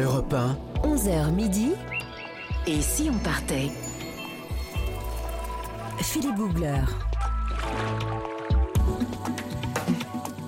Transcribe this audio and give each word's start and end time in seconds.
Europe 0.00 0.32
1, 0.32 0.56
11h 0.84 1.32
midi. 1.32 1.72
Et 2.68 2.80
si 2.80 3.10
on 3.12 3.18
partait? 3.18 3.72
Philippe 5.98 6.36
Googler. 6.36 6.82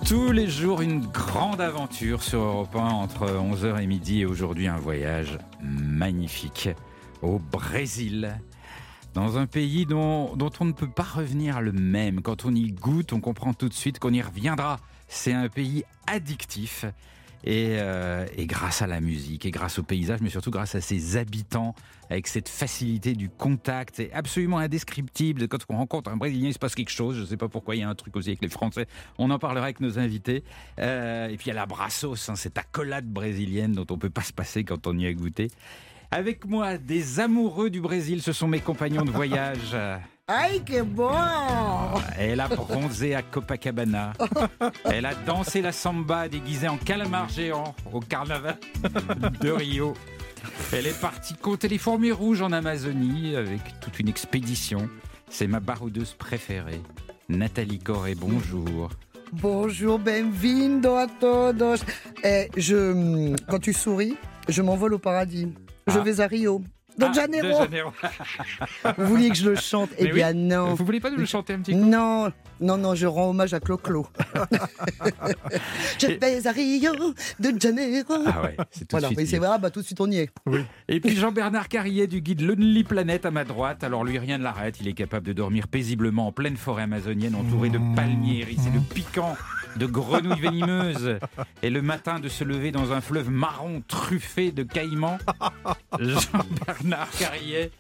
Tous 0.06 0.30
les 0.30 0.48
jours, 0.48 0.82
une 0.82 1.00
grande 1.00 1.60
aventure 1.60 2.22
sur 2.22 2.40
Europe 2.40 2.76
1 2.76 2.78
entre 2.78 3.26
11h 3.26 3.82
et 3.82 3.86
midi 3.88 4.20
et 4.20 4.24
aujourd'hui 4.24 4.68
un 4.68 4.76
voyage 4.76 5.36
magnifique 5.60 6.68
au 7.20 7.40
Brésil. 7.40 8.40
Dans 9.14 9.36
un 9.36 9.46
pays 9.46 9.84
dont, 9.84 10.36
dont 10.36 10.52
on 10.60 10.64
ne 10.64 10.72
peut 10.72 10.90
pas 10.90 11.02
revenir 11.02 11.60
le 11.60 11.72
même. 11.72 12.22
Quand 12.22 12.44
on 12.44 12.54
y 12.54 12.70
goûte, 12.70 13.12
on 13.12 13.20
comprend 13.20 13.52
tout 13.52 13.68
de 13.68 13.74
suite 13.74 13.98
qu'on 13.98 14.12
y 14.12 14.22
reviendra. 14.22 14.78
C'est 15.08 15.32
un 15.32 15.48
pays 15.48 15.82
addictif. 16.06 16.84
Et, 17.44 17.76
euh, 17.78 18.26
et, 18.36 18.46
grâce 18.46 18.82
à 18.82 18.86
la 18.86 19.00
musique, 19.00 19.46
et 19.46 19.50
grâce 19.50 19.78
au 19.78 19.82
paysage, 19.82 20.20
mais 20.20 20.28
surtout 20.28 20.50
grâce 20.50 20.74
à 20.74 20.80
ses 20.80 21.16
habitants, 21.16 21.74
avec 22.10 22.26
cette 22.26 22.48
facilité 22.48 23.14
du 23.14 23.30
contact, 23.30 23.94
c'est 23.96 24.12
absolument 24.12 24.58
indescriptible. 24.58 25.48
Quand 25.48 25.58
on 25.68 25.76
rencontre 25.76 26.10
un 26.10 26.16
Brésilien, 26.16 26.48
il 26.48 26.54
se 26.54 26.58
passe 26.58 26.74
quelque 26.74 26.90
chose. 26.90 27.16
Je 27.16 27.22
ne 27.22 27.26
sais 27.26 27.36
pas 27.36 27.48
pourquoi, 27.48 27.76
il 27.76 27.80
y 27.80 27.82
a 27.82 27.88
un 27.88 27.94
truc 27.94 28.16
aussi 28.16 28.30
avec 28.30 28.42
les 28.42 28.48
Français. 28.48 28.86
On 29.16 29.30
en 29.30 29.38
parlera 29.38 29.64
avec 29.64 29.80
nos 29.80 29.98
invités. 29.98 30.44
Euh, 30.78 31.28
et 31.28 31.36
puis 31.36 31.46
il 31.46 31.48
y 31.48 31.52
a 31.52 31.54
la 31.54 31.66
brassos, 31.66 32.28
hein, 32.28 32.36
cette 32.36 32.58
accolade 32.58 33.06
brésilienne 33.06 33.72
dont 33.72 33.86
on 33.90 33.94
ne 33.94 34.00
peut 34.00 34.10
pas 34.10 34.22
se 34.22 34.32
passer 34.32 34.64
quand 34.64 34.86
on 34.86 34.98
y 34.98 35.06
a 35.06 35.12
goûté. 35.12 35.48
Avec 36.10 36.44
moi, 36.44 36.76
des 36.76 37.20
amoureux 37.20 37.70
du 37.70 37.80
Brésil, 37.80 38.20
ce 38.20 38.32
sont 38.32 38.48
mes 38.48 38.60
compagnons 38.60 39.04
de 39.04 39.10
voyage. 39.10 39.76
Aïe, 40.32 40.62
que 40.64 40.80
bon 40.82 41.10
Elle 42.16 42.38
a 42.38 42.46
bronzé 42.46 43.16
à 43.16 43.22
Copacabana. 43.22 44.12
Elle 44.84 45.04
a 45.06 45.14
dansé 45.14 45.60
la 45.60 45.72
samba 45.72 46.28
déguisée 46.28 46.68
en 46.68 46.76
calamar 46.76 47.28
géant 47.28 47.74
au 47.92 47.98
carnaval 47.98 48.56
de 49.40 49.50
Rio. 49.50 49.94
Elle 50.72 50.86
est 50.86 51.00
partie 51.00 51.34
compter 51.34 51.66
les 51.66 51.78
fourmis 51.78 52.12
rouges 52.12 52.42
en 52.42 52.52
Amazonie 52.52 53.34
avec 53.34 53.80
toute 53.80 53.98
une 53.98 54.08
expédition. 54.08 54.88
C'est 55.28 55.48
ma 55.48 55.58
baroudeuse 55.58 56.14
préférée. 56.14 56.80
Nathalie 57.28 57.80
Corré, 57.80 58.14
bonjour. 58.14 58.90
Bonjour, 59.32 59.98
benvindo 59.98 60.94
a 60.94 61.06
todos. 61.08 61.84
Eh, 62.22 62.48
je, 62.56 63.34
quand 63.48 63.58
tu 63.58 63.72
souris, 63.72 64.16
je 64.48 64.62
m'envole 64.62 64.94
au 64.94 64.98
paradis. 64.98 65.52
Je 65.88 65.98
Ah. 65.98 66.02
vais 66.02 66.20
à 66.20 66.26
Rio. 66.28 66.62
De 67.00 67.06
Ah, 67.06 67.12
Janeiro. 67.12 67.48
de 67.48 67.64
Janeiro. 67.64 67.92
Vous 68.98 69.06
vouliez 69.06 69.30
que 69.30 69.34
je 69.36 69.48
le 69.50 69.56
chante 69.56 69.90
Eh 69.98 70.04
Mais 70.04 70.12
bien 70.12 70.30
oui. 70.32 70.36
non. 70.38 70.74
Vous 70.74 70.84
voulez 70.84 71.00
pas 71.00 71.10
nous 71.10 71.16
le 71.16 71.24
chanter 71.26 71.54
un 71.54 71.58
petit 71.60 71.72
coup 71.72 71.78
Non, 71.78 72.30
non, 72.60 72.76
non, 72.76 72.94
je 72.94 73.06
rends 73.06 73.30
hommage 73.30 73.54
à 73.54 73.60
Clo-Clo. 73.60 74.06
je 75.98 76.06
vais 76.06 76.46
à 76.46 76.52
Rio 76.52 76.92
de 77.38 77.60
Janeiro. 77.60 78.14
Ah 78.26 78.42
ouais, 78.42 78.56
c'est 78.70 78.80
tout 78.80 78.86
Voilà, 78.92 79.08
de 79.08 79.14
suite. 79.14 79.28
c'est 79.28 79.38
vrai, 79.38 79.48
ah 79.52 79.58
bah, 79.58 79.70
tout 79.70 79.80
de 79.80 79.86
suite 79.86 80.00
on 80.00 80.10
y 80.10 80.18
est. 80.18 80.30
Et 80.88 81.00
puis 81.00 81.16
Jean-Bernard 81.16 81.68
Carrier 81.68 82.06
du 82.06 82.20
guide 82.20 82.42
Lonely 82.42 82.84
Planet 82.84 83.24
à 83.26 83.30
ma 83.30 83.44
droite. 83.44 83.82
Alors 83.84 84.04
lui, 84.04 84.18
rien 84.18 84.38
ne 84.38 84.42
l'arrête. 84.44 84.76
Il 84.80 84.88
est 84.88 84.92
capable 84.94 85.26
de 85.26 85.32
dormir 85.32 85.68
paisiblement 85.68 86.26
en 86.28 86.32
pleine 86.32 86.56
forêt 86.56 86.82
amazonienne, 86.82 87.34
entouré 87.34 87.70
de 87.70 87.78
palmiers 87.96 88.40
hérissés 88.40 88.70
de 88.70 88.78
piquants, 88.94 89.36
de 89.76 89.86
grenouilles 89.86 90.40
venimeuses. 90.40 91.18
Et 91.62 91.70
le 91.70 91.82
matin 91.82 92.20
de 92.20 92.28
se 92.28 92.44
lever 92.44 92.70
dans 92.72 92.92
un 92.92 93.00
fleuve 93.00 93.30
marron 93.30 93.82
truffé 93.86 94.52
de 94.52 94.62
caïmans. 94.62 95.18
Jean-Bernard 95.98 97.10
Carrier. 97.18 97.70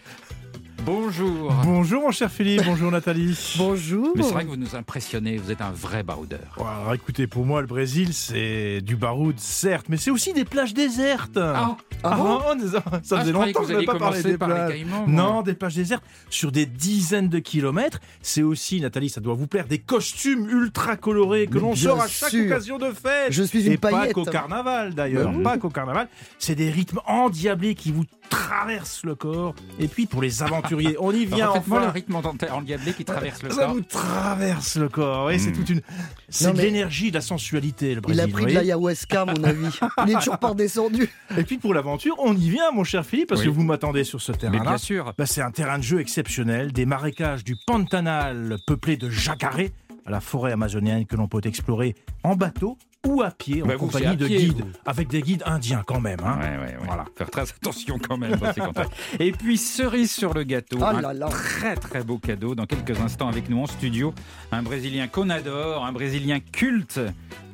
Bonjour. 0.86 1.52
Bonjour 1.64 2.02
mon 2.02 2.10
cher 2.10 2.30
Philippe, 2.30 2.62
bonjour 2.64 2.90
Nathalie. 2.90 3.36
Bonjour. 3.58 4.12
Mais 4.16 4.22
c'est 4.22 4.32
vrai 4.32 4.44
que 4.44 4.48
vous 4.50 4.56
nous 4.56 4.74
impressionnez, 4.74 5.36
vous 5.36 5.50
êtes 5.50 5.60
un 5.60 5.70
vrai 5.72 6.02
baroudeur. 6.02 6.56
Alors 6.56 6.94
écoutez, 6.94 7.26
pour 7.26 7.44
moi 7.44 7.60
le 7.60 7.66
Brésil 7.66 8.14
c'est 8.14 8.80
du 8.80 8.96
baroud 8.96 9.38
certes, 9.38 9.86
mais 9.90 9.98
c'est 9.98 10.10
aussi 10.10 10.32
des 10.32 10.44
plages 10.46 10.72
désertes. 10.72 11.36
Ah, 11.36 11.76
Ah 12.02 12.16
bon 12.16 12.38
on- 12.46 12.66
ça 12.66 12.82
Ah, 12.90 13.20
faisait 13.20 13.32
longtemps 13.32 13.60
vous 13.60 13.66
que 13.66 13.68
je 13.68 13.72
n'avais 13.74 13.84
pas 13.84 13.98
parlé 13.98 14.22
des 14.22 14.38
par 14.38 14.48
plages. 14.48 14.70
caïmans. 14.70 15.06
Non, 15.06 15.42
des 15.42 15.52
plages 15.54 15.74
désertes 15.74 16.02
sur 16.30 16.50
des 16.50 16.64
dizaines 16.64 17.28
de 17.28 17.40
kilomètres. 17.40 18.00
C'est 18.22 18.42
aussi, 18.42 18.80
Nathalie, 18.80 19.10
ça 19.10 19.20
doit 19.20 19.34
vous 19.34 19.46
plaire, 19.46 19.66
des 19.66 19.78
costumes 19.78 20.48
ultra 20.48 20.96
colorés 20.96 21.46
que 21.46 21.58
l'on 21.58 21.74
sort 21.76 22.00
à 22.00 22.08
chaque 22.08 22.30
sûr. 22.30 22.46
occasion 22.46 22.78
de 22.78 22.90
fête. 22.90 23.30
Je 23.30 23.42
suis 23.42 23.66
une 23.66 23.72
Et 23.72 23.76
pas 23.76 23.90
paillette. 23.90 24.14
qu'au 24.14 24.24
carnaval 24.24 24.94
d'ailleurs, 24.94 25.28
Bah 25.30 25.34
oui. 25.36 25.42
pas 25.44 25.58
qu'au 25.58 25.68
carnaval. 25.68 26.08
C'est 26.38 26.54
des 26.54 26.70
rythmes 26.70 27.00
endiablés 27.06 27.74
qui 27.74 27.92
vous 27.92 28.04
traversent 28.30 29.04
le 29.04 29.14
corps. 29.14 29.54
Et 29.78 29.88
puis 29.88 30.06
pour 30.06 30.22
les 30.22 30.42
aventuriers, 30.42 30.96
on 30.98 31.12
y 31.12 31.26
vient 31.26 31.50
enfin. 31.50 31.80
le 31.80 31.88
rythme 31.88 32.16
en 32.16 32.22
endiablé 32.52 32.92
qui 32.94 33.04
traverse 33.04 33.42
le 33.42 33.50
Ça 33.50 33.64
corps. 33.66 33.74
vous 33.74 33.80
traverse 33.82 34.76
le 34.76 34.88
corps. 34.88 35.30
Et 35.30 35.38
c'est 35.38 35.50
Mm. 35.50 35.54
toute 35.54 35.68
une. 35.70 35.80
C'est 36.28 36.52
de 36.52 36.60
l'énergie, 36.60 37.10
de 37.10 37.16
la 37.16 37.20
sensualité, 37.20 37.94
le 37.94 38.00
Il 38.08 38.20
a 38.20 38.28
pris 38.28 38.46
de 38.46 38.50
l'ayahuasca, 38.52 39.24
mon 39.26 39.44
avis. 39.44 39.78
Il 40.06 40.12
est 40.12 40.18
toujours 40.18 40.38
pas 40.38 40.48
redescendu. 40.48 41.08
Et 41.36 41.42
puis 41.42 41.58
pour 41.58 41.74
l'aventure, 41.74 42.14
on 42.18 42.34
y 42.36 42.48
vient, 42.50 42.70
mon 42.72 42.84
cher 42.84 43.04
Philippe, 43.04 43.28
parce 43.28 43.40
Oui. 43.42 43.48
que 43.48 43.52
vous 43.52 43.62
m'attendez 43.64 44.04
sur 44.04 44.20
ce 44.22 44.32
terrain-là. 44.32 44.62
bien 44.62 44.78
sûr. 44.78 45.12
Bah, 45.18 45.26
c'est 45.26 45.42
un 45.42 45.50
terrain 45.50 45.78
de 45.78 45.82
jeu 45.84 46.00
exceptionnel, 46.00 46.72
des 46.72 46.86
marécages 46.86 47.44
du 47.44 47.56
Pantanal 47.66 48.56
peuplés 48.66 48.96
de 48.96 49.10
jacarés 49.10 49.72
à 50.06 50.10
la 50.10 50.20
forêt 50.20 50.52
amazonienne 50.52 51.04
que 51.06 51.16
l'on 51.16 51.28
peut 51.28 51.40
explorer 51.44 51.94
en 52.22 52.36
bateau 52.36 52.78
ou 53.06 53.22
à 53.22 53.30
pied 53.30 53.62
en 53.62 53.66
Bah, 53.66 53.76
compagnie 53.76 54.16
de 54.16 54.26
pied, 54.26 54.36
guides, 54.38 54.60
vous. 54.60 54.70
avec 54.84 55.08
des 55.08 55.22
guides 55.22 55.42
indiens 55.46 55.82
quand 55.86 56.00
même. 56.00 56.20
Hein. 56.22 56.38
Ouais, 56.38 56.48
ouais, 56.58 56.76
ouais. 56.76 56.86
Voilà. 56.86 57.06
Faire 57.16 57.30
très 57.30 57.42
attention 57.42 57.98
quand 57.98 58.18
même 58.18 58.36
dans 58.36 58.52
ces 58.52 58.60
contacts. 58.60 58.92
Et 59.20 59.32
puis, 59.32 59.56
cerise 59.56 60.10
sur 60.12 60.34
le 60.34 60.42
gâteau, 60.44 60.78
Oh 60.80 60.84
un 60.84 61.00
là 61.00 61.12
là. 61.14 61.28
très 61.28 61.76
très 61.76 62.02
beau 62.04 62.18
cadeau 62.18 62.54
dans 62.54 62.66
quelques 62.66 63.00
instants 63.00 63.28
avec 63.28 63.48
nous 63.48 63.62
en 63.62 63.66
studio. 63.66 64.12
Un 64.52 64.62
Brésilien 64.62 65.08
qu'on 65.08 65.30
adore, 65.30 65.84
un 65.86 65.92
Brésilien 65.92 66.40
culte, 66.40 67.00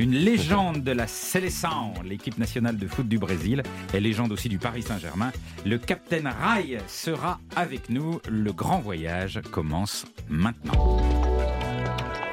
une 0.01 0.13
légende 0.13 0.83
de 0.83 0.93
la 0.93 1.07
Seleção, 1.07 1.95
l'équipe 2.05 2.39
nationale 2.39 2.77
de 2.77 2.87
foot 2.89 3.07
du 3.07 3.19
Brésil, 3.19 3.63
et 3.95 4.01
légende 4.01 4.33
aussi 4.33 4.49
du 4.49 4.59
Paris 4.59 4.83
Saint-Germain. 4.83 5.31
Le 5.65 5.79
capitaine 5.79 6.27
Rai 6.43 6.79
sera 6.89 7.39
avec 7.55 7.89
nous. 7.89 8.21
Le 8.29 8.53
grand 8.53 8.81
voyage 8.81 9.41
commence 9.53 10.07
maintenant. 10.29 10.99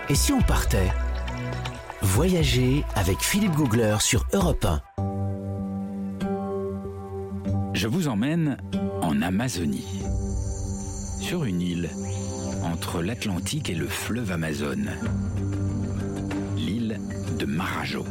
et 0.10 0.16
si 0.16 0.34
on 0.34 0.42
partait? 0.42 0.92
Voyager 2.04 2.84
avec 2.96 3.22
Philippe 3.22 3.54
Googler 3.54 3.96
sur 4.02 4.26
Europe 4.34 4.66
1. 4.66 4.82
Je 7.74 7.88
vous 7.88 8.10
emmène 8.10 8.58
en 9.02 9.22
Amazonie, 9.22 10.04
sur 11.22 11.46
une 11.46 11.62
île 11.62 11.90
entre 12.62 13.02
l'Atlantique 13.02 13.70
et 13.70 13.74
le 13.74 13.88
fleuve 13.88 14.34
Amazone, 14.34 14.92
l'île 16.58 17.00
de 17.40 17.46
Marajo. 17.46 18.06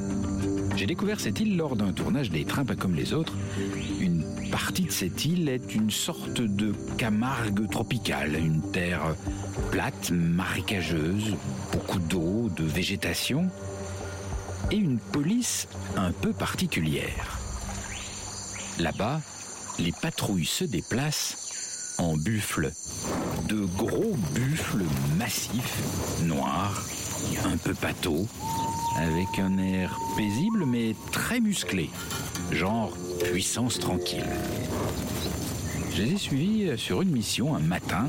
J'ai 0.75 0.87
découvert 0.87 1.21
cette 1.21 1.41
île 1.41 1.59
lors 1.59 1.77
d'un 1.77 1.93
tournage 1.93 2.31
des 2.31 2.47
trains 2.47 2.65
pas 2.65 2.77
comme 2.77 2.95
les 2.95 3.13
autres. 3.13 3.35
Une 4.01 4.25
partie 4.51 4.85
de 4.85 4.91
cette 4.91 5.27
île 5.27 5.51
est 5.51 5.75
une 5.75 5.91
sorte 5.91 6.41
de 6.41 6.73
Camargue 6.97 7.69
tropicale, 7.71 8.37
une 8.37 8.63
terre 8.73 9.15
plate, 9.71 10.11
marécageuse, 10.11 11.37
beaucoup 11.73 11.99
d'eau, 11.99 12.49
de 12.57 12.65
végétation 12.65 13.51
et 14.71 14.77
une 14.77 14.99
police 14.99 15.69
un 15.97 16.13
peu 16.13 16.33
particulière. 16.33 17.39
Là-bas, 18.79 19.21
les 19.79 19.93
patrouilles 19.93 20.47
se 20.47 20.65
déplacent 20.65 21.97
en 21.99 22.17
buffles. 22.17 22.73
De 23.49 23.65
gros 23.77 24.17
buffles 24.35 24.85
massifs, 25.19 26.23
noirs, 26.23 26.83
un 27.45 27.57
peu 27.57 27.75
pâteaux, 27.75 28.27
avec 28.99 29.39
un 29.39 29.59
air 29.59 29.99
paisible 30.17 30.65
mais 30.67 30.95
très 31.11 31.41
musclé, 31.41 31.91
genre 32.51 32.93
puissance 33.25 33.79
tranquille. 33.79 34.25
Je 35.95 36.03
les 36.03 36.13
ai 36.15 36.17
suivis 36.17 36.79
sur 36.79 37.03
une 37.03 37.11
mission 37.11 37.55
un 37.55 37.59
matin, 37.59 38.07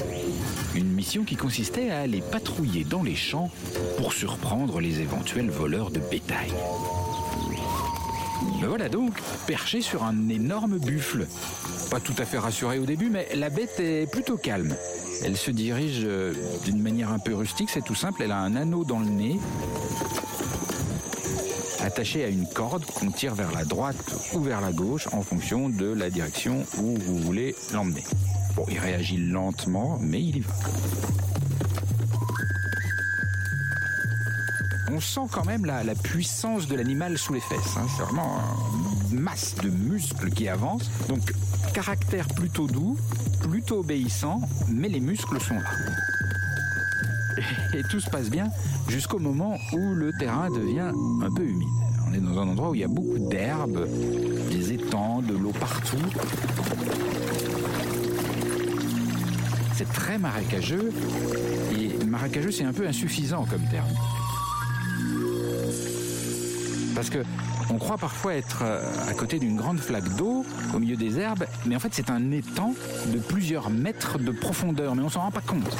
une 0.73 0.88
mission 0.88 1.23
qui 1.23 1.35
consistait 1.35 1.89
à 1.89 1.99
aller 1.99 2.21
patrouiller 2.21 2.85
dans 2.85 3.03
les 3.03 3.16
champs 3.16 3.51
pour 3.97 4.13
surprendre 4.13 4.79
les 4.79 5.01
éventuels 5.01 5.49
voleurs 5.49 5.91
de 5.91 5.99
bétail. 5.99 6.51
Me 8.61 8.67
voilà 8.67 8.88
donc 8.88 9.13
perché 9.47 9.81
sur 9.81 10.03
un 10.03 10.29
énorme 10.29 10.77
buffle. 10.77 11.27
Pas 11.91 12.00
tout 12.00 12.15
à 12.18 12.25
fait 12.25 12.38
rassuré 12.38 12.80
au 12.80 12.85
début, 12.85 13.09
mais 13.09 13.27
la 13.35 13.50
bête 13.50 13.77
est 13.80 14.09
plutôt 14.09 14.38
calme. 14.38 14.75
Elle 15.25 15.35
se 15.35 15.51
dirige 15.51 16.03
euh, 16.06 16.33
d'une 16.63 16.81
manière 16.81 17.12
un 17.12 17.19
peu 17.19 17.35
rustique, 17.35 17.69
c'est 17.69 17.83
tout 17.83 17.95
simple, 17.95 18.24
elle 18.24 18.31
a 18.31 18.39
un 18.39 18.56
anneau 18.56 18.85
dans 18.85 19.00
le 19.00 19.07
nez, 19.07 19.39
attaché 21.94 22.24
à 22.24 22.28
une 22.28 22.48
corde 22.48 22.86
qu'on 22.86 23.12
tire 23.12 23.36
vers 23.36 23.51
la 23.51 23.66
droite 23.66 24.16
ou 24.34 24.42
vers 24.42 24.62
la 24.62 24.72
gauche 24.72 25.07
en 25.13 25.22
fonction 25.22 25.69
de 25.69 25.86
la 25.86 26.10
direction 26.10 26.66
où 26.80 26.98
vous 26.98 27.19
voulez 27.19 27.56
l'emmener. 27.72 28.04
Bon, 28.56 28.66
il 28.68 28.80
réagit 28.80 29.18
lentement, 29.18 30.00
mais 30.01 30.19
il 30.19 30.38
y 30.38 30.40
va. 30.40 30.54
On 34.92 35.00
sent 35.00 35.28
quand 35.31 35.45
même 35.45 35.66
la, 35.66 35.84
puissance 35.94 36.68
de 36.68 36.75
l'animal 36.75 37.16
sous 37.16 37.34
les 37.34 37.42
fesses. 37.42 37.78
hein. 37.78 37.86
C'est 37.95 38.01
vraiment 38.01 38.40
une 39.12 39.19
masse 39.19 39.54
de 39.62 39.69
muscles 39.69 40.31
qui 40.31 40.48
avance. 40.48 40.90
Donc, 41.10 41.31
caractère 41.75 42.28
plutôt 42.30 42.66
doux, 42.66 42.98
plutôt 43.40 43.81
obéissant, 43.81 44.42
mais 44.68 44.90
les 44.90 45.00
muscles 45.00 45.40
sont 45.40 45.54
là. 45.54 45.69
Et, 47.74 47.83
tout 47.89 48.00
se 48.00 48.09
passe 48.09 48.30
bien 48.30 48.50
jusqu'au 48.88 49.19
moment 49.19 49.57
où 49.74 49.94
le 49.94 50.12
terrain 50.19 50.50
devient 50.50 50.91
un 51.21 51.31
peu 51.33 51.44
humide. 51.44 51.68
On 52.07 52.13
est 52.13 52.19
dans 52.19 52.39
un 52.39 52.47
endroit 52.47 52.69
où 52.69 52.75
il 52.75 52.81
y 52.81 52.83
a 52.83 52.88
beaucoup 52.88 53.19
d'herbes, 53.30 53.88
des 54.50 54.74
étangs 54.74 54.83
étangs, 54.83 55.21
de 55.21 55.35
l'eau 55.35 55.51
partout. 55.51 55.97
C'est 59.75 59.91
très 59.91 60.18
marécageux. 60.18 60.91
Et 61.77 62.06
marécageux, 62.06 62.51
c'est 62.51 62.63
un 62.63 62.74
peu 62.74 62.88
insuffisant 62.88 63.45
comme 63.45 63.63
terme. 63.69 63.88
Parce 66.95 67.09
que 67.09 67.19
on 67.69 67.77
croit 67.77 67.97
parfois 67.97 68.35
être 68.35 68.59
euh, 68.62 68.83
à 69.09 69.13
côté 69.13 69.39
d'une 69.39 69.56
grande 69.56 69.80
flaque 69.80 70.15
d'eau 70.15 70.45
au 70.75 70.80
milieu 70.80 70.95
des 70.95 71.18
herbes, 71.18 71.45
mais 71.65 71.75
en 71.75 71.80
fait 71.80 71.89
c'est 71.91 72.12
un 72.12 72.31
étang 72.31 72.75
de 73.07 73.18
plusieurs 73.18 73.71
mètres 73.71 74.19
de 74.19 74.31
profondeur, 74.31 74.95
mais 74.95 75.01
on 75.01 75.09
s'en 75.09 75.21
rend 75.21 75.31
pas 75.31 75.41
compte. 75.41 75.75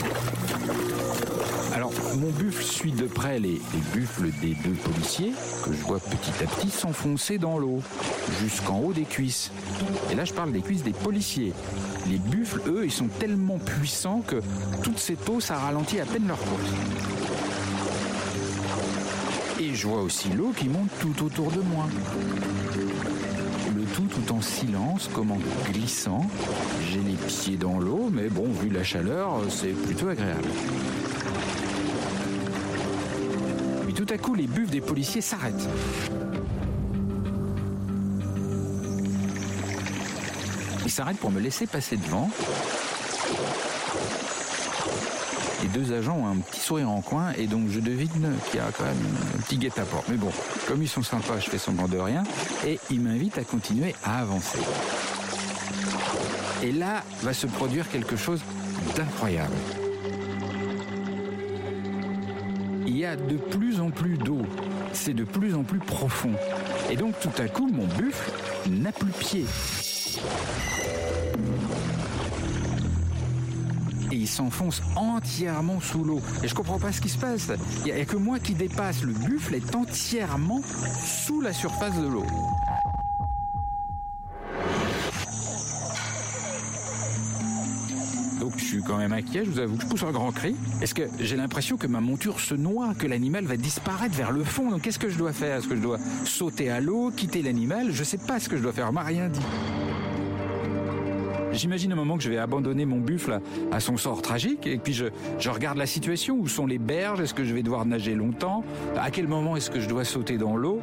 Alors, 2.14 2.26
mon 2.26 2.32
buffle 2.32 2.64
suit 2.64 2.92
de 2.92 3.06
près 3.06 3.40
les, 3.40 3.54
les, 3.54 3.82
buffles 3.94 4.30
des 4.42 4.56
deux 4.56 4.74
policiers 4.74 5.32
que 5.64 5.72
je 5.72 5.82
vois 5.84 6.00
petit 6.00 6.44
à 6.44 6.48
petit 6.48 6.70
s'enfoncer 6.70 7.38
dans 7.38 7.58
l'eau, 7.58 7.82
jusqu'en 8.40 8.80
haut 8.80 8.94
des 8.94 9.04
cuisses. 9.04 9.52
Et 10.12 10.16
là, 10.16 10.26
je 10.26 10.34
parle 10.34 10.52
des 10.52 10.62
cuisses 10.62 10.84
des 10.84 10.92
policiers. 10.92 11.54
Les 12.10 12.18
buffles, 12.18 12.62
eux, 12.68 12.86
ils 12.86 12.92
sont 12.92 13.08
tellement 13.08 13.58
puissants 13.58 14.22
que 14.28 14.42
toute 14.84 15.00
cette 15.00 15.28
eau, 15.30 15.40
ça 15.40 15.58
ralentit 15.58 16.00
à 16.00 16.06
peine 16.06 16.28
leur 16.28 16.38
course. 16.38 16.70
Et 19.60 19.74
je 19.74 19.88
vois 19.88 20.02
aussi 20.02 20.30
l'eau 20.30 20.52
qui 20.56 20.70
monte 20.70 20.90
tout 21.00 21.26
autour 21.26 21.52
de 21.52 21.62
moi. 21.62 21.88
Le 23.76 23.84
tout 23.96 24.08
tout 24.08 24.34
en 24.34 24.42
silence, 24.42 25.10
comme 25.14 25.32
en 25.32 25.40
glissant. 25.72 26.28
J'ai 26.92 27.00
les 27.00 27.18
pieds 27.28 27.58
dans 27.58 27.80
l'eau, 27.80 28.10
mais 28.12 28.30
bon, 28.30 28.52
vu 28.52 28.70
la 28.70 28.84
chaleur, 28.84 29.42
c'est 29.50 29.74
plutôt 29.74 30.10
agréable. 30.10 30.50
À 34.14 34.18
coup, 34.20 34.36
les 34.36 34.46
buffles 34.46 34.70
des 34.70 34.82
policiers 34.82 35.22
s'arrêtent. 35.22 35.68
Ils 40.86 40.92
s'arrêtent 40.92 41.18
pour 41.18 41.32
me 41.32 41.40
laisser 41.40 41.66
passer 41.66 41.98
devant. 41.98 42.30
Les 45.64 45.70
deux 45.70 45.94
agents 45.94 46.18
ont 46.18 46.28
un 46.28 46.36
petit 46.36 46.60
sourire 46.60 46.92
en 46.92 47.02
coin 47.02 47.32
et 47.38 47.48
donc 47.48 47.70
je 47.70 47.80
devine 47.80 48.34
qu'il 48.52 48.60
y 48.60 48.64
a 48.64 48.72
quand 48.78 48.84
même 48.84 48.98
un 49.36 49.40
petit 49.40 49.58
guet-apens. 49.58 50.04
Mais 50.10 50.18
bon, 50.18 50.32
comme 50.68 50.84
ils 50.84 50.90
sont 50.90 51.02
sympas, 51.02 51.40
je 51.40 51.50
fais 51.50 51.58
semblant 51.58 51.88
de 51.88 51.98
rien 51.98 52.24
et 52.68 52.80
ils 52.92 53.02
m'invitent 53.02 53.40
à 53.40 53.44
continuer 53.44 53.96
à 54.04 54.20
avancer. 54.20 54.60
Et 56.62 56.72
là 56.72 57.04
va 57.24 57.34
se 57.34 57.48
produire 57.48 57.90
quelque 57.90 58.16
chose 58.16 58.42
d'incroyable. 58.96 59.56
Il 62.94 63.00
y 63.00 63.06
a 63.06 63.16
de 63.16 63.38
plus 63.38 63.80
en 63.80 63.90
plus 63.90 64.20
d'eau, 64.20 64.44
c'est 64.92 65.16
de 65.16 65.24
plus 65.24 65.56
en 65.56 65.64
plus 65.64 65.80
profond. 65.80 66.34
Et 66.92 66.96
donc 66.96 67.20
tout 67.20 67.32
à 67.42 67.48
coup, 67.48 67.68
mon 67.68 67.88
buffle 67.88 68.32
n'a 68.70 68.92
plus 68.92 69.12
pied. 69.12 69.46
et 74.12 74.16
il 74.16 74.28
s'enfonce 74.28 74.84
entièrement 74.96 75.82
sous 75.82 76.04
l'eau. 76.04 76.22
Et 76.44 76.48
je 76.48 76.54
comprends 76.54 76.78
pas 76.78 76.92
ce 76.92 77.02
qui 77.02 77.10
se 77.10 77.18
passe. 77.18 77.52
Il 77.80 77.92
n'y 77.92 78.00
a, 78.00 78.06
que 78.06 78.16
moi 78.16 78.38
qui 78.38 78.54
dépasse. 78.54 79.02
Le 79.02 79.14
buffle 79.14 79.56
est 79.56 79.74
entièrement 79.74 80.62
sous 81.04 81.42
la 81.42 81.52
surface 81.52 82.00
de 82.00 82.08
l'eau. 82.08 82.26
Suis 88.74 88.84
quand 88.84 88.98
même 88.98 89.14
inquiet, 89.14 89.46
je 89.46 89.52
vous 89.52 89.60
avoue 89.60 89.78
je 89.80 89.86
pousse 89.86 90.04
un 90.04 90.12
grand 90.12 90.32
cri. 90.32 90.56
Est-ce 90.82 90.96
que 90.96 91.04
j'ai 91.20 91.36
l'impression 91.36 91.78
que 91.78 91.86
ma 91.86 92.02
monture 92.02 92.40
se 92.40 92.56
noie, 92.56 92.94
que 92.98 93.06
l'animal 93.06 93.46
va 93.46 93.56
disparaître 93.56 94.16
vers 94.16 94.32
le 94.32 94.44
fond? 94.44 94.72
Donc 94.72 94.82
qu'est-ce 94.82 95.00
que 95.00 95.10
je 95.10 95.18
dois 95.18 95.32
faire? 95.32 95.58
Est-ce 95.58 95.68
que 95.68 95.76
je 95.76 95.82
dois 95.82 96.00
sauter 96.26 96.72
à 96.72 96.80
l'eau, 96.80 97.12
quitter 97.16 97.44
l'animal? 97.44 97.92
Je 97.92 98.04
sais 98.04 98.18
pas 98.18 98.40
ce 98.40 98.50
que 98.50 98.58
je 98.58 98.64
dois 98.64 98.74
faire, 98.74 98.90
on 98.90 98.94
m'a 98.94 99.04
rien 99.04 99.30
dit. 99.30 99.42
J'imagine 101.52 101.92
un 101.92 101.96
moment 101.96 102.18
que 102.18 102.24
je 102.24 102.32
vais 102.32 102.40
abandonner 102.40 102.86
mon 102.86 103.00
buffle 103.00 103.40
à 103.72 103.80
son 103.80 103.96
sort 103.96 104.24
tragique 104.24 104.66
et 104.66 104.80
puis 104.80 104.94
je, 104.94 105.06
je 105.38 105.50
regarde 105.52 105.78
la 105.78 105.86
situation. 105.86 106.36
Où 106.40 106.48
sont 106.48 106.66
les 106.66 106.80
berges? 106.80 107.22
Est-ce 107.22 107.36
que 107.36 107.44
je 107.44 107.54
vais 107.54 107.62
devoir 107.62 107.86
nager 107.86 108.16
longtemps? 108.16 108.64
À 108.98 109.12
quel 109.12 109.28
moment 109.28 109.56
est-ce 109.56 109.70
que 109.70 109.80
je 109.80 109.88
dois 109.88 110.04
sauter 110.04 110.40
dans 110.40 110.56
l'eau? 110.56 110.82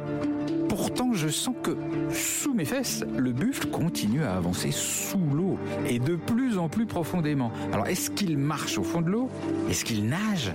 Pourtant, 0.71 1.11
je 1.11 1.27
sens 1.27 1.53
que 1.61 1.75
sous 2.13 2.53
mes 2.53 2.63
fesses, 2.63 3.03
le 3.17 3.33
buffle 3.33 3.67
continue 3.67 4.23
à 4.23 4.37
avancer 4.37 4.71
sous 4.71 5.19
l'eau 5.19 5.59
et 5.85 5.99
de 5.99 6.15
plus 6.15 6.57
en 6.57 6.69
plus 6.69 6.85
profondément. 6.85 7.51
Alors, 7.73 7.87
est-ce 7.87 8.09
qu'il 8.09 8.37
marche 8.37 8.77
au 8.77 8.83
fond 8.83 9.01
de 9.01 9.09
l'eau? 9.09 9.29
Est-ce 9.69 9.83
qu'il 9.83 10.05
nage? 10.05 10.53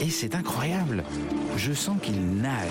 Et 0.00 0.08
c'est 0.08 0.34
incroyable. 0.34 1.04
Je 1.58 1.74
sens 1.74 1.98
qu'il 2.00 2.18
nage. 2.40 2.70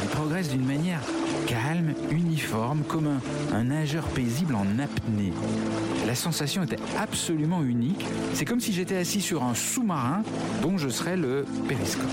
Il 0.00 0.08
progresse 0.10 0.50
d'une 0.50 0.64
manière 0.64 1.00
calme, 1.48 1.94
uniforme, 2.12 2.84
comme 2.86 3.18
un, 3.52 3.64
nageur 3.64 4.04
paisible 4.04 4.54
en 4.54 4.78
apnée. 4.78 5.32
La 6.06 6.14
sensation 6.14 6.62
était 6.62 6.78
absolument 6.96 7.64
unique. 7.64 8.06
C'est 8.34 8.44
comme 8.44 8.60
si 8.60 8.72
j'étais 8.72 8.98
assis 8.98 9.20
sur 9.20 9.42
un 9.42 9.56
sous-marin 9.56 10.22
dont 10.62 10.78
je 10.78 10.88
serais 10.88 11.16
le 11.16 11.44
périscope. 11.66 12.08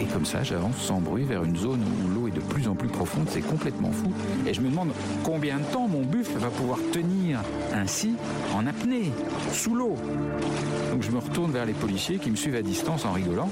Et 0.00 0.06
comme 0.06 0.24
ça, 0.24 0.42
j'avance 0.42 0.76
sans 0.78 1.00
bruit 1.00 1.24
vers 1.24 1.44
une 1.44 1.56
zone 1.56 1.80
où 1.82 2.08
l'eau 2.08 2.23
de 2.34 2.40
plus 2.40 2.68
en 2.68 2.74
plus 2.74 2.88
profonde. 2.88 3.26
C'est 3.30 3.40
complètement 3.40 3.90
fou. 3.92 4.12
Et 4.46 4.54
je 4.54 4.60
me 4.60 4.68
demande 4.68 4.92
combien 5.22 5.58
de 5.58 5.64
temps 5.64 5.88
mon 5.88 6.02
buffle 6.02 6.38
va 6.38 6.48
pouvoir 6.48 6.78
tenir 6.92 7.40
ainsi 7.72 8.16
en 8.54 8.66
apnée, 8.66 9.12
sous 9.52 9.74
l'eau. 9.74 9.96
Donc 10.92 11.02
je 11.02 11.10
me 11.10 11.18
retourne 11.18 11.50
vers 11.50 11.66
les 11.66 11.72
policiers 11.72 12.18
qui 12.18 12.30
me 12.30 12.36
suivent 12.36 12.56
à 12.56 12.62
distance 12.62 13.04
en 13.04 13.12
rigolant. 13.12 13.48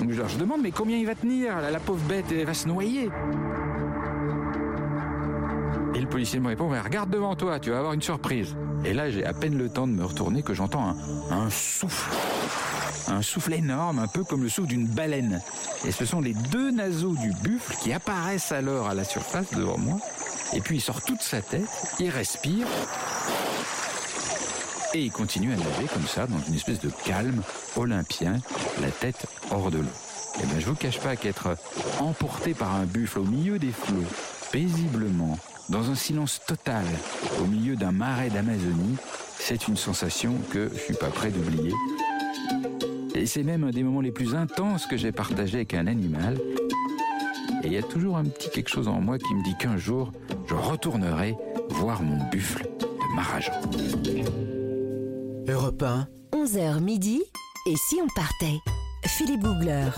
Donc 0.00 0.10
je 0.12 0.18
leur 0.18 0.28
demande 0.38 0.60
mais 0.62 0.70
combien 0.70 0.98
il 0.98 1.06
va 1.06 1.14
tenir? 1.14 1.60
La, 1.60 1.80
pauvre 1.80 2.04
bête 2.08 2.26
elle 2.30 2.46
va 2.46 2.54
se 2.54 2.68
noyer. 2.68 3.08
Et 5.94 6.00
le 6.00 6.06
policier 6.06 6.40
me 6.40 6.48
répond, 6.48 6.68
regarde 6.68 7.08
devant 7.08 7.34
toi, 7.36 7.58
tu 7.58 7.70
vas 7.70 7.78
avoir 7.78 7.94
une 7.94 8.02
surprise. 8.02 8.54
Et 8.84 8.92
là, 8.92 9.10
j'ai 9.10 9.24
à 9.24 9.32
peine 9.32 9.56
le 9.56 9.70
temps 9.70 9.86
de 9.86 9.92
me 9.92 10.04
retourner 10.04 10.42
que 10.42 10.52
j'entends 10.52 10.94
un, 11.30 11.50
souffle. 11.50 12.12
Un 13.08 13.22
souffle 13.22 13.54
énorme, 13.54 13.98
un 13.98 14.08
peu 14.08 14.24
comme 14.24 14.42
le 14.42 14.48
souffle 14.48 14.68
d'une 14.68 14.86
baleine. 14.86 15.40
Et 15.84 15.92
ce 15.92 16.04
sont 16.04 16.20
les 16.20 16.34
deux 16.34 16.70
naseaux 16.70 17.14
du 17.14 17.32
buffle 17.42 17.74
qui 17.82 17.92
apparaissent 17.92 18.52
alors 18.52 18.88
à 18.88 18.94
la 18.94 19.04
surface 19.04 19.50
devant 19.54 19.78
moi. 19.78 19.98
Et 20.52 20.60
puis 20.60 20.76
il 20.76 20.80
sort 20.80 21.02
toute 21.02 21.22
sa 21.22 21.40
tête, 21.40 21.68
il 22.00 22.10
respire. 22.10 22.66
Et 24.94 25.04
il 25.04 25.12
continue 25.12 25.52
à 25.52 25.56
nager 25.56 25.86
comme 25.92 26.06
ça, 26.06 26.26
dans 26.26 26.40
une 26.48 26.54
espèce 26.54 26.80
de 26.80 26.90
calme 27.04 27.42
olympien, 27.76 28.40
la 28.80 28.90
tête 28.90 29.26
hors 29.50 29.70
de 29.70 29.78
l'eau. 29.78 29.84
Et 30.42 30.46
bien 30.46 30.58
je 30.58 30.66
vous 30.66 30.74
cache 30.74 31.00
pas 31.00 31.16
qu'être 31.16 31.56
emporté 32.00 32.54
par 32.54 32.74
un 32.74 32.84
buffle 32.84 33.20
au 33.20 33.24
milieu 33.24 33.58
des 33.58 33.72
flots, 33.72 34.04
paisiblement, 34.52 35.38
dans 35.68 35.90
un 35.90 35.94
silence 35.94 36.40
total, 36.46 36.84
au 37.40 37.44
milieu 37.44 37.76
d'un 37.76 37.92
marais 37.92 38.30
d'Amazonie, 38.30 38.96
c'est 39.38 39.68
une 39.68 39.76
sensation 39.76 40.34
que 40.50 40.70
je 40.72 40.78
suis 40.78 40.94
pas 40.94 41.10
prêt 41.10 41.30
d'oublier. 41.30 41.72
Et 43.16 43.24
c'est 43.24 43.44
même 43.44 43.64
un 43.64 43.70
des 43.70 43.82
moments 43.82 44.02
les 44.02 44.12
plus 44.12 44.34
intenses 44.34 44.84
que 44.86 44.98
j'ai 44.98 45.10
partagé 45.10 45.56
avec 45.56 45.72
un 45.72 45.86
animal. 45.86 46.36
Et 47.64 47.68
il 47.68 47.72
y 47.72 47.78
a 47.78 47.82
toujours 47.82 48.18
un 48.18 48.24
petit 48.24 48.50
quelque 48.50 48.68
chose 48.68 48.88
en 48.88 49.00
moi 49.00 49.16
qui 49.16 49.34
me 49.34 49.42
dit 49.42 49.56
qu'un 49.58 49.78
jour, 49.78 50.12
je 50.46 50.54
retournerai 50.54 51.34
voir 51.70 52.02
mon 52.02 52.22
buffle 52.28 52.68
de 52.78 53.16
Marajan. 53.16 53.52
Europe 55.48 55.82
1. 55.82 56.08
11h 56.32 56.80
midi. 56.80 57.22
Et 57.66 57.74
si 57.88 57.96
on 58.02 58.06
partait? 58.14 58.58
Philippe 59.06 59.40
Googler. 59.40 59.88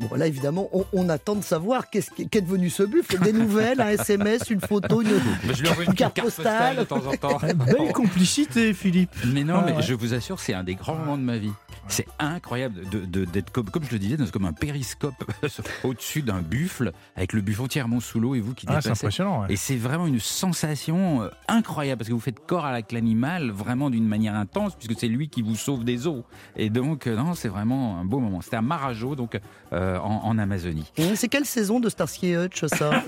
Bon, 0.00 0.16
là, 0.16 0.26
évidemment, 0.26 0.68
on, 0.72 0.84
on 0.92 1.08
attend 1.08 1.36
de 1.36 1.42
savoir 1.42 1.90
qu'est-ce 1.90 2.10
qu'est 2.10 2.26
qu 2.28 2.42
devenu 2.42 2.70
ce 2.70 2.82
buffle. 2.82 3.20
Des 3.20 3.32
nouvelles, 3.32 3.80
un 3.80 3.90
SMS, 3.90 4.50
une 4.50 4.60
photo, 4.60 5.02
une, 5.02 5.08
je 5.52 5.62
lui 5.62 5.68
une, 5.68 5.82
une 5.88 5.94
carte, 5.94 6.14
carte 6.14 6.26
postale. 6.26 6.76
de 6.76 6.84
temps 6.84 7.04
en 7.06 7.16
temps. 7.16 7.38
Belle 7.66 7.92
complicité, 7.92 8.74
Philippe. 8.74 9.10
Mais 9.26 9.44
non, 9.44 9.56
ah, 9.58 9.64
mais 9.66 9.72
ouais. 9.72 9.82
je 9.82 9.94
vous 9.94 10.14
assure, 10.14 10.38
c'est 10.38 10.54
un 10.54 10.64
des 10.64 10.74
grands 10.76 10.94
moments 10.94 11.18
de 11.18 11.22
ma 11.22 11.38
vie. 11.38 11.52
C'est 11.86 12.06
incroyable 12.18 12.80
d'être 12.90 13.10
de, 13.10 13.24
de, 13.24 13.42
comme, 13.52 13.70
comme 13.70 13.84
je 13.84 13.92
le 13.92 13.98
disais, 13.98 14.16
comme 14.32 14.44
un 14.44 14.52
périscope 14.52 15.24
au-dessus 15.84 16.22
d'un 16.22 16.40
buffle, 16.40 16.92
avec 17.16 17.32
le 17.32 17.40
buffle 17.40 17.62
entièrement 17.62 18.00
sous 18.00 18.20
l'eau 18.20 18.34
et 18.34 18.40
vous 18.40 18.54
qui 18.54 18.66
ah, 18.68 18.72
dépassez. 18.72 18.88
C'est 18.94 19.04
impressionnant. 19.04 19.42
Ouais. 19.42 19.52
Et 19.52 19.56
c'est 19.56 19.76
vraiment 19.76 20.06
une 20.06 20.20
sensation 20.20 21.22
euh, 21.22 21.28
incroyable 21.46 21.98
parce 21.98 22.08
que 22.08 22.14
vous 22.14 22.20
faites 22.20 22.44
corps 22.46 22.66
avec 22.66 22.92
l'animal 22.92 23.50
vraiment 23.50 23.90
d'une 23.90 24.06
manière 24.06 24.34
intense 24.34 24.74
puisque 24.74 24.98
c'est 24.98 25.08
lui 25.08 25.28
qui 25.28 25.42
vous 25.42 25.56
sauve 25.56 25.84
des 25.84 26.06
eaux. 26.06 26.24
Et 26.56 26.70
donc, 26.70 27.06
euh, 27.06 27.16
non, 27.16 27.34
c'est 27.34 27.48
vraiment 27.48 27.98
un 27.98 28.04
beau 28.04 28.18
moment. 28.18 28.40
C'était 28.40 28.56
à 28.56 28.62
Marajo, 28.62 29.14
donc 29.14 29.38
euh, 29.72 29.98
en, 29.98 30.24
en, 30.24 30.38
Amazonie. 30.38 30.90
C'est 31.14 31.28
quelle 31.28 31.44
saison 31.44 31.80
de 31.80 31.88
Starsky 31.88 32.36
Hutch, 32.36 32.64
ça? 32.66 33.02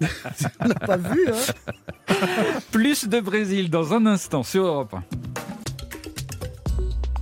On 0.60 0.68
n'a 0.68 0.74
pas 0.74 0.96
vu, 0.96 1.26
hein? 1.28 2.14
Plus 2.72 3.08
de 3.08 3.20
Brésil 3.20 3.70
dans 3.70 3.92
un 3.94 4.06
instant 4.06 4.42
sur 4.42 4.64
Europe 4.64 4.94
1. 4.94 5.02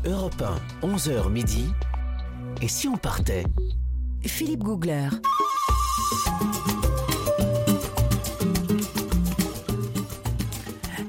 Europe 0.09 0.43
1, 0.83 0.89
11h 0.89 1.31
midi. 1.31 1.67
Et 2.63 2.69
si 2.69 2.89
on 2.89 2.97
partait? 2.97 3.45
Philippe 4.25 4.61
Googler. 4.61 5.11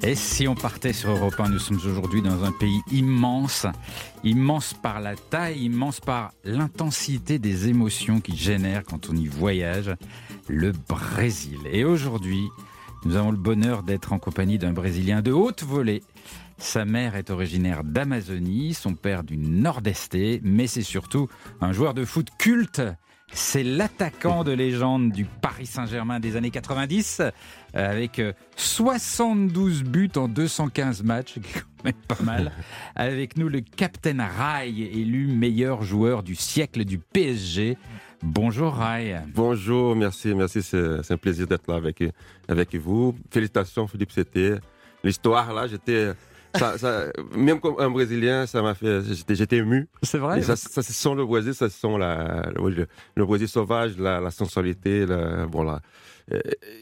Et 0.03 0.15
si 0.15 0.50
on 0.50 0.56
partait 0.56 0.91
sur 0.91 1.12
Europe 1.12 1.39
1, 1.39 1.48
nous 1.48 1.60
sommes 1.60 1.77
aujourd'hui 1.77 2.22
dans 2.22 2.44
un 2.44 2.51
pays 2.51 2.82
immense, 2.91 3.65
immense 4.25 4.74
par 4.74 5.00
la 5.00 5.15
taille, 5.15 5.63
immense 5.63 6.01
par 6.01 6.34
l'intensité 6.44 7.39
des 7.39 7.70
émotions 7.70 8.20
qui 8.20 8.36
génèrent 8.36 8.84
quand 8.84 9.10
on 9.10 9.15
y 9.15 9.27
voyage. 9.27 9.96
le 10.50 10.74
Brésil. 10.74 11.60
Et 11.72 11.86
aujourd'hui, 11.86 12.50
nous 13.06 13.15
avons 13.15 13.32
le 13.32 13.38
bonheur 13.38 13.84
d'être 13.84 14.12
en 14.12 14.20
compagnie 14.20 14.58
d'un 14.58 14.74
Brésilien 14.74 15.22
de 15.22 15.32
haute 15.32 15.63
volée. 15.63 16.03
Sa 16.60 16.84
mère 16.84 17.16
est 17.16 17.30
originaire 17.30 17.86
d'Amazonie, 17.86 18.74
son 18.74 18.94
père 18.94 19.24
du 19.24 19.38
Nord-Est, 19.38 20.42
mais 20.44 20.68
c'est 20.68 20.82
surtout 20.82 21.30
un 21.62 21.72
joueur 21.72 21.94
de 21.94 22.04
foot 22.04 22.28
culte. 22.38 22.82
C'est 23.32 23.63
l'attaquant 23.63 24.44
de 24.44 24.51
légende 24.51 25.12
du 25.12 25.24
Paris 25.24 25.68
Saint-Germain 25.68 26.20
des 26.20 26.36
années 26.36 26.51
90, 26.51 27.22
euh, 27.22 27.32
avec 27.74 28.22
72 28.58 29.84
buts 29.84 30.12
en 30.18 30.28
215 30.28 31.04
matchs, 31.04 31.36
quand 31.54 31.84
même 31.86 31.94
pas 32.08 32.22
mal. 32.24 32.51
Avec 32.96 33.38
nous, 33.38 33.48
le 33.48 33.62
Captain 33.62 34.18
Rai, 34.22 34.70
élu 34.70 35.28
meilleur 35.28 35.84
joueur 35.84 36.24
du 36.24 36.36
siècle 36.36 36.84
du 36.84 37.00
PSG. 37.00 37.78
Bonjour 38.22 38.74
Rai. 38.74 39.16
Bonjour, 39.34 39.96
merci, 39.96 40.36
merci. 40.36 40.62
C'est 40.62 41.12
un 41.12 41.18
plaisir 41.18 41.48
d'être 41.48 41.70
là 41.72 41.75
avec, 41.75 42.04
avec 42.50 42.75
vous. 42.75 43.16
Félicitations 43.32 43.88
Philippe, 43.88 44.12
c'était 44.12 44.56
l'histoire 45.04 45.54
là. 45.54 45.68
J'étais 45.68 46.13
ça, 46.56 46.77
ça, 46.77 47.06
même 47.36 47.60
comme 47.60 47.75
un 47.79 47.89
Brésilien, 47.89 48.46
ça 48.46 48.62
m'a 48.62 48.74
fait. 48.74 49.01
J'étais 49.29 49.58
ému. 49.58 49.88
C'est 50.03 50.18
vrai? 50.18 50.39
Et 50.39 50.44
ça, 50.44 50.56
ça, 50.56 50.82
se 50.82 50.94
sent 50.94 51.15
le 51.15 51.25
Brésil, 51.25 51.53
ça 51.53 51.70
se 51.70 51.79
sent 51.79 51.98
la, 51.98 52.50
le, 52.56 52.88
le 53.15 53.25
Brésil 53.25 53.48
sauvage, 53.48 53.98
la, 53.98 54.20
la 54.20 54.32
sensualité, 54.32 55.06
la, 55.06 55.46
bon, 55.46 55.63
la, 55.63 55.82
euh, 56.32 56.39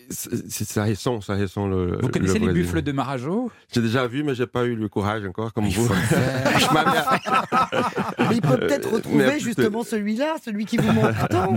ça 0.10 0.84
ressent, 0.84 1.22
ça 1.22 1.36
ressent 1.36 1.68
le. 1.68 1.98
Vous 2.02 2.10
connaissez 2.10 2.40
les 2.40 2.52
buffles 2.52 2.82
de 2.82 2.92
Marajo? 2.92 3.50
J'ai 3.74 3.82
déjà 3.82 4.06
vu, 4.06 4.24
mais 4.24 4.36
j'ai 4.36 4.48
pas 4.48 4.66
eu 4.66 4.76
le 4.76 4.90
courage 4.90 5.26
encore, 5.26 5.54
comme 5.54 5.66
Il 5.66 5.74
vous. 5.74 5.88
le. 5.88 5.96
Mais 8.30 8.36
il 8.36 8.42
peut 8.42 8.58
peut-être 8.58 8.90
Mais 8.90 8.98
retrouver 8.98 9.40
justement 9.40 9.84
celui-là, 9.84 10.36
celui 10.44 10.66
qui 10.66 10.78
vous 10.78 10.92
manque 10.92 11.16
tant. 11.30 11.54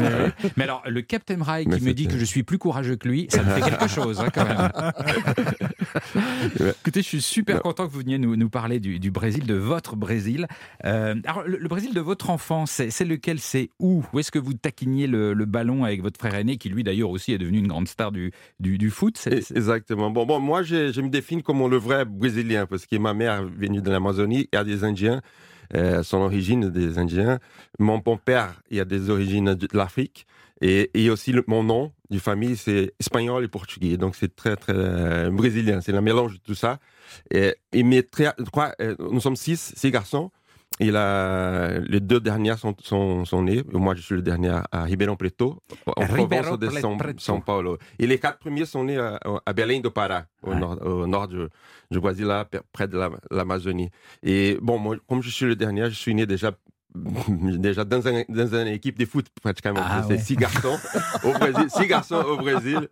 Mais, 0.56 0.64
alors, 0.64 0.82
le 0.86 1.02
Captain 1.02 1.42
Rai 1.42 1.64
Mais 1.66 1.78
qui 1.78 1.84
me 1.84 1.92
dit 1.92 2.06
que 2.06 2.18
je 2.18 2.24
suis 2.24 2.42
plus 2.42 2.58
courageux 2.58 2.96
que 2.96 3.08
lui, 3.08 3.26
ça 3.30 3.42
me 3.42 3.50
fait 3.50 3.62
quelque 3.62 3.88
chose 3.88 4.20
hein, 4.20 4.28
quand 4.32 4.44
même. 4.44 4.70
Écoutez, 6.56 7.02
je 7.02 7.06
suis 7.06 7.22
super 7.22 7.56
Non. 7.56 7.60
content 7.62 7.86
que 7.86 7.92
vous 7.92 8.00
veniez 8.00 8.18
nous, 8.18 8.36
nous 8.36 8.48
parler 8.50 8.80
du, 8.80 8.98
du 8.98 9.10
Brésil, 9.10 9.46
de 9.46 9.54
votre 9.54 9.96
Brésil. 9.96 10.46
Euh, 10.84 11.14
alors, 11.24 11.42
le, 11.44 11.56
le 11.58 11.68
Brésil 11.68 11.94
de 11.94 12.00
votre 12.00 12.30
enfance, 12.30 12.82
c'est 12.88 13.04
lequel? 13.04 13.38
C'est 13.40 13.70
où? 13.78 14.04
Où 14.12 14.18
est-ce 14.18 14.30
que 14.30 14.38
vous 14.38 14.54
taquiniez 14.54 15.06
le, 15.06 15.32
le 15.34 15.44
ballon 15.44 15.84
avec 15.84 16.02
votre 16.02 16.18
frère 16.18 16.34
aîné, 16.34 16.56
qui 16.56 16.68
lui 16.68 16.84
d'ailleurs 16.84 17.10
aussi 17.10 17.32
est 17.32 17.38
devenu 17.38 17.58
une 17.58 17.68
grande 17.68 17.88
star 17.88 18.12
du, 18.12 18.32
du, 18.58 18.78
du 18.78 18.90
foot? 18.90 19.26
Exactement. 19.26 20.10
Bon, 20.10 20.26
bon 20.26 20.40
moi, 20.40 20.62
je, 20.62 20.92
je 20.92 21.00
me 21.00 21.08
définis 21.08 21.42
comme 21.42 21.68
le 21.68 21.76
vrai 21.76 22.04
Brésilien 22.04 22.66
parce 22.66 22.86
que 22.86 22.96
ma 22.96 23.14
mère 23.14 23.40
est 23.40 23.44
venue 23.60 23.82
de 23.82 23.90
l'Amazonie, 23.90 24.48
il 24.52 24.56
y 24.56 24.58
a 24.58 24.64
des 24.64 24.84
Indiens, 24.84 25.20
euh, 25.74 26.02
son 26.02 26.18
origine 26.18 26.70
des 26.70 26.98
Indiens. 26.98 27.38
Mon 27.78 28.00
père, 28.00 28.60
il 28.70 28.76
y 28.76 28.80
a 28.80 28.84
des 28.84 29.10
origines 29.10 29.54
de 29.54 29.68
l'Afrique. 29.72 30.26
Et, 30.60 30.90
et 30.94 31.08
aussi 31.10 31.32
le- 31.32 31.44
mon 31.46 31.62
nom 31.62 31.92
du 32.10 32.20
famille, 32.20 32.56
c'est 32.56 32.92
espagnol 33.00 33.44
et 33.44 33.48
portugais. 33.48 33.96
Donc 33.96 34.14
c'est 34.16 34.34
très, 34.36 34.56
très 34.56 34.74
euh, 34.76 35.30
brésilien. 35.30 35.80
C'est 35.80 35.94
un 35.94 36.00
mélange 36.00 36.34
de 36.34 36.38
tout 36.38 36.54
ça. 36.54 36.78
Et, 37.30 37.54
et 37.72 37.82
mes 37.82 38.02
trois, 38.02 38.34
euh, 38.80 38.94
nous 38.98 39.20
sommes 39.20 39.36
six, 39.36 39.72
six 39.76 39.90
garçons. 39.90 40.30
Et 40.78 40.90
la, 40.90 41.78
les 41.80 42.00
deux 42.00 42.20
dernières 42.20 42.58
sont, 42.58 42.74
sont, 42.82 43.26
sont 43.26 43.42
nées. 43.42 43.62
Moi, 43.70 43.94
je 43.96 44.00
suis 44.00 44.14
le 44.14 44.22
dernier 44.22 44.56
à 44.72 44.84
Ribeirão 44.84 45.14
Preto, 45.16 45.58
en 45.86 46.06
province 46.06 46.58
de 46.58 46.68
São, 47.18 47.42
Paulo. 47.44 47.76
Et 47.98 48.06
les 48.06 48.18
quatre 48.18 48.38
premiers 48.38 48.64
sont 48.64 48.84
nés 48.84 48.96
à, 48.96 49.20
à 49.44 49.52
Belém 49.52 49.82
do 49.82 49.90
Pará, 49.90 50.24
au, 50.42 50.50
Ouais. 50.50 50.56
nord, 50.58 50.78
au 50.80 51.06
nord 51.06 51.28
du, 51.28 51.38
du 51.90 52.00
Brésil, 52.00 52.24
là, 52.26 52.48
près 52.72 52.88
de 52.88 52.96
la- 52.96 53.10
l'Amazonie. 53.30 53.90
Et 54.22 54.56
bon, 54.62 54.78
moi, 54.78 54.96
comme 55.06 55.22
je 55.22 55.28
suis 55.28 55.44
le 55.44 55.56
dernier, 55.56 55.90
je 55.90 55.96
suis 55.96 56.14
né 56.14 56.24
déjà 56.24 56.52
déjà 57.28 57.84
dans, 57.84 58.06
un, 58.08 58.24
dans 58.28 58.54
une 58.54 58.68
équipe 58.68 58.98
de 58.98 59.04
foot 59.06 59.26
pratiquement. 59.42 59.74
Ah 59.82 60.02
C'est 60.06 60.14
ouais. 60.14 60.18
six 60.18 60.36
garçons 60.36 60.76
au 61.24 61.32
Brésil, 61.32 61.66
six 61.68 61.86
garçons 61.86 62.16
au 62.28 62.36
Brésil. 62.36 62.88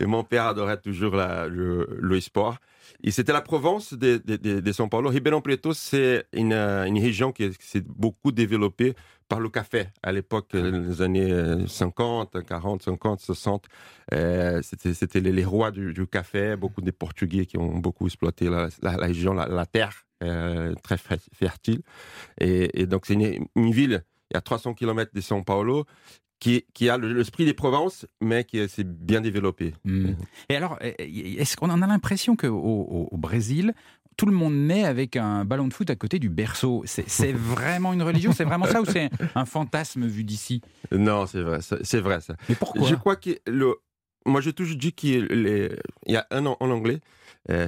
Et 0.00 0.06
mon 0.06 0.22
père 0.24 0.46
adorait 0.46 0.80
toujours 0.80 1.14
la- 1.16 1.48
le, 1.48 1.88
le 2.00 2.20
sport. 2.20 2.56
Et 3.02 3.10
c'était 3.10 3.32
la 3.32 3.40
Provence 3.40 3.94
de, 3.94 4.20
de, 4.24 4.36
de, 4.36 4.60
de 4.60 4.72
São 4.72 4.88
Paulo. 4.88 5.08
Ribeirão 5.10 5.40
Preto, 5.40 5.72
c'est 5.72 6.26
une, 6.32 6.52
une 6.52 6.98
région 7.00 7.32
qui 7.32 7.50
s'est 7.60 7.84
beaucoup 7.86 8.30
développée 8.32 8.94
par 9.28 9.40
le 9.40 9.48
café. 9.48 9.86
À 10.02 10.12
l'époque, 10.12 10.48
euh, 10.54 10.86
les 10.88 11.00
années 11.02 11.32
euh, 11.32 11.66
50, 11.66 12.44
40, 12.44 12.82
50, 12.82 13.20
60, 13.20 13.66
euh, 14.12 14.60
c'était 14.62 15.20
les, 15.20 15.32
les 15.32 15.44
rois 15.44 15.70
du, 15.70 15.94
du 15.94 16.06
café. 16.06 16.56
Beaucoup 16.56 16.82
de 16.82 16.90
Portugais 16.90 17.46
qui 17.46 17.56
ont 17.58 17.78
beaucoup 17.78 18.06
exploité 18.06 18.50
la, 18.50 18.68
la, 18.82 18.96
la 18.96 19.06
région, 19.06 19.32
la 19.34 19.66
terre, 19.66 19.92
euh, 20.22 20.74
très 20.82 20.96
fer- 20.96 21.18
fertile. 21.32 21.80
Et, 22.40 22.80
et 22.82 22.86
donc, 22.86 23.06
c'est 23.06 23.14
une, 23.14 23.46
une 23.56 23.72
ville, 23.72 24.04
a 24.34 24.40
300 24.40 24.74
km 24.74 25.10
de 25.14 25.20
São 25.20 25.42
Paulo, 25.44 25.84
qui, 26.38 26.64
qui 26.72 26.88
a 26.88 26.96
le- 26.96 27.12
l'esprit 27.12 27.44
des 27.44 27.54
Provences, 27.54 28.06
mais 28.20 28.44
qui 28.44 28.66
s'est 28.68 28.84
bien 28.84 29.20
développé. 29.20 29.74
Hmm. 29.84 30.12
Et 30.48 30.56
alors, 30.56 30.78
est-ce 30.80 31.56
qu'on 31.56 31.70
en 31.70 31.82
a 31.82 31.86
l'impression 31.86 32.36
qu'au 32.36 32.48
au, 32.48 33.08
au 33.10 33.16
Brésil, 33.18 33.74
tout 34.16 34.26
le 34.26 34.32
monde 34.32 34.54
naît 34.54 34.84
avec 34.84 35.16
un 35.16 35.44
ballon 35.44 35.68
de 35.68 35.72
foot 35.74 35.88
à 35.90 35.96
côté 35.96 36.18
du 36.18 36.28
berceau? 36.28 36.82
C'est 36.86 37.08
c'est 37.08 37.32
vraiment 37.56 37.92
une 37.92 38.02
religion? 38.02 38.32
C'est 38.32 38.44
vraiment 38.44 38.66
ça 38.66 38.80
ou 38.80 38.84
c'est 38.86 39.10
un 39.34 39.44
fantasme 39.44 40.06
vu 40.06 40.24
d'ici? 40.24 40.60
Non, 40.92 41.26
c'est 41.26 41.42
vrai, 41.42 41.58
c'est 41.60 42.00
vrai 42.00 42.20
ça. 42.20 42.36
Mais 42.48 42.54
pourquoi? 42.54 42.88
Je 42.88 42.94
crois 42.94 43.16
que 43.16 43.30
le. 43.46 43.74
Moi, 44.26 44.40
j'ai 44.42 44.52
toujours 44.52 44.76
dit 44.76 44.92
qu'il 44.92 45.24
les- 45.26 45.74
il 46.06 46.12
y 46.12 46.16
a 46.16 46.26
un 46.30 46.44
an 46.46 46.56
en 46.60 46.70
anglais, 46.70 47.00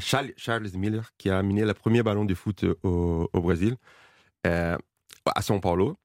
Charles, 0.01 0.33
Charles 0.37 0.69
Miller, 0.75 1.11
qui 1.19 1.31
a 1.31 1.39
amené 1.39 1.65
le 1.65 1.75
premier 1.75 2.03
ballon 2.03 2.25
de 2.25 2.35
foot 2.35 2.65
au, 2.83 3.29
au 3.33 3.41
Brésil, 3.41 3.77
euh, 4.47 4.77
à 5.27 5.41
São 5.41 5.61
Paulo. 5.61 5.97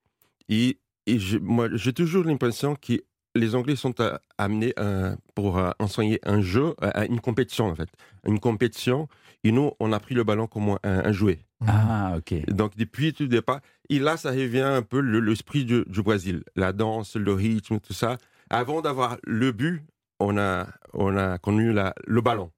Et, 0.50 0.80
et 1.06 1.20
je- 1.20 1.38
moi, 1.38 1.68
j'ai 1.74 1.94
toujours 1.94 2.24
l'impression 2.24 2.76
que 2.76 2.94
les 3.36 3.54
Anglais 3.56 3.76
sont 3.76 4.00
euh, 4.00 4.18
amenés 4.38 4.74
euh, 4.80 5.16
pour 5.36 5.58
euh, 5.60 5.72
enseigner 5.80 6.20
un 6.24 6.42
jeu, 6.42 6.74
euh, 6.82 7.06
une 7.10 7.20
compétition 7.20 7.66
en 7.68 7.76
fait. 7.76 7.90
Une 8.26 8.40
compétition. 8.40 9.08
Et 9.44 9.52
nous, 9.52 9.72
on 9.80 9.92
a 9.94 10.00
pris 10.00 10.16
le 10.16 10.24
ballon 10.24 10.48
comme 10.48 10.70
un, 10.70 10.80
un 10.84 11.12
jouet. 11.12 11.40
Ah, 11.68 12.16
ok. 12.18 12.50
Donc, 12.52 12.76
depuis 12.76 13.14
tout 13.14 13.24
le 13.24 13.30
départ, 13.30 13.62
et 13.90 14.00
là, 14.00 14.18
ça 14.18 14.32
revient 14.32 14.62
un 14.62 14.82
peu 14.82 15.00
le- 15.00 15.20
l'esprit 15.20 15.66
du, 15.66 15.84
du 15.86 16.02
Brésil. 16.02 16.44
La 16.56 16.74
danse, 16.74 17.16
le 17.16 17.34
rythme, 17.34 17.80
tout 17.80 17.94
ça. 17.94 18.18
Avant 18.50 18.82
d'avoir 18.82 19.18
le 19.24 19.52
but, 19.52 19.84
on 20.20 20.38
a, 20.38 20.68
on 20.94 21.16
a 21.18 21.38
connu 21.38 21.72
la, 21.74 21.94
le 22.08 22.22
ballon. 22.22 22.52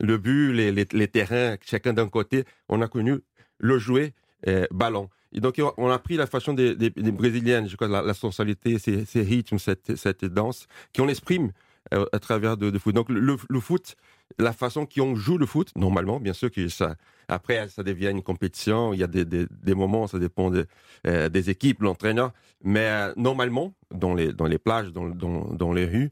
Le 0.00 0.16
but, 0.18 0.52
les, 0.52 0.72
les, 0.72 1.08
terrains, 1.08 1.56
chacun 1.64 1.92
d'un 1.92 2.08
côté, 2.08 2.44
on 2.68 2.80
a 2.80 2.88
connu 2.88 3.20
le 3.58 3.78
jouet 3.78 4.14
euh, 4.48 4.66
ballon. 4.70 5.08
Et 5.32 5.40
donc, 5.40 5.60
on 5.76 5.88
a 5.90 5.98
pris 5.98 6.16
la 6.16 6.26
façon 6.26 6.52
des, 6.52 6.74
des, 6.74 6.90
Brésiliennes, 6.90 7.68
je 7.68 7.76
crois, 7.76 7.88
la, 7.88 8.14
sensualité, 8.14 8.78
ces, 8.78 9.04
ces 9.04 9.22
rythmes, 9.22 9.58
cette, 9.58 9.96
cette 9.96 10.24
danse, 10.24 10.66
qu'on 10.94 11.08
exprime 11.08 11.52
euh, 11.94 12.04
à 12.12 12.18
travers 12.18 12.56
de, 12.56 12.70
de 12.70 12.78
foot. 12.78 12.94
Donc, 12.94 13.08
le, 13.08 13.36
le 13.48 13.60
foot, 13.60 13.96
la 14.38 14.52
façon 14.52 14.86
qu'on 14.86 15.14
joue 15.14 15.38
le 15.38 15.46
foot, 15.46 15.70
normalement, 15.76 16.20
bien 16.20 16.32
sûr 16.32 16.50
que 16.50 16.68
ça, 16.68 16.96
après, 17.28 17.68
ça 17.68 17.82
devient 17.82 18.10
une 18.10 18.22
compétition. 18.22 18.92
Il 18.92 19.00
y 19.00 19.04
a 19.04 19.06
des, 19.06 19.24
des, 19.24 19.74
moments, 19.74 20.06
ça 20.06 20.18
dépend 20.18 20.50
de- 20.50 20.66
euh, 21.06 21.28
des 21.28 21.48
équipes, 21.50 21.82
l'entraîneur. 21.82 22.32
Mais 22.64 23.12
normalement, 23.16 23.74
dans 23.90 24.14
les, 24.14 24.32
dans 24.32 24.46
les 24.46 24.58
plages, 24.58 24.92
dans, 24.92 25.08
dans, 25.08 25.44
dans 25.54 25.72
les 25.72 25.86
rues, 25.86 26.10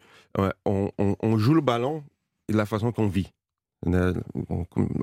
on, 0.65 0.91
on- 0.99 1.17
on 1.21 1.39
joue 1.39 1.55
le 1.55 1.61
ballon 1.61 2.05
de 2.49 2.57
la 2.57 2.67
façon 2.67 2.91
qu'on 2.93 3.07
vit. 3.09 3.33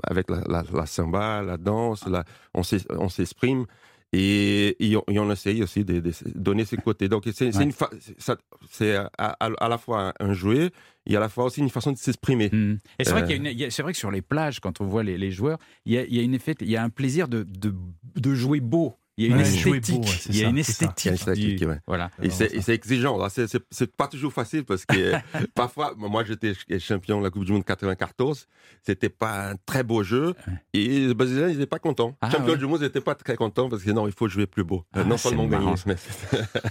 Avec 0.04 0.30
la, 0.30 0.40
la, 0.48 0.64
la 0.72 0.86
samba, 0.86 1.42
la 1.42 1.56
danse, 1.56 2.06
la- 2.06 2.24
on 2.54 3.08
s'exprime. 3.08 3.66
Et, 4.14 4.74
et 4.80 4.96
on, 4.96 5.04
et 5.06 5.18
on 5.18 5.30
essaye 5.30 5.62
aussi 5.62 5.84
de, 5.84 6.00
de 6.00 6.10
donner 6.34 6.64
ses 6.64 6.78
côtés. 6.78 7.10
Donc, 7.10 7.24
c'est 7.34 7.54
Ouais. 7.54 8.96
à, 8.96 9.36
à- 9.44 9.50
à 9.58 9.68
la 9.68 9.76
fois 9.76 10.14
un 10.18 10.32
jouet 10.32 10.70
et 11.04 11.14
à 11.16 11.20
la 11.20 11.28
fois 11.28 11.44
aussi 11.44 11.60
une 11.60 11.68
façon 11.68 11.92
de 11.92 11.98
s'exprimer. 11.98 12.48
Hmm. 12.50 12.78
Et 12.98 13.04
c'est 13.04 13.10
vrai, 13.10 13.22
Euh. 13.30 13.66
c'est 13.70 13.82
vrai 13.82 13.92
que 13.92 13.98
sur 13.98 14.10
les 14.10 14.22
plages, 14.22 14.60
quand 14.60 14.80
on 14.80 14.86
voit 14.86 15.02
les, 15.02 15.18
les 15.18 15.30
joueurs, 15.30 15.58
il 15.84 15.92
y 15.92 15.98
a, 15.98 16.06
y 16.06 16.18
a 16.20 16.22
une 16.22 16.32
effet, 16.34 16.54
il 16.60 16.70
y 16.70 16.76
a 16.76 16.82
un 16.82 16.88
plaisir 16.88 17.28
de, 17.28 17.42
de, 17.42 17.74
de 18.16 18.34
jouer 18.34 18.60
beau. 18.60 18.94
Il 19.20 19.24
y 19.24 19.26
a 19.26 19.30
une 19.30 19.42
Ouais, 19.42 19.48
esthétique. 19.48 19.96
beau, 19.96 20.02
ouais, 20.02 20.14
c'est 20.20 20.28
il 20.30 20.36
y 20.36 20.40
a 20.40 20.44
ça, 20.44 20.50
une 20.50 20.62
ça. 20.62 21.12
esthétique. 21.32 21.58
Du- 21.58 21.66
ouais. 21.66 21.78
Voilà. 21.88 22.10
Et 22.22 22.30
c'est 22.30 22.54
et 22.54 22.62
c'est 22.62 22.72
exigeant. 22.72 23.18
là. 23.18 23.28
C'est- 23.28 23.96
pas 23.96 24.06
toujours 24.06 24.32
facile 24.32 24.64
parce 24.64 24.86
que 24.86 25.12
parfois, 25.54 25.94
moi 25.96 26.22
j'étais 26.24 26.54
ch- 26.54 26.80
champion 26.80 27.18
de 27.18 27.24
la 27.24 27.30
Coupe 27.30 27.44
du 27.44 27.50
Monde 27.52 27.64
94, 27.64 28.46
c'était 28.86 29.08
pas 29.08 29.50
un 29.50 29.54
très 29.66 29.82
beau 29.82 30.04
jeu 30.04 30.34
et 30.72 31.06
les 31.08 31.14
Brésiliens 31.14 31.48
ils 31.48 31.54
n'étaient 31.54 31.66
pas 31.66 31.80
contents. 31.80 32.16
Ah, 32.20 32.30
champion 32.30 32.52
ouais. 32.52 32.56
du 32.58 32.66
monde 32.66 32.78
ils 32.80 32.84
n'étaient 32.84 33.00
pas 33.00 33.16
très 33.16 33.34
contents 33.34 33.68
parce 33.68 33.82
que 33.82 33.90
non, 33.90 34.06
il 34.06 34.12
faut 34.12 34.28
jouer 34.28 34.46
plus 34.46 34.62
beau. 34.64 34.84
Ah, 34.92 35.02
non 35.02 35.16
c'est 35.16 35.30
seulement 35.30 35.48
marrant, 35.48 35.74
gagner, 35.74 35.82
mais 35.86 35.96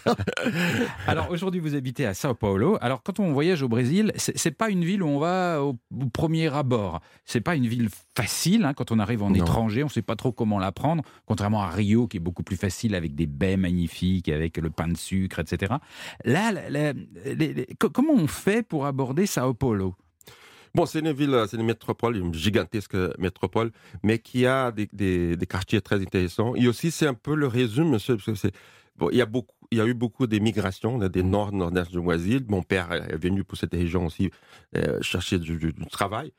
Alors 1.07 1.29
aujourd'hui, 1.31 1.59
vous 1.59 1.75
habitez 1.75 2.05
à 2.05 2.13
Sao 2.13 2.33
Paulo. 2.33 2.77
Alors 2.81 3.03
quand 3.03 3.19
on 3.19 3.33
voyage 3.33 3.61
au 3.61 3.67
Brésil, 3.67 4.11
c'est 4.15 4.37
c'est 4.37 4.51
pas 4.51 4.69
une 4.69 4.83
ville 4.85 5.03
où 5.03 5.07
on 5.07 5.19
va 5.19 5.61
au, 5.63 5.77
au 5.99 6.05
premier 6.13 6.53
abord. 6.53 7.01
C'est 7.25 7.41
pas 7.41 7.55
une 7.55 7.67
ville 7.67 7.89
facile. 8.15 8.63
hein. 8.65 8.73
Quand 8.73 8.91
on 8.91 8.99
arrive 8.99 9.23
en 9.23 9.29
Non. 9.31 9.35
étranger, 9.35 9.83
on 9.83 9.89
sait 9.89 10.01
pas 10.01 10.15
trop 10.15 10.31
comment 10.31 10.59
la 10.59 10.71
prendre. 10.71 11.03
Contrairement 11.25 11.61
à 11.61 11.69
Rio, 11.69 12.07
qui 12.07 12.17
est 12.17 12.21
beaucoup 12.21 12.36
plus 12.43 12.57
facile 12.57 12.95
avec 12.95 13.15
des 13.15 13.27
baies 13.27 13.57
magnifiques, 13.57 14.29
avec 14.29 14.57
le 14.57 14.69
pain 14.69 14.87
de 14.87 14.97
sucre, 14.97 15.39
etc. 15.39 15.75
Là, 16.25 16.53
comment 17.93 18.13
on 18.13 18.27
fait 18.27 18.63
pour 18.63 18.85
aborder 18.85 19.25
Sao 19.25 19.53
Paulo? 19.53 19.95
Bon, 20.75 20.85
c'est 20.85 20.99
une 20.99 21.11
ville, 21.11 21.35
c'est 21.49 21.57
une 21.57 21.65
métropole, 21.65 22.17
une 22.17 22.33
gigantesque 22.33 22.95
métropole, 23.17 23.71
mais 24.03 24.19
qui 24.19 24.45
a 24.45 24.71
des, 24.71 25.37
quartiers 25.49 25.81
très 25.81 26.01
intéressants. 26.01 26.55
Et 26.55 26.67
aussi, 26.67 26.91
c'est 26.91 27.07
un 27.07 27.13
peu 27.13 27.35
le 27.35 27.47
résumé, 27.47 27.91
monsieur, 27.91 28.15
parce 28.15 28.25
que 28.25 28.35
c'est 28.35 28.53
il 29.11 29.17
y 29.17 29.21
a 29.21 29.25
beaucoup, 29.25 29.55
il 29.71 29.77
y 29.77 29.81
a 29.81 29.85
eu 29.85 29.93
beaucoup 29.93 30.27
d'émigrations 30.27 30.97
des 30.97 31.23
nord, 31.23 31.51
nord-est 31.51 31.91
du 31.91 32.01
Brésil. 32.01 32.45
Mon 32.47 32.63
père 32.63 32.91
est 32.91 33.17
venu 33.17 33.43
pour 33.43 33.57
cette 33.57 33.73
région 33.73 34.05
aussi 34.05 34.31
euh, 34.75 34.99
chercher 35.01 35.39
du, 35.39 35.73
travail. 35.91 36.31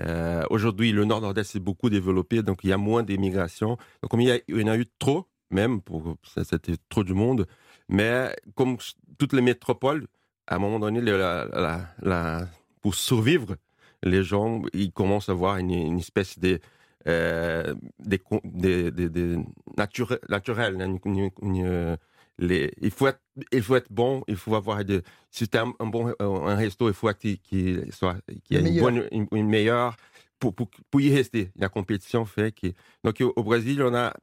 Euh, 0.00 0.44
Aujourd'hui, 0.50 0.92
le 0.92 1.04
nord, 1.04 1.20
nord-est 1.20 1.52
s'est 1.52 1.60
beaucoup 1.60 1.90
développé, 1.90 2.42
donc 2.42 2.60
il 2.62 2.70
y 2.70 2.72
a 2.72 2.76
moins 2.76 3.02
d'émigration. 3.02 3.76
Donc, 4.02 4.12
il 4.14 4.42
il 4.48 4.60
y 4.60 4.64
en 4.64 4.68
a 4.68 4.76
eu 4.76 4.86
trop, 4.98 5.28
même, 5.50 5.80
pour, 5.80 6.16
ça, 6.24 6.44
c'était 6.44 6.76
trop 6.88 7.04
du 7.04 7.14
monde. 7.14 7.46
Mais 7.88 8.34
comme 8.54 8.76
toutes 9.18 9.32
les 9.32 9.42
métropoles, 9.42 10.06
à 10.46 10.56
un 10.56 10.58
moment 10.58 10.78
donné, 10.78 11.00
le- 11.00 11.18
la- 11.18 11.46
la- 11.46 11.88
la- 12.02 12.48
pour 12.82 12.94
survivre, 12.94 13.56
les 14.02 14.22
gens, 14.22 14.62
ils 14.72 14.92
commencent 14.92 15.28
à 15.28 15.32
avoir 15.32 15.56
une, 15.58 15.70
une 15.70 15.98
espèce 15.98 16.38
de 16.38 16.60
euh, 17.06 17.74
des, 17.98 18.18
con- 18.18 18.40
des, 18.44 18.90
des, 18.90 19.10
des 19.10 19.36
naturel, 19.76 20.18
naturel, 20.28 20.74
une- 20.80 20.98
une- 21.04 21.30
une, 21.42 21.64
euh, 21.66 21.96
les, 22.38 22.72
il 22.80 22.90
faut 22.90 23.06
être, 23.06 23.20
il 23.52 23.62
faut 23.62 23.76
être 23.76 23.92
bon, 23.92 24.24
il 24.26 24.36
faut 24.36 24.54
avoir 24.54 24.84
de, 24.84 25.02
si 25.30 25.46
tu 25.48 25.58
un, 25.58 25.72
un 25.80 25.86
bon 25.86 26.08
euh, 26.08 26.14
un 26.20 26.54
resto, 26.56 26.88
il 26.88 26.94
faut 26.94 27.12
qu'il 27.12 27.92
soit, 27.92 28.16
une 28.50 28.80
bonne, 28.80 29.08
meilleure 29.46 29.96
pour, 30.38 30.54
pour, 30.54 30.68
pour 30.90 31.00
y 31.00 31.14
rester. 31.14 31.50
La 31.56 31.68
compétition 31.68 32.24
fait 32.24 32.52
que, 32.52 32.68
donc 33.04 33.22
au 33.36 33.42
Brésil, 33.42 33.82
on 33.82 33.94
a 33.94 34.14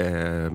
euh, 0.00 0.50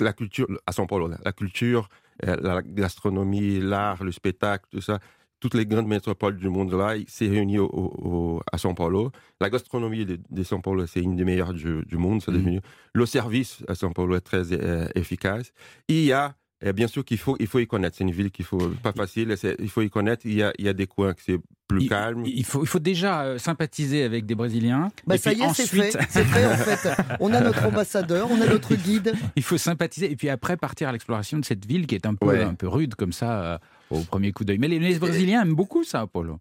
la 0.00 0.12
culture 0.12 0.46
à 0.66 0.72
São 0.72 0.86
Paulo, 0.86 1.08
la, 1.08 1.32
culture, 1.32 1.88
euh, 2.26 2.36
la 2.40 2.62
gastronomie, 2.62 3.60
l'art, 3.60 4.04
le 4.04 4.12
spectacle, 4.12 4.66
tout 4.70 4.80
ça. 4.80 4.98
Toutes 5.40 5.54
les 5.54 5.66
grandes 5.66 5.88
métropoles 5.88 6.36
du 6.36 6.48
monde 6.48 6.72
là, 6.72 6.94
s'est 7.08 7.26
réuni 7.26 7.58
au, 7.58 8.40
à 8.52 8.58
São 8.58 8.74
Paulo. 8.76 9.10
La 9.40 9.50
gastronomie 9.50 10.06
de, 10.06 10.20
de 10.30 10.42
São 10.44 10.60
Paulo, 10.60 10.86
c'est 10.86 11.00
une 11.00 11.16
des 11.16 11.24
meilleures 11.24 11.52
du, 11.52 11.84
du 11.84 11.96
monde. 11.96 12.22
Mhm. 12.28 12.34
devenu. 12.34 12.60
Le 12.94 13.06
service 13.06 13.64
à 13.66 13.74
São 13.74 13.92
Paulo 13.92 14.14
est 14.14 14.20
très 14.20 14.52
euh, 14.52 14.86
efficace. 14.94 15.52
Il 15.88 16.04
y 16.04 16.12
a, 16.12 16.36
euh, 16.64 16.72
bien 16.72 16.86
sûr 16.86 17.04
qu'il 17.04 17.18
faut, 17.18 17.36
il 17.40 17.46
faut 17.46 17.58
y 17.58 17.66
connaître. 17.66 17.96
C'est 17.96 18.04
une 18.04 18.10
ville 18.12 18.30
qu'il 18.30 18.44
faut, 18.44 18.68
pas 18.82 18.92
facile. 18.92 19.34
Il 19.58 19.68
faut 19.68 19.82
y 19.82 19.90
connaître. 19.90 20.26
Il 20.26 20.34
y 20.34 20.42
a, 20.42 20.52
il 20.58 20.64
y 20.64 20.68
a 20.68 20.72
des 20.72 20.86
coins 20.86 21.12
que 21.14 21.20
c'est 21.24 21.38
plus 21.68 21.82
Il- 21.82 21.88
calme. 21.88 22.22
Il 22.26 22.44
faut, 22.44 22.62
il 22.62 22.66
faut 22.68 22.78
déjà 22.78 23.22
euh, 23.22 23.38
sympathiser 23.38 24.02
avec 24.04 24.26
des 24.26 24.34
Brésiliens. 24.34 24.90
Bah, 25.06 25.14
et 25.16 25.18
ça 25.18 25.32
y 25.32 25.40
est, 25.42 25.52
c'est 25.54 25.66
fait. 25.66 25.90
C'est 26.08 26.24
fait, 26.24 26.46
en 26.46 26.56
fait. 26.56 26.88
On 27.20 27.32
a 27.32 27.40
notre 27.40 27.64
ambassadeur, 27.66 28.30
on 28.30 28.40
a 28.40 28.46
notre 28.46 28.74
guide. 28.74 29.14
il 29.36 29.42
faut 29.42 29.58
sympathiser 29.58 30.10
et 30.10 30.16
puis 30.16 30.28
après 30.28 30.56
partir 30.56 30.88
à 30.88 30.92
l'exploration 30.92 31.38
de 31.38 31.44
cette 31.44 31.64
ville 31.66 31.86
qui 31.86 31.94
est 31.94 32.06
un 32.06 32.14
peu, 32.14 32.26
Ouais. 32.26 32.42
un 32.42 32.54
peu 32.54 32.68
rude 32.68 32.94
comme 32.94 33.12
ça 33.12 33.42
euh, 33.42 33.58
au 33.90 34.00
premier 34.00 34.32
coup 34.32 34.44
d'œil. 34.44 34.58
Mais 34.58 34.68
les, 34.68 34.78
les 34.78 34.98
Brésiliens 34.98 35.42
aiment 35.42 35.54
beaucoup 35.54 35.84
ça, 35.84 36.00
Apollo. 36.02 36.38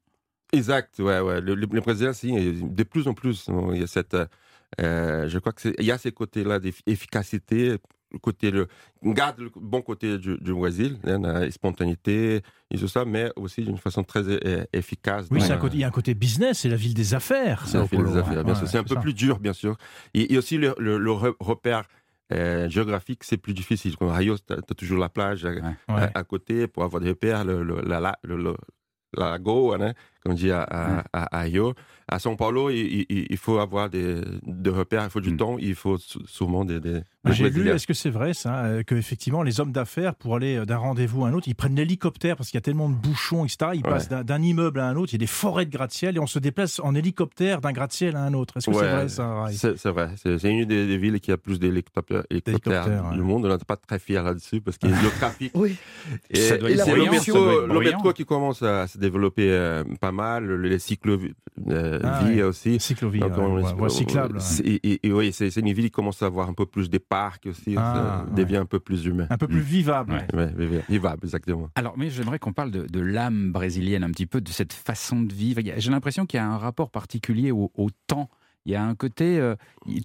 Exact, 0.54 1.00
ouais, 1.00 1.20
ouais. 1.22 1.40
Le, 1.42 1.56
le, 1.56 1.66
le 1.72 1.82
président, 1.82 2.12
si, 2.14 2.32
de 2.62 2.84
plus 2.84 3.08
en 3.08 3.14
plus, 3.14 3.48
il 3.74 3.80
y 3.80 3.84
a 3.84 3.88
cette, 3.88 4.18
euh, 4.82 5.28
je 5.30 5.40
crois 5.40 5.54
que 5.54 5.74
il 5.80 5.86
y 5.86 5.92
a 5.92 5.98
ces 5.98 6.12
côtés-là 6.12 6.60
d'efficacité, 6.60 7.78
côté, 8.20 8.52
le, 8.52 8.68
on 9.02 9.12
garde 9.12 9.40
le 9.40 9.52
bon 9.56 9.82
côté 9.82 10.18
du, 10.18 10.38
du 10.38 10.54
Brésil, 10.54 10.98
hein, 11.06 11.20
la 11.20 11.50
spontanéité 11.52 12.42
et 12.70 12.78
tout 12.78 12.88
ça, 12.88 13.06
mais 13.06 13.32
aussi 13.36 13.64
d'une 13.64 13.78
façon 13.78 14.04
très 14.04 14.22
euh, 14.28 14.64
efficace. 14.74 15.28
Oui, 15.32 15.42
un 15.44 15.58
côté- 15.58 15.76
il 15.78 15.80
y 15.82 15.84
a 15.84 15.88
un 15.88 15.92
côté 15.92 16.14
business, 16.14 16.60
c'est 16.60 16.70
la 16.70 16.76
ville 16.76 16.94
des 16.94 17.14
affaires. 17.14 17.66
c'est 17.68 17.78
la 17.78 17.86
ville 17.86 18.00
des 18.00 18.06
Paulo, 18.06 18.18
affaires, 18.18 18.44
bien 18.44 18.56
sûr. 18.56 18.68
C'est 18.68 18.78
un 18.78 18.84
peu 18.84 18.96
ça. 18.96 19.02
plus 19.02 19.14
dur, 19.14 19.40
bien 19.40 19.54
sûr. 19.54 19.78
Et, 20.14 20.34
et 20.34 20.38
aussi 20.38 20.58
le, 20.58 20.76
le, 20.78 20.98
le 20.98 21.12
re- 21.12 21.36
repère 21.40 21.84
euh, 22.34 22.70
géographique, 22.70 23.24
c'est 23.24 23.38
plus 23.38 23.54
difficile. 23.54 23.96
Comme 23.98 24.10
Rio, 24.10 24.38
tu 24.38 24.54
as, 24.54 24.62
toujours 24.76 25.00
la 25.00 25.10
plage 25.10 25.46
à, 25.46 25.50
Ouais. 25.52 25.76
à, 25.88 26.12
à 26.20 26.24
côté 26.24 26.68
pour 26.68 26.84
avoir 26.84 27.02
des 27.02 27.10
repères, 27.10 27.44
le, 27.46 27.64
le- 27.64 27.82
la, 27.82 28.00
la, 28.00 28.18
le, 28.24 28.38
le- 28.38 28.56
la 29.18 29.32
lago, 29.32 29.74
hein, 29.74 29.94
comme 30.24 30.34
on 30.34 30.36
dit 30.36 30.52
à, 30.52 30.62
à, 30.64 31.04
à, 31.14 31.38
à 31.40 31.42
Rio. 31.42 31.74
À 32.08 32.18
São 32.18 32.36
Paulo, 32.36 32.70
il, 32.70 33.06
il- 33.10 33.28
il 33.30 33.38
faut 33.38 33.58
avoir 33.60 33.90
des, 33.90 34.20
des 34.46 34.70
repères, 34.70 35.06
il 35.06 35.10
faut 35.10 35.22
du 35.22 35.32
Mm. 35.32 35.38
temps, 35.38 35.56
il 35.60 35.76
faut 35.76 35.98
sou- 35.98 36.22
souvent 36.28 36.66
des, 36.66 36.82
des, 36.82 37.00
J'ai 37.30 37.50
lu, 37.50 37.70
est-ce 37.70 37.88
que 37.88 37.94
c'est 37.94 38.10
vrai 38.10 38.34
ça, 38.34 38.66
euh, 38.66 38.84
que 38.84 38.96
effectivement 38.96 39.44
les 39.44 39.62
hommes 39.62 39.72
d'affaires 39.72 40.14
pour 40.16 40.36
aller 40.36 40.58
euh, 40.58 40.66
d'un 40.66 40.76
rendez-vous 40.76 41.24
à 41.24 41.30
un 41.30 41.34
autre, 41.34 41.48
ils 41.48 41.56
prennent 41.56 41.76
l'hélicoptère 41.76 42.36
parce 42.36 42.50
qu'il 42.50 42.58
y 42.58 42.60
a 42.60 42.62
tellement 42.62 42.90
de 42.90 42.96
bouchons, 42.96 43.46
etc. 43.46 43.72
Ils 43.76 43.78
Ouais. 43.78 43.84
passent 43.84 44.10
d'un- 44.10 44.42
immeuble 44.42 44.82
à 44.82 44.88
un 44.90 44.96
autre, 44.98 45.14
il 45.14 45.16
y 45.16 45.20
a 45.20 45.20
des 45.20 45.26
forêts 45.28 45.66
de 45.66 45.72
gratte-ciel 45.72 46.18
et 46.18 46.20
on 46.20 46.28
se 46.28 46.40
déplace 46.40 46.82
en 46.84 46.96
hélicoptère 46.96 47.62
d'un 47.62 47.72
gratte-ciel 47.72 48.18
à 48.18 48.24
un 48.24 48.34
autre. 48.34 48.58
Est-ce 48.58 48.66
que 48.66 48.74
c'est 48.74 48.82
Ouais, 48.82 48.92
vrai 48.92 49.08
ça 49.08 49.46
C'est 49.78 49.90
vrai. 49.92 50.10
C'est 50.18 50.50
une 50.52 50.66
des, 50.66 50.88
des 50.88 50.98
villes 50.98 51.20
qui 51.22 51.32
a 51.32 51.38
plus 51.38 51.60
d'hélicoptères 51.60 52.24
hélicoptères 52.30 52.84
D'hélicoptères, 52.86 53.12
du 53.14 53.20
ouais. 53.20 53.26
monde. 53.26 53.46
On 53.46 53.50
n'est 53.50 53.58
pas 53.60 53.78
très 53.78 54.00
fiers 54.00 54.22
là-dessus 54.22 54.60
parce 54.60 54.78
qu'il 54.78 54.90
y 54.90 54.94
a 54.94 55.02
le 55.02 55.10
trafic. 55.18 55.52
Oui. 55.56 55.78
Et, 56.30 56.38
et 56.40 56.42
c'est 56.42 56.58
le 56.58 57.68
le 57.68 57.80
métro 57.80 58.12
qui 58.12 58.26
commence 58.26 58.62
à 58.64 58.88
se 58.88 58.98
développer 58.98 59.50
euh, 59.50 59.84
pas 60.02 60.11
mal, 60.12 60.46
le- 60.46 60.58
les 60.70 60.80
cyclo-vies 60.80 61.34
Ah, 62.04 62.24
ouais. 62.24 62.44
aussi. 62.44 62.80
Cyclovie, 62.80 63.20
Donc, 63.20 63.38
ouais, 63.38 63.74
on- 63.80 63.90
cyclable. 63.90 64.36
ouais. 64.36 64.42
c'est- 64.42 64.64
Et, 64.66 64.76
et- 64.94 65.08
et 65.08 65.14
oui, 65.14 65.32
c'est 65.34 65.56
une 65.58 65.72
ville 65.74 65.86
qui 65.86 65.92
commence 65.92 66.22
à 66.24 66.26
avoir 66.28 66.50
un 66.50 66.54
peu 66.54 66.66
plus 66.66 66.90
des 66.90 67.00
parcs 67.00 67.46
aussi. 67.46 67.76
Ah, 67.78 68.26
ça 68.28 68.34
devient 68.36 68.58
un 68.58 68.66
peu 68.66 68.80
plus 68.80 69.06
humain. 69.06 69.28
Un 69.30 69.38
peu 69.38 69.48
plus 69.48 69.60
vivable. 69.62 70.26
Ouais, 70.34 70.54
ouais, 70.56 70.84
vivable, 70.90 71.20
exactement. 71.24 71.70
Alors, 71.76 71.98
mais 71.98 72.10
j'aimerais 72.10 72.40
qu'on 72.40 72.54
parle 72.54 72.72
de, 72.72 72.86
de 72.88 73.00
l'âme 73.00 73.52
brésilienne, 73.52 74.04
un 74.04 74.12
petit 74.12 74.26
peu 74.28 74.42
de 74.42 74.50
cette 74.50 74.74
façon 74.74 75.22
de 75.22 75.34
vivre. 75.34 75.62
J'ai 75.78 75.92
l'impression 75.92 76.26
qu'il 76.26 76.38
y 76.38 76.42
a 76.42 76.48
un 76.48 76.58
rapport 76.58 76.90
particulier 76.92 77.52
au, 77.52 77.72
au 77.76 77.90
temps. 78.08 78.30
Il 78.68 78.72
y 78.72 78.76
a 78.76 78.84
un 78.84 78.94
côté, 78.94 79.40
euh, 79.40 79.56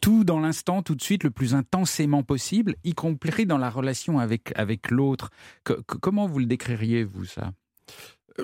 tout 0.00 0.24
dans 0.24 0.40
l'instant, 0.40 0.80
tout 0.82 0.94
de 0.94 1.02
suite, 1.02 1.24
le 1.24 1.30
plus 1.30 1.54
intensément 1.54 2.22
possible, 2.22 2.74
y 2.84 2.94
compris 2.94 3.44
dans 3.44 3.58
la 3.58 3.68
relation 3.68 4.18
avec, 4.18 4.52
avec 4.56 4.90
l'autre. 4.90 5.28
Comment 6.00 6.26
vous 6.26 6.38
le 6.38 6.46
décririez, 6.46 7.04
vous, 7.04 7.26
ça? 7.26 7.52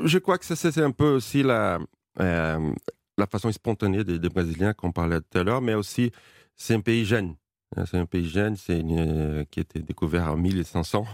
Je 0.04 0.18
crois 0.18 0.38
que 0.38 0.44
c'est 0.44 0.78
un 0.78 0.90
peu 0.90 1.10
aussi 1.14 1.42
la, 1.42 1.78
euh, 2.20 2.72
la 3.18 3.26
façon 3.26 3.50
spontanée 3.52 4.04
des, 4.04 4.18
Brésiliens 4.28 4.72
qu'on 4.72 4.92
parlait 4.92 5.20
tout 5.20 5.38
à 5.38 5.42
l'heure, 5.44 5.60
mais 5.60 5.74
aussi 5.74 6.10
c'est 6.56 6.74
un 6.74 6.80
pays 6.80 7.04
jeune. 7.04 7.34
Hein, 7.76 7.84
C'est 7.86 7.98
un 7.98 8.06
pays 8.06 8.28
jeune, 8.28 8.56
c'est 8.56 8.82
euh, 8.84 9.44
qui 9.50 9.60
a 9.60 9.62
été 9.62 9.80
découvert 9.80 10.32
en 10.32 10.36
1500. 10.36 11.06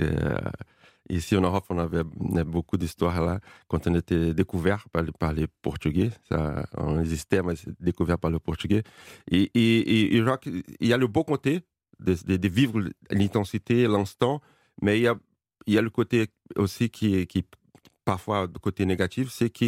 Euh, 0.00 0.38
ici 1.10 1.36
en 1.36 1.42
Europe, 1.42 1.64
on 1.68 1.78
avait 1.78 2.04
beaucoup 2.44 2.76
d'histoires 2.76 3.20
là 3.24 3.40
quand 3.68 3.86
on 3.86 3.94
était 3.94 4.34
découvert 4.34 4.88
par, 4.90 5.02
les- 5.02 5.12
les 5.32 5.46
Portugais. 5.46 6.10
Ça, 6.28 6.66
on 6.76 7.00
existait, 7.00 7.42
mais 7.42 7.56
c'est 7.56 7.74
découvert 7.80 8.18
par 8.18 8.30
le 8.30 8.38
Portugais. 8.38 8.82
Et, 9.30 9.50
et, 9.54 10.14
et- 10.16 10.20
crois 10.22 10.38
qu'il 10.38 10.62
y 10.80 10.92
a 10.92 10.96
le 10.96 11.06
beau 11.06 11.24
côté 11.24 11.60
de, 12.00 12.14
vivre 12.48 12.80
l'intensité, 13.10 13.86
l'instant, 13.86 14.40
mais 14.80 14.98
il 14.98 15.02
y 15.02 15.08
a, 15.08 15.14
il 15.66 15.74
y 15.74 15.78
a 15.78 15.82
le 15.82 15.90
côté 15.90 16.28
aussi 16.56 16.90
qui 17.26 17.44
parfois 18.04 18.42
le 18.42 18.58
côté 18.58 18.84
négatif, 18.86 19.30
c'est 19.30 19.50
que 19.50 19.66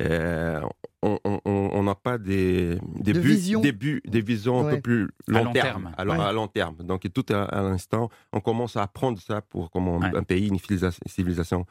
euh, 0.00 0.60
on- 1.02 1.18
on- 1.24 1.82
n'a 1.82 1.94
pas 1.96 2.16
des, 2.18 2.78
des 3.00 3.12
De 3.12 3.20
buts, 3.20 3.28
vision. 3.28 3.60
des 3.60 3.72
buts, 3.72 4.00
des 4.06 4.20
visions 4.20 4.66
un 4.66 4.70
peu 4.70 4.80
plus 4.80 5.08
À 5.28 5.42
long, 5.42 5.52
terme. 5.52 5.52
terme. 5.52 5.94
Alors, 5.96 6.16
Ouais. 6.16 6.24
à 6.24 6.32
long 6.32 6.46
terme. 6.46 6.76
Donc 6.84 7.06
tout 7.12 7.26
à, 7.30 7.42
à 7.44 7.62
l'instant, 7.62 8.08
on 8.32 8.40
commence 8.40 8.76
à 8.76 8.82
apprendre 8.82 9.18
ça 9.20 9.40
pour 9.40 9.70
comment 9.70 9.98
Ouais. 9.98 10.10
un 10.14 10.22
pays, 10.22 10.46
une 10.48 10.58
civilisation, 10.58 11.00
civilisation 11.06 11.66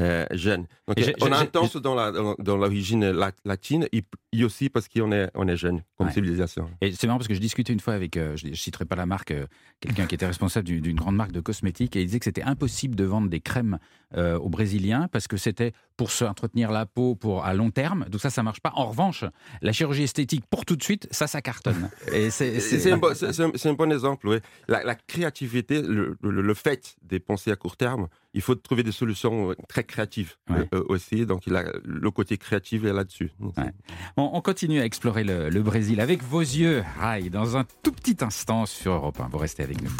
euh, 0.00 0.26
jeune. 0.32 0.66
Donc 0.88 0.98
j'ai- 0.98 1.14
on 1.20 1.30
a 1.32 1.38
un 1.38 1.46
temps 1.46 1.68
dans 1.82 1.94
la 1.94 2.10
dans, 2.12 2.34
dans 2.38 2.56
l'origine 2.56 3.10
la- 3.10 3.32
latine 3.44 3.86
et, 3.92 4.02
et 4.32 4.44
aussi 4.44 4.68
parce 4.68 4.88
qu'on 4.88 5.12
est 5.12 5.30
on 5.34 5.46
est 5.48 5.56
jeune 5.56 5.82
comme 5.96 6.08
Ouais. 6.08 6.12
civilisation. 6.12 6.68
Et 6.80 6.92
c'est 6.92 7.06
marrant 7.06 7.18
parce 7.18 7.28
que 7.28 7.34
je 7.34 7.40
discutais 7.40 7.72
une 7.72 7.80
fois 7.80 7.94
avec, 7.94 8.16
euh, 8.16 8.36
je 8.36 8.48
ne 8.48 8.54
citerai 8.54 8.84
pas 8.84 8.96
la 8.96 9.06
marque, 9.06 9.30
euh, 9.30 9.46
quelqu'un 9.80 10.06
qui 10.06 10.14
était 10.16 10.26
responsable 10.26 10.66
d'une 10.66 10.96
grande 10.96 11.16
marque 11.16 11.32
de 11.32 11.40
cosmétiques, 11.40 11.94
et 11.96 12.00
il 12.02 12.06
disait 12.06 12.18
que 12.18 12.24
c'était 12.24 12.42
impossible 12.42 12.96
de 12.96 13.04
vendre 13.04 13.28
des 13.28 13.40
crèmes 13.40 13.78
euh, 14.16 14.38
aux 14.38 14.48
Brésiliens 14.48 15.08
parce 15.12 15.28
que 15.28 15.36
c'était 15.36 15.72
pour 15.96 16.10
se 16.10 16.24
entretenir 16.24 16.70
la 16.72 16.86
peau 16.86 17.14
pour 17.14 17.44
à 17.44 17.54
long 17.54 17.70
terme. 17.70 18.06
Donc 18.08 18.20
ça, 18.20 18.30
ça 18.30 18.42
marche 18.42 18.60
pas. 18.60 18.72
En 18.74 18.86
revanche, 18.86 19.24
la 19.62 19.72
chirurgie 19.72 20.02
esthétique 20.04 20.44
pour 20.50 20.64
tout 20.64 20.76
de 20.76 20.82
suite, 20.82 21.06
ça, 21.10 21.26
ça 21.26 21.40
cartonne. 21.42 21.88
Et 22.12 22.30
c'est 22.30 22.90
un, 22.92 22.96
bon- 22.98 23.12
un- 23.12 23.76
un 23.80 23.90
exemple. 23.90 24.28
Oui. 24.28 24.38
La, 24.68 24.82
la 24.84 24.94
créativité, 24.94 25.82
le, 25.82 26.16
le- 26.22 26.42
le 26.42 26.54
fait 26.54 26.96
de 27.02 27.18
penser 27.18 27.50
à 27.52 27.56
court 27.56 27.76
terme, 27.76 28.08
il 28.32 28.42
faut 28.42 28.54
trouver 28.56 28.82
des 28.82 28.90
solutions 28.92 29.50
euh, 29.50 29.54
très 29.68 29.84
créatives 29.84 30.34
Ouais. 30.50 30.68
euh, 30.74 30.82
aussi. 30.88 31.26
Donc 31.26 31.46
il 31.46 31.54
a, 31.54 31.64
le 31.84 32.10
côté 32.10 32.36
créatif 32.38 32.84
est 32.84 32.92
là-dessus. 32.92 33.30
Ouais. 33.40 33.70
On, 34.16 34.30
on 34.34 34.40
continue 34.40 34.80
à 34.80 34.84
explorer 34.84 35.22
le, 35.24 35.48
le 35.50 35.62
Brésil 35.62 36.00
avec 36.00 36.22
vos 36.22 36.40
yeux, 36.40 36.82
Rai, 37.00 37.30
dans 37.30 37.56
un 37.56 37.64
tout 37.82 37.92
petit 37.92 38.16
instant 38.22 38.66
sur 38.66 38.92
Europe 38.92 39.20
1. 39.20 39.28
Vous 39.28 39.38
restez 39.38 39.62
avec 39.62 39.80
nous. 39.82 39.90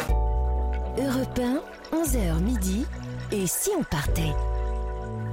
Europe 0.97 1.39
1, 1.93 1.97
11h 1.97 2.39
midi. 2.41 2.85
Et 3.31 3.47
si 3.47 3.69
on 3.77 3.83
partait? 3.83 4.33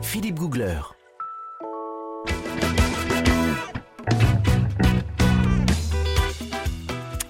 Philippe 0.03 0.35
Googler. 0.35 0.81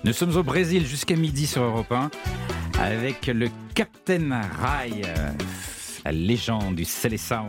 Nous 0.04 0.12
sommes 0.12 0.36
au 0.36 0.42
Brésil 0.42 0.86
jusqu'à 0.86 1.14
midi 1.14 1.46
sur 1.46 1.62
Europe 1.62 1.92
1 1.92 2.10
avec 2.80 3.28
le 3.28 3.48
Captain 3.74 4.40
Rai, 4.60 4.90
euh, 5.06 5.30
la 6.04 6.12
légende 6.12 6.74
du 6.74 6.84
Seleção. 6.84 7.46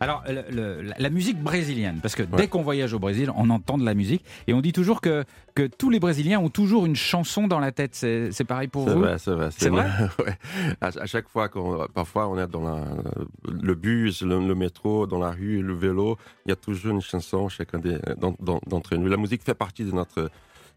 Alors, 0.00 0.22
le- 0.28 0.44
le- 0.50 0.92
la- 0.98 1.10
musique 1.10 1.38
brésilienne, 1.42 1.98
parce 2.00 2.14
que 2.14 2.22
dès 2.22 2.48
qu'on 2.48 2.62
voyage 2.62 2.94
au 2.94 2.98
Brésil, 2.98 3.30
on 3.36 3.50
entend 3.50 3.76
de 3.78 3.84
la 3.84 3.94
musique 3.94 4.24
et 4.46 4.54
on 4.54 4.60
dit 4.60 4.72
toujours 4.72 5.00
que, 5.00 5.24
que 5.54 5.66
tous 5.66 5.90
les 5.90 6.00
Brésiliens 6.00 6.38
ont 6.40 6.48
toujours 6.48 6.86
une 6.86 6.96
chanson 6.96 7.46
dans 7.48 7.58
la 7.60 7.72
tête. 7.72 7.94
C'est 7.94 8.44
pareil 8.44 8.68
pour 8.68 8.88
vous? 8.88 8.98
vrai, 9.00 9.18
c'est 9.18 9.32
vrai. 9.32 9.48
C'est 9.50 9.68
vrai? 9.68 9.86
Ouais. 10.18 10.36
à, 10.80 10.86
à 10.98 11.06
chaque 11.06 11.28
fois 11.28 11.48
qu'on, 11.48 11.86
parfois 11.92 12.28
on 12.28 12.38
est 12.38 12.46
dans 12.46 12.62
la- 12.62 12.84
le 13.50 13.74
bus, 13.74 14.22
le, 14.22 14.38
le 14.46 14.54
métro, 14.54 15.06
dans 15.06 15.18
la 15.18 15.30
rue, 15.30 15.60
le 15.62 15.74
vélo, 15.74 16.16
il 16.46 16.50
y 16.50 16.52
a 16.52 16.56
toujours 16.56 16.92
une 16.92 17.00
chanson 17.02 17.48
chacun 17.48 17.78
d'entre 18.18 18.96
nous. 18.96 19.08
La 19.08 19.16
musique 19.16 19.42
fait 19.42 19.54
partie 19.54 19.84
de 19.84 19.92
notre 19.92 20.30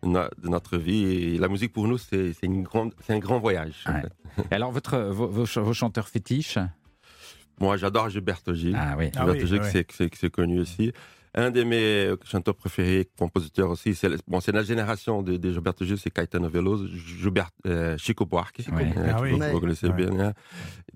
no- 0.04 0.28
de 0.42 0.50
notre 0.50 0.78
vie. 0.78 1.04
Et 1.06 1.38
la 1.38 1.48
musique 1.48 1.72
pour 1.74 1.88
nous, 1.88 1.98
c'est 1.98 2.34
c'est 2.34 2.46
une 2.48 2.64
grande, 2.64 2.92
c'est 3.06 3.14
un 3.14 3.20
grand 3.20 3.40
voyage. 3.40 3.86
Ouais. 3.88 4.04
alors, 4.52 4.72
votre, 4.72 4.98
vos 5.00 5.74
chanteurs 5.74 6.08
fétiches? 6.10 6.58
Moi, 7.60 7.78
j'adore 7.78 8.10
Gilberto 8.10 8.54
Gil. 8.54 8.76
Ah 8.80 8.96
oui. 8.98 9.10
Ah 9.16 9.20
Gilberto 9.26 9.42
oui, 9.42 9.48
Gil, 9.48 9.62
ouais. 9.62 9.70
c'est- 9.72 9.92
c'est 9.92 10.16
c'est 10.16 10.30
connu 10.30 10.60
aussi. 10.60 10.92
Un 11.36 11.50
de 11.50 11.64
mes 11.64 12.12
chanteurs 12.26 12.54
préférés, 12.54 13.10
compositeurs 13.18 13.72
aussi, 13.72 13.96
c'est 13.96 14.08
bon, 14.28 14.40
c'est 14.40 14.52
la 14.52 14.62
génération 14.62 15.24
de, 15.24 15.36
de 15.38 15.52
Gilberto 15.52 15.84
Gil, 15.84 15.98
c'est 15.98 16.12
Caetano 16.12 16.48
Veloso, 16.48 16.86
Gilbert, 16.88 17.50
euh, 17.66 17.98
Chico 17.98 18.24
Buarque, 18.28 18.62
Ouais. 18.72 18.94
euh, 18.96 19.08
Ah 19.10 19.14
que 19.16 19.22
oui. 19.24 19.32
vous, 19.32 19.38
Ouais. 19.40 19.52
vous 19.52 19.60
connaissez 19.60 19.88
Ouais. 19.88 19.94
bien. 19.94 20.20
hein. 20.20 20.34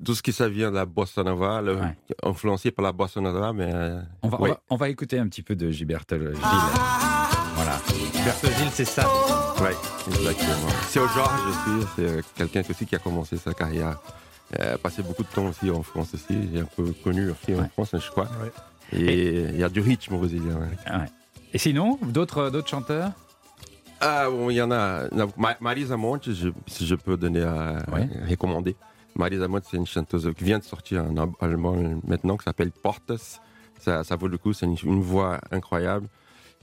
Tout 0.06 0.14
ce 0.14 0.22
qui 0.22 0.32
ça 0.32 0.48
vient 0.48 0.70
de 0.70 0.76
la 0.76 0.86
bossa 0.86 1.24
nova, 1.24 1.60
le- 1.64 1.78
Ouais. 1.78 1.98
influencé 2.22 2.70
par 2.70 2.84
la 2.86 2.92
bossa 2.92 3.20
nova, 3.20 3.52
mais 3.52 3.72
euh, 3.74 4.00
On 4.22 4.30
va, 4.30 4.38
on 4.40 4.46
va, 4.48 4.60
on 4.70 4.76
va 4.76 4.90
écouter 4.90 5.18
un 5.18 5.28
petit 5.28 5.42
peu 5.42 5.56
de 5.56 5.72
Gilberto 5.72 6.16
Gil. 6.20 6.34
Voilà. 7.56 7.80
Gilberto 8.14 8.48
Gil, 8.60 8.70
c'est 8.72 8.86
ça. 8.86 9.08
Exactement. 10.08 10.70
C'est 10.88 11.00
au 11.00 11.08
Georges 11.08 11.48
aussi, 11.50 11.88
c'est 11.96 12.22
quelqu'un 12.36 12.62
aussi 12.70 12.86
qui 12.86 12.96
a 12.96 13.00
commencé 13.00 13.38
sa 13.38 13.54
carrière. 13.56 14.00
Euh, 14.60 14.78
passé 14.78 15.04
beaucoup 15.04 15.24
de 15.24 15.28
temps 15.28 15.48
aussi 15.48 15.70
en 15.70 15.84
France 15.84 16.14
aussi, 16.14 16.34
est 16.56 16.60
un 16.60 16.66
peu 16.66 16.94
connu 17.04 17.30
aussi 17.32 17.54
en 17.54 17.60
Ouais. 17.64 17.70
France, 17.74 17.90
je 17.94 18.10
crois. 18.10 18.30
Ouais. 18.42 18.52
Et 18.98 19.42
il 19.50 19.58
y 19.58 19.64
a 19.64 19.70
du 19.70 19.82
rythme 19.82 20.18
brésilien. 20.18 20.56
ouais. 20.56 20.68
Ah 20.86 21.00
ouais. 21.00 21.06
Et 21.54 21.58
sinon, 21.58 22.00
d'autres 22.02 22.50
d'autres 22.50 22.70
chanteurs? 22.70 23.12
Ah, 24.00 24.30
bon, 24.30 24.50
il 24.50 24.56
y 24.56 24.62
en 24.62 24.72
a. 24.72 25.06
a- 25.08 25.58
Marisa 25.60 25.98
Monte, 25.98 26.32
je- 26.32 26.50
si 26.68 26.86
je 26.86 26.96
peux 26.96 27.18
donner 27.18 27.42
à, 27.44 27.84
recommander. 28.30 28.76
Marisa 29.16 29.48
Monte, 29.48 29.66
c'est 29.70 29.78
une 29.78 29.88
chanteuse 29.88 30.32
qui 30.38 30.44
vient 30.46 30.60
de 30.60 30.64
sortir 30.64 31.02
un 31.04 31.18
al- 31.18 31.30
album 31.42 32.00
maintenant 32.08 32.38
qui 32.38 32.44
s'appelle 32.46 32.72
Portas. 32.72 33.40
Ça, 33.80 34.04
ça 34.04 34.16
vaut 34.16 34.28
le 34.28 34.38
coup, 34.38 34.54
c'est 34.54 34.66
une, 34.66 34.78
une 34.84 35.02
voix 35.02 35.40
incroyable. 35.52 36.08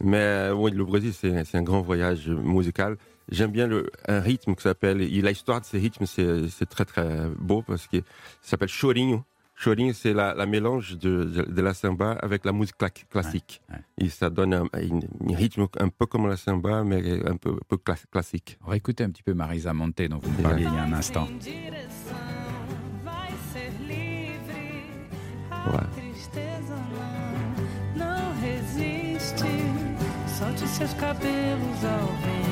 Mais 0.01 0.17
euh, 0.19 0.55
oui, 0.55 0.71
le 0.71 0.85
Brésil, 0.85 1.13
c'est 1.13 1.45
c'est 1.45 1.59
un 1.59 1.63
grand 1.63 1.83
voyage 1.83 2.29
musical. 2.29 2.97
J'aime 3.31 3.51
bien 3.51 3.67
le, 3.67 3.91
un 4.09 4.21
rythme 4.21 4.55
qui 4.55 4.63
s'appelle. 4.63 5.01
et 5.03 5.07
L'histoire 5.23 5.61
de 5.61 5.67
ces 5.67 5.79
rythmes, 5.79 6.07
c'est 6.07 6.49
c'est 6.49 6.67
très 6.69 6.85
très 6.85 7.29
beau 7.39 7.63
parce 7.63 7.87
que 7.87 7.99
ça 8.43 8.51
s'appelle 8.51 8.69
chorinho. 8.71 9.25
Chorinho, 9.63 9.93
c'est 9.93 10.13
la, 10.13 10.35
la 10.35 10.47
mélange 10.47 10.99
de, 10.99 11.25
de, 11.25 11.43
de 11.43 11.63
la 11.63 11.75
samba 11.75 12.13
avec 12.21 12.45
la 12.45 12.53
musique 12.53 12.77
cla- 12.77 12.91
classique. 13.09 13.63
Ouais, 13.71 13.79
Et 13.99 14.09
ça 14.09 14.29
donne 14.29 14.53
un, 14.53 14.65
rythme 15.31 15.69
un 15.79 15.89
peu 15.89 16.07
comme 16.07 16.27
la 16.29 16.37
samba, 16.37 16.83
mais 16.83 17.25
un 17.27 17.37
peu, 17.37 17.51
un 17.53 17.59
peu 17.69 17.77
cla- 17.77 18.05
classique. 18.11 18.59
On 18.67 18.71
va 18.71 18.77
écouter 18.77 19.05
un 19.05 19.11
petit 19.11 19.23
peu 19.23 19.33
Marisa 19.33 19.73
Monte, 19.73 20.03
dont 20.09 20.19
vous 20.21 20.31
me 20.33 20.43
parliez 20.43 20.65
il 20.65 20.75
y 20.75 20.77
a 20.77 20.83
un 20.83 20.93
instant. 20.93 21.29
Ouais. 25.67 25.81
seus 30.77 30.93
cabelos 30.99 31.85
ao 31.85 32.07
vento, 32.07 32.44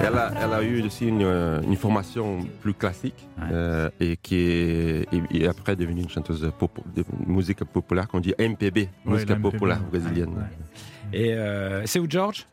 Elle 0.00 0.14
a, 0.16 0.32
elle 0.40 0.52
a 0.52 0.62
eu 0.62 0.82
aussi 0.86 1.06
une, 1.08 1.22
euh, 1.22 1.60
une 1.62 1.76
formation 1.76 2.38
plus 2.62 2.74
classique 2.74 3.26
Ouais. 3.38 3.44
euh, 3.52 3.90
et 4.00 4.16
qui 4.16 4.36
est 4.36 5.06
et, 5.12 5.22
et 5.32 5.46
après 5.48 5.74
devenue 5.76 6.02
une 6.02 6.08
chanteuse 6.08 6.40
de 6.40 7.04
musique 7.26 7.64
populaire 7.64 8.06
qu'on 8.08 8.20
dit 8.20 8.34
MPB, 8.38 8.76
Ouais, 8.78 8.88
musique 9.06 9.40
populaire 9.40 9.80
brésilienne. 9.80 10.30
Ouais. 10.30 11.18
Et 11.18 11.32
euh, 11.34 11.84
c'est 11.86 11.98
où 11.98 12.06
George? 12.08 12.46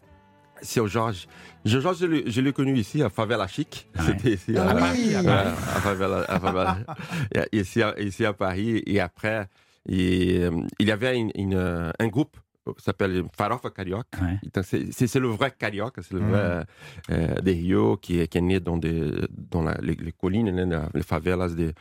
C'est 0.61 0.79
au 0.79 0.87
Georges. 0.87 1.27
Je, 1.65 1.79
Georges, 1.79 1.97
je 1.99 2.05
l'ai- 2.05 2.31
je 2.31 2.41
l'ai 2.41 2.53
connu 2.53 2.75
ici 2.77 3.03
à 3.03 3.09
Favela 3.09 3.45
Chic. 3.47 3.87
Ouais. 3.95 4.03
C'était 4.07 4.31
ici 4.33 4.55
Ah 4.57 4.69
à, 4.69 4.91
oui, 4.93 5.13
à- 5.13 5.19
à 5.19 5.39
à- 5.39 5.49
à 5.51 5.53
Favela, 5.81 6.25
à 6.27 6.39
Favela. 6.39 6.77
Et 7.51 7.59
ici, 7.59 7.81
à- 7.83 7.99
ici 7.99 8.25
à 8.25 8.33
Paris. 8.33 8.81
Et 8.87 8.99
après, 8.99 9.47
et, 9.87 10.39
euh, 10.39 10.51
il 10.79 10.87
y 10.87 10.91
avait 10.91 11.17
une- 11.19 11.31
une, 11.35 11.91
un 11.99 12.07
groupe 12.07 12.37
s'appelle 12.77 13.23
Farofa 13.37 13.69
Carioca. 13.69 14.19
Ouais. 14.21 14.39
C'est 14.91 15.19
le 15.19 15.27
vrai 15.27 15.53
carioca, 15.57 16.01
c'est 16.01 16.13
le 16.13 16.19
Mhm. 16.21 16.29
vrai 16.29 16.65
euh, 17.11 17.41
des 17.41 17.53
Rio 17.53 17.97
qui 17.97 18.19
est, 18.19 18.27
qui 18.27 18.37
est 18.37 18.41
né 18.41 18.59
dans, 18.59 18.77
des, 18.77 19.11
dans 19.29 19.63
la- 19.63 19.77
les, 19.81 19.95
les 19.95 20.11
collines, 20.11 20.49
les, 20.49 21.03
favelas 21.03 21.49
des, 21.49 21.73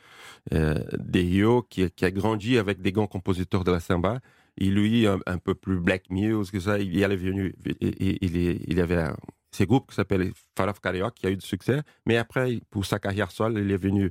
euh, 0.53 0.79
Rio, 1.23 1.63
qui, 1.63 1.91
qui 1.91 2.05
a 2.05 2.11
grandi 2.11 2.59
avec 2.59 2.81
des 2.83 2.93
grands 2.93 3.07
compositeurs 3.07 3.65
de 3.65 3.73
la 3.73 3.81
samba. 3.81 4.21
Et 4.57 4.67
lui, 4.67 5.07
un, 5.07 5.19
un 5.27 5.39
peu 5.39 5.55
plus 5.55 5.81
black 5.81 6.11
music, 6.11 6.53
que 6.53 6.61
ça, 6.61 6.79
il 6.79 6.97
y 6.97 7.03
avait 7.03 7.17
venu, 7.17 7.55
il, 7.81 8.37
est- 8.37 8.79
avait 8.81 8.99
un- 9.03 9.17
ces 9.51 9.67
groupes 9.67 9.89
qui 9.91 9.95
s'appellent 9.97 10.33
Faraf 10.57 10.81
Carioca, 10.81 11.13
qui 11.15 11.27
a 11.27 11.31
eu 11.31 11.37
du 11.37 11.47
succès. 11.47 11.83
Mais 12.07 12.17
après, 12.17 12.61
pour 12.71 12.85
sa 12.87 12.99
carrière 12.99 13.31
seule, 13.31 13.59
il 13.59 13.71
est 13.71 13.77
venu 13.77 14.11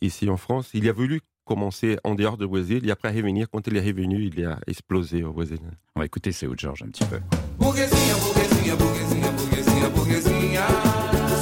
ici 0.00 0.28
en 0.28 0.36
France. 0.36 0.70
Il 0.74 0.88
a 0.88 0.92
voulu 0.92 1.20
commencer 1.44 1.98
en 2.04 2.14
dehors 2.14 2.36
du 2.36 2.46
Brésil, 2.46 2.86
et 2.86 2.90
après 2.90 3.10
revenir. 3.10 3.48
Quand 3.50 3.66
il 3.66 3.76
est 3.76 3.80
revenu, 3.80 4.30
il 4.34 4.44
a 4.44 4.58
explosé 4.66 5.22
au 5.24 5.32
Brésil. 5.32 5.58
On 5.96 6.00
va 6.00 6.06
écouter 6.06 6.30
George 6.56 6.82
un 6.82 6.86
petit 6.90 7.04
peu. 7.04 7.18
Burguesinha, 7.58 8.14
burguesinha, 8.24 8.76
burguesinha, 8.76 9.30
burguesinha, 9.32 9.88
burguesinha. 9.90 10.66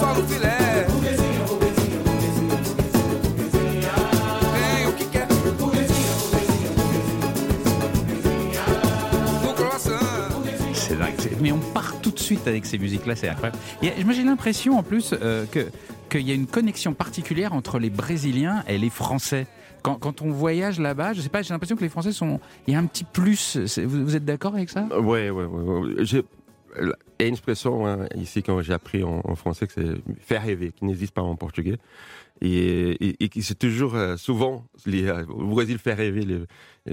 Só 0.01 0.15
no 0.15 0.23
filé. 0.27 0.51
Burguesinha, 0.89 1.45
burguesinha, 1.47 1.99
burguesinha, 2.05 2.49
burguesinha, 2.57 3.19
burguesinha. 3.23 3.93
Tem 4.55 4.87
o 4.87 4.93
que 4.93 5.05
quer. 5.13 5.27
Burguesinha, 5.59 6.13
burguesinha, 6.21 6.71
burguesinha, 6.77 7.29
burguesinha, 7.35 7.89
burguesinha. 7.95 8.65
No 9.45 9.53
croissant. 9.55 9.99
C'est 10.75 10.99
dingue. 10.99 11.15
c'est- 11.19 11.41
Mais 11.41 11.53
on 11.53 11.59
part 11.73 12.01
tout 12.01 12.11
de 12.11 12.19
suite 12.19 12.47
avec 12.49 12.67
ces 12.67 12.79
musiques-là, 12.79 13.17
c'est 13.17 13.29
incroyable. 13.29 13.59
Moi, 14.05 14.13
j'ai 14.15 14.25
l'impression 14.25 14.79
en 14.79 14.83
plus 14.83 15.15
euh, 15.21 15.45
que 15.47 15.67
qu'il 16.11 16.29
y 16.29 16.31
a 16.31 16.35
une 16.35 16.47
connexion 16.47 16.93
particulière 16.93 17.55
entre 17.55 17.79
les 17.79 17.89
Brésiliens 17.91 18.63
et 18.69 18.77
les 18.77 18.91
Français. 18.91 19.47
Quand, 19.83 20.21
on 20.21 20.31
voyage 20.31 20.79
là-bas, 20.79 21.15
je 21.15 21.23
sais 21.23 21.31
pas, 21.31 21.41
j'ai 21.41 21.55
l'impression 21.55 21.77
que 21.77 21.81
les 21.81 21.89
Français 21.89 22.13
sont. 22.13 22.39
Il 22.67 22.75
y 22.75 22.77
a 22.77 22.79
un 22.79 22.85
petit 22.85 23.05
plus. 23.05 23.57
Vous, 23.79 24.15
êtes 24.15 24.27
d'accord 24.27 24.55
avec 24.55 24.69
ça? 24.69 24.87
Oui, 25.01 25.31
oui, 25.31 25.45
oui. 25.49 25.97
Il 26.79 26.93
y 27.21 27.25
a 27.25 27.27
une 27.27 27.33
expression 27.33 27.87
hein, 27.87 28.07
ici 28.15 28.43
que 28.43 28.63
j'ai 28.63 28.75
appris 28.75 29.03
en, 29.03 29.35
français 29.35 29.67
que 29.67 29.73
c'est 29.73 30.23
faire 30.23 30.43
rêver, 30.43 30.73
qui 30.73 30.85
n'existe 30.85 31.15
pas 31.15 31.23
en 31.23 31.35
portugais. 31.35 31.79
Et, 32.43 33.29
qui 33.31 33.43
c'est 33.43 33.59
toujours 33.59 33.95
euh, 33.95 34.17
souvent 34.17 34.65
les, 34.87 35.11
au 35.11 35.47
Brésil 35.47 35.79
fait 35.79 35.95
rêver 35.95 36.27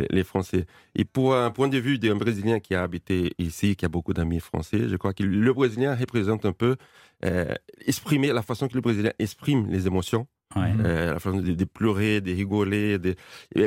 les 0.10 0.23
Français. 0.23 0.65
Et 0.95 1.05
pour 1.05 1.36
un 1.36 1.51
point 1.51 1.67
de 1.67 1.77
vue 1.77 1.97
d'un 1.99 2.15
Brésilien 2.15 2.60
qui 2.60 2.75
a 2.75 2.83
habité 2.83 3.33
ici, 3.38 3.75
qui 3.75 3.86
a 3.86 3.89
beaucoup 3.89 4.13
d'amis 4.13 4.39
français, 4.39 4.88
je 4.89 4.95
crois 4.95 5.13
que 5.13 5.23
le 5.23 5.53
Brésilien 5.53 5.95
représente 5.95 6.45
un 6.45 6.53
peu 6.53 6.75
euh, 7.25 7.53
exprimer 7.86 8.31
la 8.33 8.41
façon 8.41 8.67
que 8.67 8.75
le 8.75 8.81
Brésilien 8.81 9.12
exprime 9.19 9.67
les 9.69 9.88
émotions 9.88 10.27
Ouais. 10.55 10.73
euh, 10.79 11.13
la 11.13 11.19
façon 11.19 11.39
de, 11.41 11.51
de 11.53 11.65
pleurer, 11.65 12.21
de 12.21 12.31
rigoler, 12.33 12.97
de, 12.99 13.15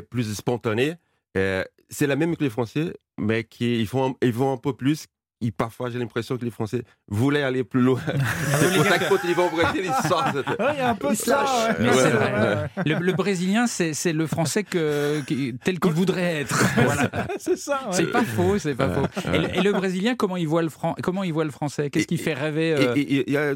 plus 0.01 0.35
spontané. 0.35 0.95
Euh, 1.37 1.63
c'est 1.91 2.07
la 2.07 2.17
même 2.17 2.37
que 2.37 2.43
les 2.43 2.51
Français, 2.51 2.95
mais 3.19 3.45
qui 3.45 3.79
ils 3.81 3.87
font, 3.87 4.17
ils 4.23 4.33
vont 4.33 4.53
un 4.53 4.57
peu 4.57 4.73
plus. 4.73 5.07
Et 5.43 5.51
parfois, 5.53 5.89
j'ai 5.89 5.99
l'impression 5.99 6.37
que 6.37 6.45
les 6.45 6.51
Français 6.51 6.83
voulaient 7.09 7.43
aller 7.43 7.65
plus 7.65 7.81
loin. 7.81 7.99
c'est 8.59 8.75
pour 8.77 8.85
ça 8.85 8.99
que 8.99 9.09
quand 9.09 9.19
ils 9.27 9.35
vont 9.35 9.47
au 9.47 9.51
Brésil, 9.51 9.85
ils 9.87 10.09
sortent. 10.09 10.35
Ouais, 10.37 10.43
il 10.75 10.79
y 10.79 10.81
a 10.81 10.91
un 10.91 10.95
peu 10.95 11.09
de 11.09 11.13
Il 11.15 11.17
se 11.17 11.31
lâche. 11.31 11.49
ça. 11.49 11.69
ouais. 11.71 11.77
Mais 11.81 11.89
Ouais, 11.89 11.95
c'est 11.95 12.03
ouais, 12.05 12.11
vrai. 12.11 12.71
Le, 12.85 12.95
le 12.99 13.13
Brésilien, 13.15 13.67
c'est 13.67 13.95
c'est 13.95 14.13
le 14.13 14.27
Français 14.27 14.65
que, 14.65 15.23
tel 15.65 15.81
qu'il 15.81 15.93
voudrait 15.93 16.43
être. 16.43 16.63
Voilà. 16.85 17.11
C'est 17.39 17.57
ça. 17.57 17.81
ouais. 17.87 17.93
C'est 17.95 18.11
pas 18.11 18.23
faux, 18.25 18.59
c'est 18.59 18.75
pas 18.75 18.91
faux. 18.91 19.07
Et 19.33 19.39
le, 19.39 19.57
et 19.57 19.63
le 19.63 19.73
Brésilien, 19.73 20.15
comment 20.15 20.37
il 20.37 20.47
voit 20.47 20.61
le, 20.63 20.69
fran... 20.69 20.95
comment 21.03 21.25
il 21.25 21.33
voit 21.33 21.45
le 21.45 21.51
Français? 21.51 21.89
Qu'est-ce 21.89 22.07
qui 22.07 22.19
fait 22.19 22.35
rêver 22.35 22.75
euh, 22.75 22.95
Et 22.95 23.01
et- 23.01 23.15
et 23.21 23.25
il 23.29 23.33
y 23.33 23.37
a 23.39 23.55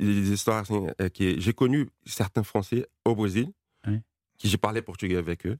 des 0.00 0.32
histoires 0.32 0.64
euh, 0.70 1.08
j'ai 1.18 1.52
connu 1.52 1.86
certains 2.06 2.44
Français 2.44 2.86
au 3.04 3.14
Brésil, 3.14 3.48
Oui. 3.86 4.00
qui 4.38 4.48
j'ai 4.48 4.56
parlé 4.56 4.80
portugais 4.80 5.16
avec 5.18 5.44
eux. 5.46 5.58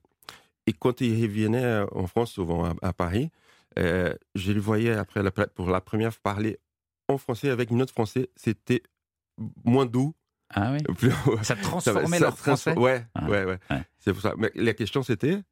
Et 0.67 0.73
quand 0.73 1.03
ils 1.03 1.23
revenaient 1.23 1.83
en 1.93 2.07
France, 2.07 2.33
souvent 2.33 2.65
à, 2.65 2.73
à 2.83 2.93
Paris, 2.95 3.31
euh, 3.79 4.15
je 4.35 4.53
les 4.53 4.59
voyais 4.61 4.93
après 4.93 5.23
la, 5.23 5.31
pour 5.31 5.69
la 5.71 5.81
première 5.81 6.13
fois 6.13 6.21
parler 6.35 6.59
en 7.09 7.19
français 7.19 7.51
avec 7.51 7.71
une 7.71 7.83
autre 7.83 7.93
français. 7.93 8.31
C'était 8.37 8.83
moins 9.65 9.87
doux. 9.87 10.15
Ah 10.55 10.73
oui 10.73 10.79
Plus, 10.99 11.11
Ça 11.43 11.43
ça- 11.43 11.57
transformait 11.57 12.19
ça 12.19 12.25
leur 12.25 12.39
français? 12.39 12.71
transforme- 12.73 12.83
Ouais, 12.85 13.07
Ah, 13.15 13.29
ouais, 13.29 13.45
ouais. 13.45 13.59
ouais. 13.71 13.83
C'est 13.99 14.13
pour 14.13 14.23
ça. 14.23 14.35
Mais 14.39 14.51
la 14.55 14.75
question 14.75 15.03
c'était 15.03 15.43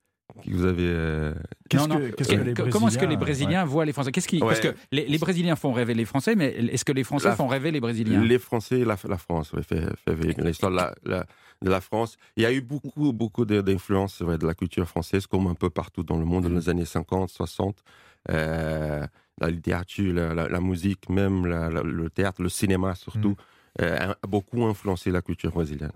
que 0.43 0.51
vous 0.51 0.65
avez. 0.65 0.87
euh, 0.87 1.35
Qu'est-ce 1.69 1.87
Non, 1.87 1.95
non. 1.97 2.01
que- 2.01 2.15
qu'est-ce 2.15 2.29
que 2.31 2.35
Que- 2.37 2.41
les 2.41 2.55
que- 2.55 2.63
comment 2.71 2.89
est-ce 2.89 2.99
que 2.99 3.05
les 3.05 3.17
Brésiliens, 3.17 3.47
Brésiliens 3.51 3.65
voient 3.67 3.85
les 3.85 3.93
Français? 3.93 4.11
Qu'est-ce 4.11 4.27
qui... 4.27 4.37
Ouais. 4.41 4.49
Parce 4.49 4.61
que 4.61 4.75
les, 4.91 5.07
les 5.07 5.19
Brésiliens 5.19 5.55
font 5.55 5.73
rêver 5.73 5.93
les 5.95 6.07
Français, 6.07 6.35
mais 6.35 6.47
est-ce 6.47 6.85
que 6.85 6.93
les 6.93 7.05
Français 7.05 7.29
La- 7.29 7.37
font 7.37 7.47
rêver 7.47 7.71
les 7.71 7.79
Brésiliens? 7.81 8.23
Les 8.25 8.39
Français, 8.39 8.85
la, 8.85 8.97
la 9.07 9.19
France, 9.19 9.53
ouais, 9.53 9.63
fait, 9.63 9.85
fait 10.03 10.15
vivre 10.15 10.41
l'histoire 10.43 10.73
de 10.73 10.77
la, 10.77 10.95
la- 11.05 11.27
de 11.63 11.71
la 11.71 11.81
France. 11.83 12.17
Il 12.37 12.43
y 12.43 12.47
a 12.47 12.53
eu 12.53 12.63
beaucoup, 12.63 13.13
beaucoup 13.13 13.45
d'influences 13.45 14.21
ouais, 14.21 14.39
de 14.39 14.47
la 14.47 14.55
culture 14.55 14.89
française, 14.89 15.27
comme 15.27 15.47
un 15.47 15.55
peu 15.55 15.69
partout 15.71 16.03
dans 16.03 16.17
le 16.19 16.25
monde, 16.25 16.45
dans 16.45 16.51
les 16.59 16.69
années 16.71 16.85
50, 16.87 17.29
60. 17.29 17.83
Euh, 18.31 19.07
la 19.41 19.51
littérature, 19.51 20.15
la, 20.15 20.33
la- 20.33 20.49
la 20.49 20.61
musique, 20.61 21.09
même 21.11 21.47
la- 21.47 21.69
la- 21.69 21.83
le 21.83 22.09
théâtre, 22.09 22.41
le 22.43 22.49
cinéma 22.49 22.95
surtout, 22.95 23.35
euh, 23.81 24.13
a 24.23 24.27
beaucoup 24.29 24.65
influencé 24.65 25.11
la 25.11 25.21
culture 25.23 25.51
brésilienne. 25.51 25.91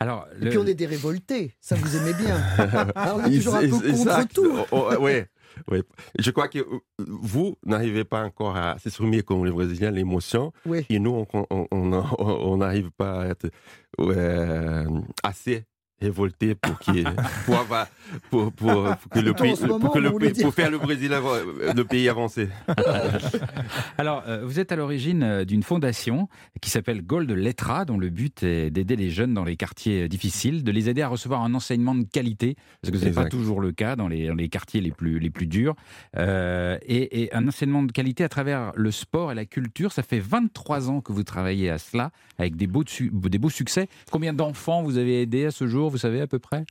Alors, 0.00 0.26
Et 0.40 0.44
le- 0.44 0.50
puis 0.50 0.58
on 0.58 0.66
est 0.66 0.74
des 0.74 0.86
révoltés, 0.86 1.54
ça 1.60 1.74
vous 1.76 1.94
aimez 1.96 2.14
bien. 2.14 2.36
Alors, 2.96 3.18
on 3.22 3.24
est 3.30 3.36
toujours 3.36 3.56
un 3.56 3.60
peu 3.60 3.68
contre 3.68 3.86
Exact. 3.86 4.32
tout. 4.34 4.50
Oh, 4.72 4.88
oh, 4.90 5.02
ouais, 5.02 5.28
ouais. 5.70 5.82
Je 6.18 6.30
crois 6.30 6.48
que 6.48 6.58
euh, 6.60 6.80
vous 6.98 7.56
n'arrivez 7.66 8.04
pas 8.04 8.24
encore 8.24 8.56
à 8.56 8.78
s'exprimer 8.78 9.22
comme 9.22 9.44
les 9.44 9.52
Brésiliens 9.52 9.90
l'émotion. 9.90 10.50
Oui. 10.64 10.86
Et 10.88 10.98
nous, 10.98 11.26
on- 11.34 11.46
on 11.50 11.68
on- 11.70 11.92
on 12.18 12.56
n'arrive 12.56 12.90
pas 12.92 13.20
à 13.24 13.26
être 13.26 13.50
ouais, 13.98 14.84
assez 15.22 15.64
révolter 16.04 16.54
pour, 16.54 16.78
qu'il- 16.78 17.04
pour, 17.46 17.56
avoir, 17.58 17.86
pour, 18.30 18.52
pour, 18.52 18.96
pour 18.96 19.10
que 19.10 19.18
le 19.20 19.32
pays, 19.34 19.54
pour, 19.56 19.92
que 19.92 19.98
le 19.98 20.08
vous 20.08 20.12
voulez 20.14 20.26
pays- 20.28 20.34
dire- 20.34 20.44
pour 20.44 20.54
faire 20.54 20.70
le 20.70 20.78
Brésil 20.78 21.10
le 21.12 21.82
pays 21.84 22.08
avancer. 22.08 22.48
Alors, 23.98 24.22
euh, 24.26 24.42
vous 24.44 24.58
êtes 24.60 24.72
à 24.72 24.76
l'origine 24.76 25.22
euh, 25.22 25.44
d'une 25.44 25.62
fondation 25.62 26.28
qui 26.60 26.70
s'appelle 26.70 27.02
Gold 27.02 27.30
Letra, 27.30 27.84
dont 27.84 27.98
le 27.98 28.08
but 28.10 28.42
est 28.42 28.70
d'aider 28.70 28.96
les 28.96 29.10
jeunes 29.10 29.34
dans 29.34 29.44
les 29.44 29.56
quartiers 29.56 30.02
euh, 30.02 30.08
difficiles, 30.08 30.64
de 30.64 30.70
les 30.72 30.88
aider 30.88 31.02
à 31.02 31.08
recevoir 31.08 31.42
un 31.42 31.54
enseignement 31.54 31.94
de 31.94 32.04
qualité, 32.04 32.56
parce 32.82 32.92
que 32.92 32.98
ce 32.98 33.04
n'est 33.06 33.10
pas 33.12 33.26
toujours 33.26 33.60
le 33.60 33.72
cas 33.72 33.96
dans 33.96 34.08
les, 34.08 34.28
dans 34.28 34.34
les 34.34 34.48
quartiers 34.48 34.80
les 34.80 34.90
plus, 34.92 35.18
les 35.18 35.30
plus 35.30 35.46
durs, 35.46 35.74
Euh, 36.16 36.78
et, 36.86 37.22
et 37.22 37.34
un 37.34 37.46
enseignement 37.48 37.82
de 37.82 37.92
qualité 37.92 38.24
à 38.24 38.28
travers 38.28 38.72
le 38.76 38.90
sport 38.90 39.32
et 39.32 39.34
la 39.34 39.44
culture. 39.44 39.92
Ça 39.92 40.02
fait 40.02 40.20
23 40.20 40.90
ans 40.90 41.00
que 41.00 41.12
vous 41.12 41.24
travaillez 41.24 41.70
à 41.70 41.78
cela, 41.78 42.10
avec 42.38 42.56
des 42.56 42.66
beaux, 42.66 42.84
des 42.84 43.38
beaux 43.38 43.50
succès. 43.50 43.88
Combien 44.10 44.32
d'enfants 44.32 44.82
vous 44.82 44.98
avez 44.98 45.22
aidé 45.22 45.46
à 45.46 45.50
ce 45.50 45.66
jour, 45.66 45.90
vous 45.94 45.98
savez 45.98 46.20
à 46.20 46.26
peu 46.26 46.40
près? 46.40 46.64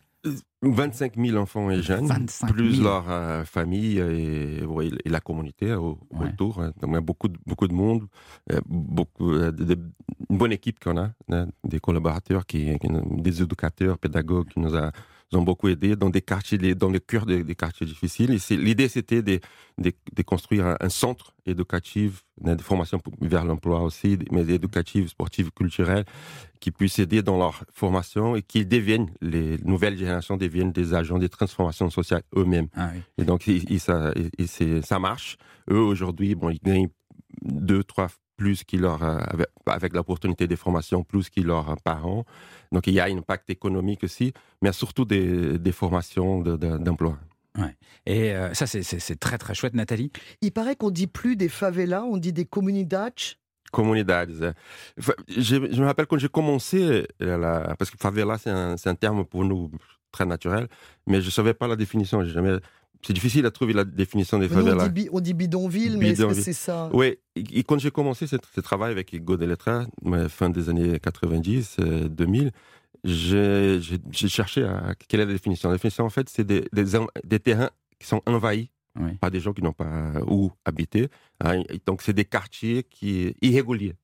25 0.61 1.15
000 1.17 1.37
enfants 1.37 1.69
et 1.69 1.81
jeunes, 1.81 2.07
25 2.07 2.51
plus 2.53 2.75
000. 2.75 2.83
leur 2.83 3.09
euh, 3.09 3.43
famille 3.45 3.99
et, 3.99 4.61
la 5.05 5.19
communauté 5.21 5.73
au- 5.75 5.97
Ouais. 6.11 6.27
autour. 6.27 6.61
hein. 6.61 6.71
Donc, 6.81 6.91
il 6.91 6.93
y 6.93 6.97
a 6.97 7.01
beaucoup 7.01 7.27
de, 7.29 7.37
beaucoup 7.45 7.67
de 7.69 7.73
monde, 7.73 8.03
euh, 8.51 8.59
beaucoup, 8.65 9.31
euh, 9.31 9.51
de- 9.51 9.63
de- 9.63 9.79
une 10.29 10.37
bonne 10.37 10.51
équipe 10.51 10.79
qu'on 10.83 10.97
a, 10.97 11.11
hein, 11.31 11.47
des 11.63 11.79
collaborateurs, 11.79 12.45
qui, 12.45 12.77
qui 12.79 12.87
des 13.21 13.41
éducateurs, 13.41 13.97
pédagogues 13.97 14.47
qui 14.49 14.59
nous, 14.59 14.75
a- 14.75 14.91
nous 15.33 15.39
ont 15.39 15.43
beaucoup 15.43 15.67
aidés 15.67 15.95
dans 15.95 16.09
des 16.09 16.21
quartiers, 16.21 16.57
des- 16.57 16.75
dans 16.75 16.89
le 16.89 16.99
cœur 16.99 17.25
des, 17.25 17.43
des 17.43 17.55
quartiers 17.55 17.85
difficiles. 17.85 18.31
Et 18.51 18.55
L'idée, 18.57 18.87
c'était 18.87 19.21
de, 19.21 19.39
de, 19.77 19.91
de 20.13 20.21
construire 20.23 20.67
un, 20.67 20.77
un 20.79 20.89
centre 20.89 21.33
éducatif, 21.45 22.23
hein, 22.45 22.55
de 22.55 22.61
formation 22.61 22.99
pour- 22.99 23.13
vers 23.21 23.45
l'emploi 23.45 23.81
aussi, 23.81 24.17
mais 24.31 24.41
éducatif, 24.41 25.09
sportif, 25.09 25.49
culturel, 25.51 26.05
qui 26.59 26.71
puisse 26.71 26.99
aider 26.99 27.21
dans 27.21 27.37
leur 27.37 27.63
formation 27.73 28.35
et 28.35 28.41
qu'ils 28.41 28.67
deviennent, 28.67 29.09
les 29.21 29.57
nouvelles 29.59 29.97
générations 29.97 30.37
deviennent 30.37 30.71
des 30.71 30.93
agents 30.93 31.19
de 31.19 31.27
transformation 31.27 31.89
sociale 31.89 32.23
eux-mêmes. 32.35 32.67
Ah 32.75 32.91
oui. 32.93 33.01
Et 33.17 33.25
donc, 33.25 33.47
il- 33.47 33.69
il- 33.69 33.79
ça, 33.79 34.13
ça 34.83 34.99
marche. 34.99 35.37
Eux, 35.69 35.79
aujourd'hui, 35.79 36.35
bon, 36.35 36.49
ils 36.49 36.59
gagnent 36.63 36.89
deux, 37.41 37.83
trois 37.83 38.07
plus 38.37 38.63
qu'ils 38.63 38.81
leur, 38.81 39.03
euh, 39.03 39.17
avec, 39.27 39.47
avec 39.67 39.93
l'opportunité 39.93 40.47
des 40.47 40.55
formations, 40.55 41.03
plus 41.03 41.29
qu'ils 41.29 41.45
leurs 41.45 41.75
parents. 41.83 42.25
Donc, 42.71 42.87
il 42.87 42.93
y 42.93 42.99
a 42.99 43.05
un 43.05 43.17
impact 43.17 43.49
économique 43.49 44.03
aussi, 44.03 44.33
mais 44.61 44.71
surtout 44.71 45.05
des, 45.05 45.57
des 45.59 45.71
formations 45.71 46.41
de- 46.41 46.57
de- 46.57 46.77
d'emploi. 46.77 47.17
Et 48.07 48.31
euh, 48.33 48.53
ça, 48.55 48.65
c'est- 48.65 49.19
très 49.19 49.37
très 49.37 49.53
chouette, 49.53 49.75
Nathalie. 49.75 50.11
Il 50.41 50.51
paraît 50.51 50.75
qu'on 50.75 50.89
dit 50.89 51.05
plus 51.07 51.35
des 51.35 51.49
favelas, 51.49 52.03
on 52.03 52.17
dit 52.17 52.33
des 52.33 52.45
comunidades. 52.45 53.13
Comunidades. 53.71 54.55
Je, 54.97 55.13
je 55.37 55.81
me 55.81 55.85
rappelle 55.85 56.07
quand 56.07 56.17
j'ai 56.17 56.29
commencé, 56.29 57.07
euh, 57.21 57.37
la- 57.37 57.75
parce 57.75 57.91
que 57.91 57.97
favela, 57.97 58.37
c'est 58.37 58.49
un, 58.49 58.95
terme 58.95 59.23
pour 59.25 59.45
nous 59.45 59.71
très 60.11 60.25
naturel, 60.25 60.67
mais 61.07 61.21
je 61.21 61.27
ne 61.27 61.31
savais 61.31 61.53
pas 61.53 61.67
la 61.67 61.75
définition. 61.75 62.23
Jamais... 62.23 62.57
C'est 63.05 63.13
difficile 63.13 63.45
à 63.45 63.51
trouver 63.51 63.73
la 63.73 63.83
définition 63.83 64.39
des 64.39 64.45
on, 64.47 64.49
favelas. 64.49 64.87
dit, 64.89 65.09
on 65.11 65.19
dit 65.19 65.33
bidonville, 65.33 65.97
mais 65.97 66.09
est-ce 66.09 66.21
que 66.21 66.27
Bidonville. 66.27 66.43
c'est 66.43 66.53
ça? 66.53 66.89
Oui, 66.93 67.17
et 67.35 67.43
et 67.59 67.63
quand 67.63 67.77
j'ai 67.79 67.91
commencé 67.91 68.27
ce, 68.27 68.37
ce 68.55 68.61
travail 68.61 68.91
avec 68.91 69.11
Hugo 69.13 69.35
Deletra, 69.37 69.85
fin 70.29 70.49
des 70.49 70.69
années 70.69 70.99
90, 70.99 71.77
euh, 71.79 72.07
2000, 72.07 72.51
j'ai 73.03 73.79
j'ai- 73.81 74.27
cherché 74.29 74.63
à, 74.63 74.93
quelle 75.07 75.19
est 75.21 75.25
la 75.25 75.33
définition. 75.33 75.69
La 75.69 75.75
définition, 75.75 76.05
en 76.05 76.09
fait, 76.09 76.29
c'est 76.29 76.45
des, 76.45 76.65
des, 76.71 77.39
terrains 77.39 77.69
qui 77.99 78.07
sont 78.07 78.21
envahis 78.25 78.69
Oui. 78.99 79.13
par 79.19 79.31
des 79.31 79.39
gens 79.39 79.53
qui 79.53 79.61
n'ont 79.61 79.73
pas 79.73 80.13
où 80.27 80.51
habiter. 80.65 81.09
hein. 81.43 81.61
Et 81.69 81.81
donc, 81.85 82.01
c'est 82.01 82.13
des 82.13 82.25
quartiers 82.25 82.83
qui 82.83 83.35
irréguliers. 83.41 83.95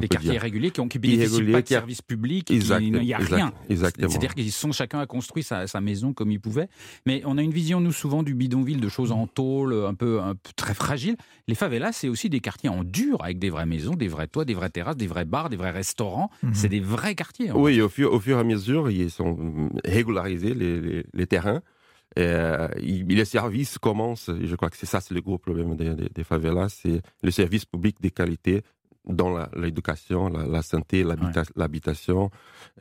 Des 0.00 0.08
quartiers 0.08 0.30
dire. 0.30 0.40
irréguliers 0.40 0.70
qui 0.70 0.80
ont 0.80 0.88
qui 0.88 0.98
bénéficient 0.98 1.42
pas 1.52 1.62
de 1.62 1.68
services 1.68 2.02
publics, 2.02 2.50
Exact, 2.50 2.80
il 2.80 2.92
n'y 2.92 3.12
a 3.14 3.18
rien. 3.18 3.52
C'est-à-dire 3.68 4.34
qu'ils 4.34 4.52
sont 4.52 4.72
chacun 4.72 5.00
a 5.00 5.06
construit 5.06 5.42
sa, 5.42 5.66
sa 5.66 5.80
maison 5.80 6.12
comme 6.12 6.30
il 6.30 6.40
pouvait. 6.40 6.68
Mais 7.06 7.22
on 7.24 7.38
a 7.38 7.42
une 7.42 7.50
vision, 7.52 7.80
nous, 7.80 7.92
souvent 7.92 8.22
du 8.22 8.34
bidonville, 8.34 8.80
de 8.80 8.88
choses 8.88 9.12
en 9.12 9.26
tôle, 9.26 9.74
un 9.74 9.94
peu, 9.94 10.20
un 10.20 10.34
peu 10.34 10.50
très 10.56 10.74
fragiles. 10.74 11.16
Les 11.48 11.54
favelas, 11.54 11.92
c'est 11.92 12.08
aussi 12.08 12.28
des 12.30 12.40
quartiers 12.40 12.68
en 12.70 12.84
dur, 12.84 13.22
avec 13.22 13.38
des 13.38 13.50
vraies 13.50 13.66
maisons, 13.66 13.94
des 13.94 14.08
vrais 14.08 14.26
toits, 14.26 14.44
des 14.44 14.54
vraies 14.54 14.70
terrasses, 14.70 14.96
des 14.96 15.06
vrais 15.06 15.24
bars, 15.24 15.50
des 15.50 15.56
vrais 15.56 15.70
restaurants. 15.70 16.30
Mhm. 16.42 16.54
C'est 16.54 16.68
des 16.68 16.80
vrais 16.80 17.14
quartiers. 17.14 17.50
Oui, 17.52 17.80
au 17.80 17.88
fur, 17.88 18.12
au 18.12 18.20
fur 18.20 18.36
et 18.36 18.40
à 18.40 18.44
mesure, 18.44 18.90
ils 18.90 19.10
sont 19.10 19.26
hum, 19.28 19.70
régularisés, 19.84 20.54
les, 20.54 20.80
les- 20.80 21.04
les 21.12 21.26
terrains. 21.26 21.60
Et, 22.16 22.20
euh, 22.22 22.68
les 22.78 23.24
services 23.24 23.76
commencent, 23.78 24.30
je 24.40 24.54
crois 24.54 24.70
que 24.70 24.76
c'est 24.76 24.86
ça, 24.86 25.00
c'est 25.00 25.14
le 25.14 25.20
gros 25.20 25.36
problème 25.36 25.74
des, 25.76 25.94
des- 25.96 26.08
des 26.14 26.22
favelas, 26.24 26.68
c'est 26.68 27.02
le 27.24 27.30
service 27.32 27.64
public 27.64 27.96
de 28.00 28.08
qualité 28.08 28.62
dans 29.06 29.30
la- 29.30 29.50
l'éducation, 29.56 30.28
la, 30.28 30.46
la 30.46 30.62
santé, 30.62 31.04
l'habita- 31.04 31.50
l'habitation, 31.56 32.30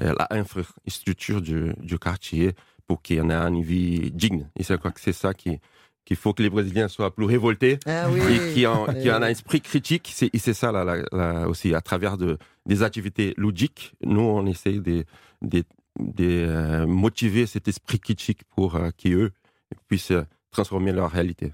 euh, 0.01 0.13
l'infrastructure 0.31 1.41
du, 1.41 1.73
du 1.79 1.99
quartier 1.99 2.53
pour 2.87 3.01
qu'il 3.01 3.17
y 3.17 3.21
en 3.21 3.29
ait 3.29 3.33
une 3.35 3.61
vie 3.63 4.11
digne. 4.11 4.47
Et 4.57 4.63
je 4.63 4.73
crois 4.75 4.91
que 4.91 4.99
c'est 5.01 5.13
ça 5.13 5.33
qui 5.33 5.59
qu'il 6.05 6.17
faut 6.17 6.33
que 6.33 6.43
les 6.43 6.49
Brésiliens 6.49 6.89
soient 6.89 7.15
plus 7.15 7.23
révoltés 7.23 7.79
Ah 7.85 8.07
oui. 8.11 8.19
et 8.19 8.53
qui 8.53 8.67
en, 8.67 8.87
qui 8.87 9.07
Eh 9.07 9.11
en 9.13 9.21
a 9.21 9.27
un 9.27 9.29
esprit 9.29 9.61
critique. 9.61 10.11
C'est 10.13 10.29
et 10.33 10.37
c'est 10.37 10.53
ça 10.53 10.73
là, 10.73 10.83
là, 10.83 10.97
là, 11.13 11.47
aussi, 11.47 11.73
à 11.73 11.79
travers 11.79 12.17
de, 12.17 12.37
des 12.65 12.83
activités 12.83 13.33
ludiques, 13.37 13.93
nous, 14.03 14.19
on 14.19 14.45
essaye 14.45 14.81
de, 14.81 15.05
de, 15.41 15.63
de, 16.01 16.25
euh, 16.45 16.85
motiver 16.85 17.45
cet 17.45 17.69
esprit 17.69 18.01
critique 18.01 18.41
pour 18.53 18.75
euh, 18.75 18.89
qu'eux 18.97 19.31
puissent 19.87 20.11
euh, 20.11 20.23
transformer 20.53 20.91
leur 20.93 21.11
réalité. 21.11 21.51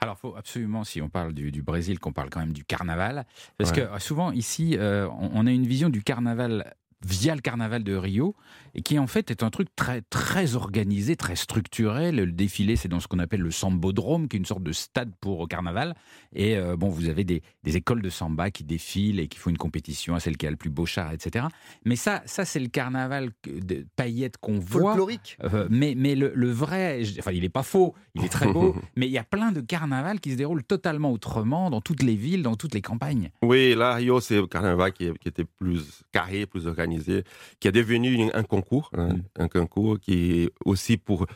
Alors, 0.00 0.18
faut 0.18 0.34
absolument, 0.36 0.82
si 0.84 1.00
on 1.00 1.08
parle 1.08 1.32
du, 1.32 1.52
du 1.52 1.62
Brésil, 1.62 1.98
qu'on 2.00 2.12
parle 2.12 2.30
quand 2.30 2.40
même 2.40 2.52
du 2.52 2.64
carnaval. 2.64 3.26
Parce 3.58 3.70
Ouais. 3.70 3.76
que 3.76 3.80
euh, 3.82 3.98
souvent, 3.98 4.32
ici, 4.32 4.76
euh, 4.78 5.08
on, 5.10 5.30
on 5.34 5.46
a 5.46 5.50
une 5.52 5.66
vision 5.66 5.88
du 5.90 6.02
carnaval 6.02 6.74
via 7.06 7.34
le 7.34 7.40
carnaval 7.40 7.82
de 7.82 7.94
Rio, 7.94 8.34
et 8.74 8.82
qui 8.82 8.98
en 8.98 9.06
fait 9.06 9.30
est 9.30 9.42
un 9.42 9.50
truc 9.50 9.68
très, 9.74 10.02
très 10.02 10.54
organisé, 10.54 11.16
très 11.16 11.36
structuré. 11.36 12.12
Le, 12.12 12.26
défilé, 12.26 12.76
c'est 12.76 12.88
dans 12.88 13.00
ce 13.00 13.08
qu'on 13.08 13.18
appelle 13.18 13.40
le 13.40 13.50
sambodrome, 13.50 14.28
qui 14.28 14.36
est 14.36 14.38
une 14.38 14.46
sorte 14.46 14.62
de 14.62 14.72
stade 14.72 15.10
pour 15.20 15.48
carnaval. 15.48 15.94
Et 16.34 16.56
euh, 16.56 16.76
bon, 16.76 16.88
vous 16.88 17.08
avez 17.08 17.24
des, 17.24 17.42
des 17.64 17.76
écoles 17.76 18.02
de 18.02 18.10
samba 18.10 18.50
qui 18.50 18.64
défilent 18.64 19.20
et 19.20 19.28
qui 19.28 19.38
font 19.38 19.50
une 19.50 19.58
compétition 19.58 20.14
à 20.14 20.20
celle 20.20 20.36
qui 20.36 20.46
a 20.46 20.50
le 20.50 20.56
plus 20.56 20.70
beau 20.70 20.86
char, 20.86 21.12
etc. 21.12 21.46
Mais 21.84 21.96
ça, 21.96 22.22
ça 22.26 22.44
c'est 22.44 22.60
le 22.60 22.68
carnaval 22.68 23.30
de 23.46 23.86
paillettes 23.96 24.36
qu'on 24.38 24.58
voit. 24.58 24.92
Folklorique. 24.92 25.36
Euh, 25.44 25.66
mais 25.70 25.94
mais 25.96 26.14
le, 26.14 26.32
le 26.34 26.50
vrai, 26.50 27.02
enfin, 27.18 27.32
il 27.32 27.42
n'est 27.42 27.48
pas 27.48 27.62
faux, 27.62 27.94
il 28.14 28.24
est 28.24 28.28
très 28.28 28.52
beau, 28.52 28.76
mais 28.96 29.06
il 29.06 29.12
y 29.12 29.18
a 29.18 29.24
plein 29.24 29.52
de 29.52 29.60
carnavals 29.60 30.20
qui 30.20 30.32
se 30.32 30.36
déroulent 30.36 30.64
totalement 30.64 31.12
autrement 31.12 31.70
dans 31.70 31.80
toutes 31.80 32.02
les 32.02 32.16
villes, 32.16 32.42
dans 32.42 32.56
toutes 32.56 32.74
les 32.74 32.82
campagnes. 32.82 33.30
Oui, 33.42 33.74
là, 33.74 33.94
Rio, 33.94 34.20
c'est 34.20 34.36
le 34.36 34.46
carnaval 34.46 34.92
qui, 34.92 35.10
qui 35.20 35.28
était 35.28 35.44
plus 35.44 36.02
carré, 36.12 36.46
plus 36.46 36.66
organisé, 36.66 36.89
qui 36.98 37.68
est 37.68 37.72
devenu 37.72 38.30
un 38.34 38.42
concours, 38.42 38.90
hein, 38.96 39.10
Mm. 39.14 39.22
un 39.44 39.48
concours 39.48 39.98
qui 40.00 40.42
est 40.42 40.50
aussi 40.64 40.96
pour 40.96 41.26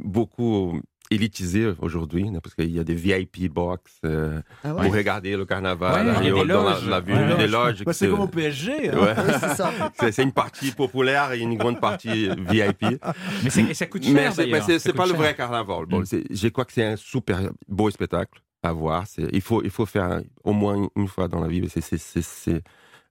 beaucoup 0.00 0.80
élitisé 1.10 1.70
aujourd'hui, 1.80 2.26
hein, 2.28 2.38
parce 2.42 2.54
qu'il 2.54 2.70
y 2.70 2.78
a 2.78 2.84
des 2.84 2.94
VIP 2.94 3.48
box 3.52 3.98
euh, 4.06 4.40
Ah 4.64 4.74
ouais? 4.74 4.84
pour 4.86 4.94
regarder 4.94 5.36
le 5.36 5.44
carnaval 5.44 6.06
Ouais, 6.06 6.12
il 6.22 6.26
y 6.28 6.30
a 6.30 6.34
Rio, 6.34 6.38
des 6.42 6.44
la, 6.48 6.54
loges. 6.54 6.88
la 6.88 7.00
ville, 7.00 7.14
Ouais, 7.16 7.36
des 7.36 7.46
loges. 7.48 7.50
loges. 7.78 7.84
Bah, 7.84 7.92
c'est 7.92 8.08
comme 8.08 8.20
au 8.20 8.28
PSG. 8.28 8.88
hein. 8.90 8.94
C'est 9.40 9.54
ça. 9.56 9.72
C'est 9.98 10.12
c'est 10.12 10.22
une 10.22 10.32
partie 10.32 10.70
populaire 10.72 11.32
et 11.32 11.40
une 11.40 11.56
grande 11.58 11.80
partie 11.80 12.30
VIP. 12.48 12.98
Mais 13.44 13.74
ça 13.74 13.86
coûte 13.86 14.04
cher 14.04 14.32
Mais 14.38 14.60
c'est 14.78 14.94
pas 14.94 15.06
le 15.06 15.12
vrai 15.12 15.34
carnaval. 15.34 15.84
Bon, 15.86 16.00
Mm. 16.00 16.06
c'est- 16.06 16.24
je 16.34 16.48
crois 16.48 16.64
que 16.64 16.72
c'est 16.72 16.84
un 16.84 16.96
super 16.96 17.38
beau 17.68 17.90
spectacle 17.90 18.40
à 18.62 18.72
voir. 18.72 19.06
C'est- 19.06 19.28
Il 19.32 19.42
faut, 19.42 19.62
il 19.62 19.70
faut 19.70 19.84
faire 19.86 20.22
au 20.44 20.52
moins 20.54 20.88
une- 20.96 21.08
fois 21.08 21.28
dans 21.28 21.40
la 21.40 21.48
vie. 21.48 21.62
C'est- 21.68 21.82
c'est- 21.82 21.98
C'est 21.98 22.22
c'est 22.22 22.62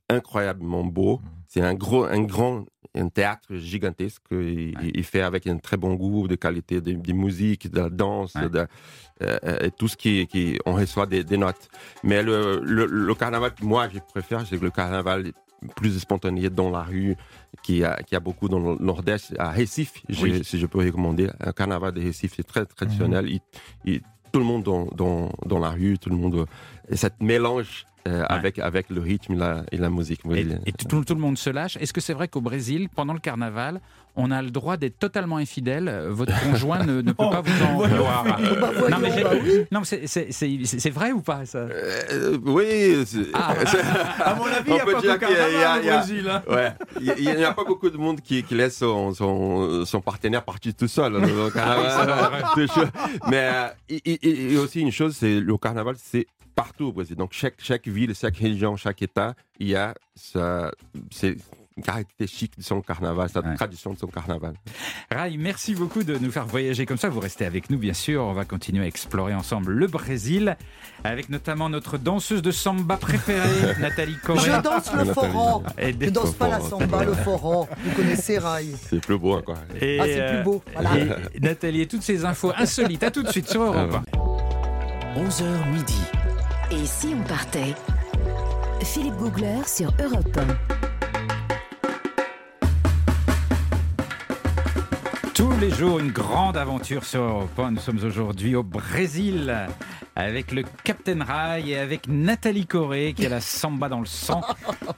incroyablement 0.09 0.83
beau. 0.83 1.17
Mm. 1.17 1.27
C'est 1.53 1.61
un 1.61 1.73
gros, 1.73 2.05
un 2.05 2.21
grand 2.33 2.63
un 2.95 3.09
théâtre 3.09 3.49
gigantesque. 3.55 4.21
Il, 4.31 4.37
Ouais. 4.77 4.91
il 4.99 5.03
fait 5.03 5.21
avec 5.31 5.47
un 5.47 5.57
très 5.57 5.75
bon 5.83 5.93
goût 5.95 6.27
de 6.29 6.35
qualité 6.35 6.79
de, 6.79 6.93
de 6.93 7.13
musique, 7.25 7.69
de 7.69 7.79
la 7.81 7.89
danse, 7.89 8.35
Ouais. 8.35 8.49
de, 8.49 8.65
euh, 9.23 9.65
et 9.65 9.71
tout 9.71 9.89
ce 9.89 9.97
qui, 9.97 10.27
qui 10.27 10.57
on 10.65 10.73
reçoit 10.75 11.07
des, 11.13 11.23
des 11.31 11.37
notes. 11.45 11.65
Mais 12.03 12.23
le, 12.23 12.61
le, 12.63 12.85
le 12.85 13.13
carnaval 13.15 13.51
moi 13.61 13.89
je 13.93 13.99
préfère, 14.13 14.45
c'est 14.47 14.61
le 14.61 14.71
carnaval 14.71 15.31
plus 15.75 15.99
spontané 15.99 16.49
dans 16.49 16.69
la 16.71 16.83
rue, 16.83 17.15
qui 17.63 17.83
a, 17.83 18.01
qui 18.07 18.15
a 18.15 18.21
beaucoup 18.21 18.47
dans 18.49 18.59
le 18.59 18.75
Nord-Est, 18.79 19.35
à 19.37 19.51
Recife, 19.51 19.95
je- 20.09 20.41
si 20.43 20.57
je 20.57 20.65
peux 20.67 20.79
recommander. 20.79 21.29
Un 21.39 21.51
carnaval 21.51 21.91
de 21.93 22.01
Recife, 22.07 22.33
c'est 22.37 22.47
très 22.53 22.65
traditionnel. 22.65 23.25
Il- 23.29 23.41
il- 23.85 24.01
tout 24.33 24.39
le 24.39 24.45
monde 24.45 24.63
dans, 24.63 24.85
dans, 25.01 25.29
dans 25.45 25.59
la 25.59 25.69
rue, 25.71 25.99
tout 25.99 26.09
le 26.09 26.15
monde. 26.15 26.45
Et 26.89 26.95
cette 26.95 27.21
mélange 27.21 27.85
euh, 28.07 28.23
avec, 28.29 28.59
avec 28.59 28.89
le 28.89 28.99
rythme 28.99 29.33
et 29.33 29.35
la, 29.35 29.63
et 29.71 29.77
la 29.77 29.89
musique. 29.89 30.21
Et, 30.25 30.27
brésilienne. 30.27 30.61
et 30.65 30.71
tout, 30.71 31.03
tout 31.03 31.13
le 31.13 31.19
monde 31.19 31.37
se 31.37 31.49
lâche. 31.49 31.77
Est-ce 31.77 31.93
que 31.93 32.01
c'est 32.01 32.13
vrai 32.13 32.27
qu'au 32.27 32.41
Brésil, 32.41 32.89
pendant 32.89 33.13
le 33.13 33.19
carnaval, 33.19 33.79
on 34.15 34.29
a 34.31 34.41
le 34.41 34.51
droit 34.51 34.77
d'être 34.77 34.99
totalement 34.99 35.37
infidèle 35.37 35.87
Euh, 35.87 36.09
Votre 36.11 36.33
conjoint 36.43 36.83
ne, 36.83 37.01
ne 37.01 37.11
peut 37.11 37.29
pas 37.31 37.41
vous 37.41 37.63
en 37.63 37.73
vouloir. 37.77 38.23
Bah, 38.61 38.71
Non, 38.89 38.97
mais 38.99 39.11
j'ai- 39.11 39.23
bah 39.23 39.31
non, 39.71 39.83
c'est- 39.83 40.05
c'est 40.07 40.31
c'est- 40.31 40.59
c'est- 40.65 40.79
c'est 40.79 40.89
vrai 40.89 41.11
ou 41.11 41.21
pas 41.21 41.45
ça? 41.45 41.59
Euh, 41.59 42.37
oui, 42.45 43.03
c'est- 43.05 43.27
Ah. 43.33 43.53
À 44.25 44.35
mon 44.35 44.45
avis, 44.45 44.67
il 44.67 44.73
n'y 44.73 44.79
a 44.79 44.85
peut 44.85 44.93
pas 44.93 45.01
dire 45.01 45.13
de 45.19 45.25
qu'il 45.25 45.35
y 45.35 45.39
a- 45.39 45.49
il 45.49 45.53
y 45.53 45.57
a- 45.57 45.61
carnaval 45.61 45.81
il 45.81 45.85
y 45.85 45.89
a- 45.89 45.93
au 45.93 45.97
Brésil. 45.99 46.29
hein. 46.29 46.73
Il 46.99 47.13
il 47.17 47.43
a 47.45 47.53
pas 47.53 47.63
beaucoup 47.63 47.89
de 47.89 47.97
monde 47.97 48.21
qui, 48.21 48.43
qui 48.43 48.55
laisse 48.55 48.77
son, 48.77 49.13
son, 49.13 49.85
son 49.85 50.01
partenaire 50.01 50.43
partir 50.43 50.73
tout 50.75 50.87
seul. 50.87 51.15
hein, 51.15 51.21
au 51.47 51.49
carnaval. 51.49 52.43
Tout 52.53 52.67
chaud. 52.67 52.87
Mais 53.29 53.49
euh, 53.53 53.67
et, 53.89 53.95
et- 54.11 54.53
et 54.53 54.57
aussi 54.57 54.81
une 54.81 54.91
chose, 54.91 55.15
c'est 55.17 55.39
le 55.39 55.57
carnaval, 55.57 55.95
c'est 55.97 56.27
partout 56.55 56.85
au 56.87 56.91
Brésil. 56.91 57.15
Donc 57.15 57.29
chaque, 57.33 57.55
chaque 57.59 57.87
ville, 57.87 58.13
chaque 58.13 58.37
région, 58.37 58.75
chaque 58.75 59.01
État, 59.01 59.33
il 59.59 59.69
y 59.69 59.75
a 59.75 59.93
sa, 60.15 60.71
ses 61.81 61.85
caractéristique 61.91 62.57
de 62.57 62.63
son 62.63 62.81
carnaval, 62.81 63.29
sa 63.29 63.41
Ouais. 63.41 63.55
tradition 63.55 63.93
de 63.93 63.99
son 63.99 64.07
carnaval. 64.07 64.53
Rai, 65.09 65.35
merci 65.37 65.75
beaucoup 65.75 66.03
de 66.03 66.17
nous 66.17 66.31
faire 66.31 66.45
voyager 66.45 66.85
comme 66.85 66.97
ça. 66.97 67.09
Vous 67.09 67.19
restez 67.19 67.45
avec 67.45 67.69
nous, 67.69 67.77
bien 67.77 67.93
sûr. 67.93 68.23
On 68.23 68.33
va 68.33 68.45
continuer 68.45 68.83
à 68.83 68.87
explorer 68.87 69.33
ensemble 69.33 69.71
le 69.73 69.87
Brésil, 69.87 70.57
avec 71.03 71.29
notamment 71.29 71.69
notre 71.69 71.97
danseuse 71.97 72.41
de 72.41 72.51
samba 72.51 72.97
préférée, 72.97 73.75
Nathalie 73.79 74.17
Correa. 74.23 74.57
Je 74.57 74.61
danse 74.61 74.93
le 74.93 75.05
foran. 75.05 75.63
Je 75.77 75.89
des- 75.91 76.11
danse 76.11 76.33
pas 76.33 76.47
la 76.47 76.59
samba, 76.59 77.03
le 77.03 77.13
foran. 77.13 77.67
Vous 77.83 77.91
connaissez 77.95 78.37
Rail. 78.37 78.75
C'est 78.89 79.01
plus 79.01 79.17
beau 79.17 79.33
encore. 79.37 79.57
et, 79.79 79.99
Ah, 79.99 80.03
c'est 80.05 80.21
euh, 80.21 80.35
plus 80.35 80.43
beau. 80.43 80.63
Voilà. 80.73 80.97
et 81.33 81.39
Nathalie 81.39 81.81
et 81.81 81.87
toutes 81.87 82.03
ces 82.03 82.25
infos 82.25 82.51
insolites. 82.55 83.03
À 83.03 83.11
tout 83.11 83.23
de 83.23 83.29
suite 83.29 83.49
sur 83.49 83.61
Europe 83.63 83.95
1. 84.15 85.19
11h 85.19 85.71
midi. 85.71 86.01
Et 86.71 86.85
si 86.85 87.13
on 87.19 87.23
partait? 87.27 87.75
Philippe 88.83 89.15
Googler 89.17 89.59
sur 89.67 89.91
Europe 90.01 90.37
1. 90.37 90.80
Les 95.61 95.69
jours, 95.69 95.99
une 95.99 96.11
grande 96.11 96.57
aventure 96.57 97.05
sur 97.05 97.47
1. 97.55 97.71
Nous 97.71 97.79
sommes 97.79 98.03
aujourd'hui 98.03 98.55
au 98.55 98.63
Brésil 98.63 99.55
avec 100.15 100.51
le 100.51 100.63
Captain 100.83 101.23
Rai 101.23 101.63
et 101.69 101.77
avec 101.77 102.07
Nathalie 102.07 102.65
Corée 102.65 103.13
qui 103.15 103.25
a 103.25 103.29
la 103.29 103.39
samba 103.41 103.87
dans 103.89 103.99
le 104.01 104.05
sang 104.05 104.41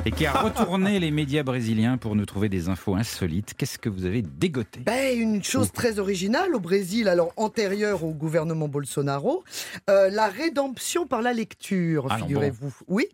et 0.06 0.12
qui 0.12 0.26
a 0.26 0.32
retourné 0.42 1.00
les 1.00 1.12
médias 1.12 1.44
brésiliens 1.44 1.98
pour 1.98 2.16
nous 2.16 2.26
trouver 2.26 2.50
des 2.50 2.68
infos 2.70 2.96
insolites. 2.96 3.54
Qu'est-ce 3.58 3.78
que 3.78 3.90
vous 3.90 4.06
avez 4.06 4.22
dégoté? 4.24 4.80
Ben, 4.82 5.18
une 5.20 5.44
chose 5.44 5.72
très 5.72 6.00
originale 6.00 6.56
au 6.56 6.60
Brésil, 6.60 7.08
alors 7.08 7.32
antérieure 7.38 8.04
au 8.04 8.12
gouvernement 8.12 8.68
Bolsonaro, 8.68 9.44
euh, 9.90 10.10
la 10.10 10.28
rédemption 10.28 11.06
par 11.06 11.22
la 11.22 11.34
lecture, 11.34 12.08
Ah 12.10 12.18
figurez-vous. 12.18 12.74
Oui, 12.88 13.06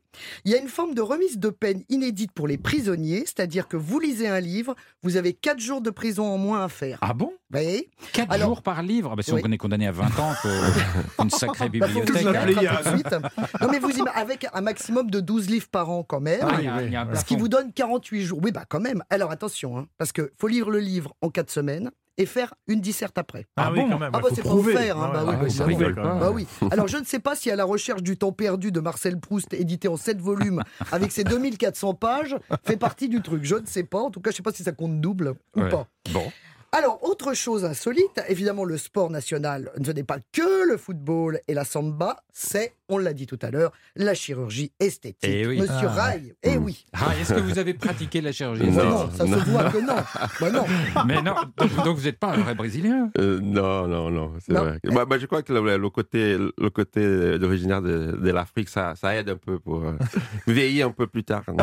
il 0.46 0.52
y 0.52 0.56
a 0.56 0.58
une 0.60 0.70
forme 0.70 0.94
de 0.94 1.02
remise 1.02 1.38
de 1.38 1.50
peine 1.50 1.84
inédite 1.90 2.32
pour 2.32 2.48
les 2.48 2.58
prisonniers, 2.58 3.24
c'est-à-dire 3.26 3.68
que 3.68 3.78
vous 3.78 4.00
lisez 4.00 4.28
un 4.28 4.40
livre, 4.40 4.76
vous 5.04 5.18
avez 5.18 5.34
quatre 5.34 5.60
jours 5.60 5.82
de 5.82 5.90
prison 5.90 6.26
en 6.26 6.38
moins 6.38 6.64
à 6.64 6.70
faire. 6.70 6.98
Ah 7.02 7.14
bon? 7.14 7.34
Oui. 7.54 7.88
4 8.14 8.32
Alors- 8.32 8.48
jours 8.50 8.62
par 8.62 8.84
livre? 8.84 9.16
Bah, 9.16 9.24
Si 9.24 9.32
Oui. 9.34 9.42
on 9.44 9.52
est 9.52 9.58
condamné 9.58 9.88
à 9.88 9.92
20 9.92 10.06
ans, 10.20 10.34
faut 10.36 10.50
une 11.24 11.30
sacrée 11.30 11.70
Bah, 11.70 11.88
faut 11.88 11.99
vous 11.99 11.99
bibliothèque. 12.06 12.58
hein. 12.68 12.78
tout 12.84 12.90
de 12.90 12.96
suite. 12.96 13.62
Non 13.62 13.68
mais 13.72 13.80
vous 13.80 13.90
avec 14.16 14.48
un 14.54 14.62
maximum 14.62 15.10
de 15.12 15.20
12 15.20 15.50
livres 15.50 15.68
par 15.72 15.90
an 15.90 16.04
quand 16.04 16.20
même. 16.22 16.40
Ah, 16.44 16.56
il 16.60 16.66
y 16.66 16.68
a- 16.68 16.82
il 16.84 16.92
y 16.92 16.96
a 16.96 17.02
un 17.02 17.16
Ce 17.16 17.26
qui 17.26 17.36
vous 17.36 17.48
donne 17.48 17.72
48 17.74 18.22
jours. 18.24 18.40
Oui, 18.44 18.52
bah 18.52 18.64
quand 18.68 18.80
même. 18.80 19.04
Alors 19.10 19.32
attention, 19.32 19.78
hein, 19.78 19.88
parce 19.98 20.12
que 20.12 20.32
faut 20.40 20.48
lire 20.48 20.70
le 20.70 20.80
livre 20.80 21.14
en 21.22 21.30
4 21.30 21.50
semaines 21.50 21.92
et 22.18 22.26
faire 22.26 22.54
une 22.68 22.82
disserte 22.82 23.18
après. 23.18 23.46
Ah, 23.56 23.66
Ah 23.68 23.72
oui, 23.72 23.80
bon 23.80 23.90
quand 23.92 24.00
même. 24.00 24.12
Ah 24.14 24.20
bah, 24.20 24.28
c'est 24.34 24.44
pas 24.44 24.50
offert, 24.54 24.98
hein, 24.98 25.10
bah 25.14 25.24
oui, 25.26 25.36
Ah, 25.36 25.44
bah, 25.58 25.64
prouver, 25.66 25.94
pas. 25.94 26.04
même. 26.04 26.20
Bah 26.20 26.32
oui. 26.32 26.48
Alors 26.72 26.88
je 26.88 26.98
ne 26.98 27.06
sais 27.06 27.20
pas 27.20 27.36
si 27.36 27.50
à 27.50 27.56
la 27.56 27.64
recherche 27.66 28.04
du 28.04 28.18
temps 28.18 28.32
perdu 28.34 28.72
de 28.72 28.80
Marcel 28.80 29.20
Proust, 29.20 29.54
édité 29.54 29.88
en 29.88 29.96
7 29.98 30.20
volumes, 30.20 30.62
avec 30.92 31.12
ses 31.12 31.24
2400 31.24 31.94
pages, 31.94 32.36
fait 32.66 32.78
partie 32.78 33.08
du 33.10 33.22
truc. 33.22 33.44
Je 33.46 33.56
ne 33.56 33.66
sais 33.66 33.84
pas. 33.84 34.00
En 34.00 34.12
tout 34.12 34.20
cas, 34.22 34.32
je 34.32 34.34
ne 34.34 34.38
sais 34.38 34.44
pas 34.44 34.52
si 34.52 34.64
ça 34.64 34.72
compte 34.74 35.00
double 35.00 35.36
ou 35.56 35.62
Ouais. 35.62 35.70
pas. 35.70 35.88
Bon, 36.12 36.24
Alors, 36.72 37.00
autre 37.04 37.34
chose 37.34 37.66
insolite, 37.66 38.22
évidemment, 38.28 38.64
le 38.64 38.78
sport 38.78 39.10
national, 39.10 39.72
ce 39.84 39.92
n'est 39.92 40.04
pas 40.04 40.20
que 40.32 40.68
le 40.70 40.78
football 40.78 41.40
et 41.48 41.54
la 41.56 41.66
samba, 41.66 42.18
c'est, 42.32 42.74
on 42.90 43.00
l'a 43.00 43.14
dit 43.14 43.26
tout 43.26 43.40
à 43.42 43.50
l'heure, 43.50 43.72
la 43.96 44.14
chirurgie 44.14 44.72
esthétique. 44.80 45.18
Eh 45.24 45.48
oui. 45.48 45.60
Monsieur 45.62 45.88
Ah. 45.88 46.04
Rai, 46.12 46.36
eh 46.44 46.58
oui. 46.58 46.86
Ah, 46.94 47.08
est-ce 47.20 47.34
que 47.34 47.40
vous 47.40 47.58
avez 47.58 47.74
pratiqué 47.74 48.22
la 48.22 48.32
chirurgie 48.32 48.64
Mais 48.66 48.72
Non, 48.72 48.90
non, 48.90 49.10
ça 49.12 49.26
non. 49.26 49.40
se 49.40 49.46
voit 49.50 49.64
que 49.72 49.78
non. 49.80 49.96
Bah 50.40 50.52
non. 50.52 50.66
Mais 51.08 51.22
non, 51.24 51.34
donc, 51.58 51.76
donc 51.84 51.98
vous 51.98 52.04
n'êtes 52.04 52.20
pas 52.20 52.34
un 52.34 52.38
vrai 52.38 52.54
Brésilien 52.54 53.10
Euh, 53.18 53.40
non, 53.42 53.88
non, 53.88 54.12
non, 54.12 54.34
c'est 54.46 54.54
vrai. 54.54 54.80
Bah, 54.84 55.06
bah, 55.06 55.18
je 55.18 55.26
crois 55.26 55.42
que 55.42 55.52
le, 55.52 55.78
le 55.78 55.90
côté, 55.90 56.38
le 56.38 56.70
côté 56.70 57.04
originaire 57.44 57.82
de, 57.82 58.12
de 58.12 58.30
l'Afrique, 58.32 58.70
ça, 58.70 58.94
ça 58.96 59.16
aide 59.16 59.30
un 59.30 59.38
peu 59.38 59.58
pour 59.60 59.84
euh, 59.84 59.94
vieillir 60.48 60.88
un 60.88 60.92
peu 60.92 61.08
plus 61.08 61.24
tard. 61.24 61.44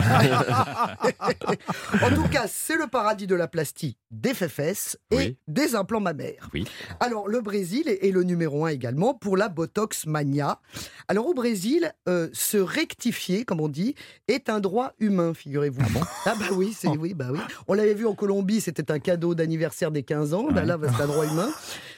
En 2.02 2.10
tout 2.14 2.28
cas, 2.28 2.46
c'est 2.48 2.76
le 2.76 2.86
paradis 2.88 3.26
de 3.26 3.34
la 3.34 3.48
plastie 3.48 3.96
des 4.10 4.34
fesses 4.34 4.95
et 5.10 5.16
Oui. 5.16 5.36
des 5.48 5.74
implants 5.74 6.00
mammaires. 6.00 6.48
Oui. 6.54 6.64
Alors, 7.00 7.28
le 7.28 7.40
Brésil 7.40 7.88
est 7.88 8.04
est 8.06 8.10
le 8.10 8.22
numéro 8.22 8.64
un 8.66 8.68
également 8.68 9.14
pour 9.14 9.36
la 9.36 9.48
Botox 9.48 10.06
Mania. 10.06 10.60
Alors, 11.08 11.26
au 11.26 11.34
Brésil, 11.34 11.92
euh, 12.08 12.28
se 12.32 12.56
rectifier, 12.58 13.44
comme 13.44 13.60
on 13.60 13.68
dit, 13.68 13.94
est 14.28 14.48
un 14.48 14.60
droit 14.60 14.92
humain, 14.98 15.34
figurez-vous. 15.34 15.80
Ah 16.26 16.34
bah 16.38 16.46
oui, 16.52 16.72
c'est 16.76 16.88
oui, 16.88 17.14
bah 17.14 17.28
oui. 17.32 17.38
On 17.68 17.74
l'avait 17.74 17.94
vu 17.94 18.06
en 18.06 18.14
Colombie, 18.14 18.60
c'était 18.60 18.90
un 18.90 18.98
cadeau 18.98 19.34
d'anniversaire 19.34 19.90
des 19.90 20.02
15 20.02 20.34
ans. 20.34 20.48
Bah 20.50 20.60
Ouais. 20.60 20.66
là, 20.66 20.76
bah, 20.76 20.88
c'est 20.96 21.02
un 21.02 21.06
droit 21.06 21.24
humain. 21.26 21.48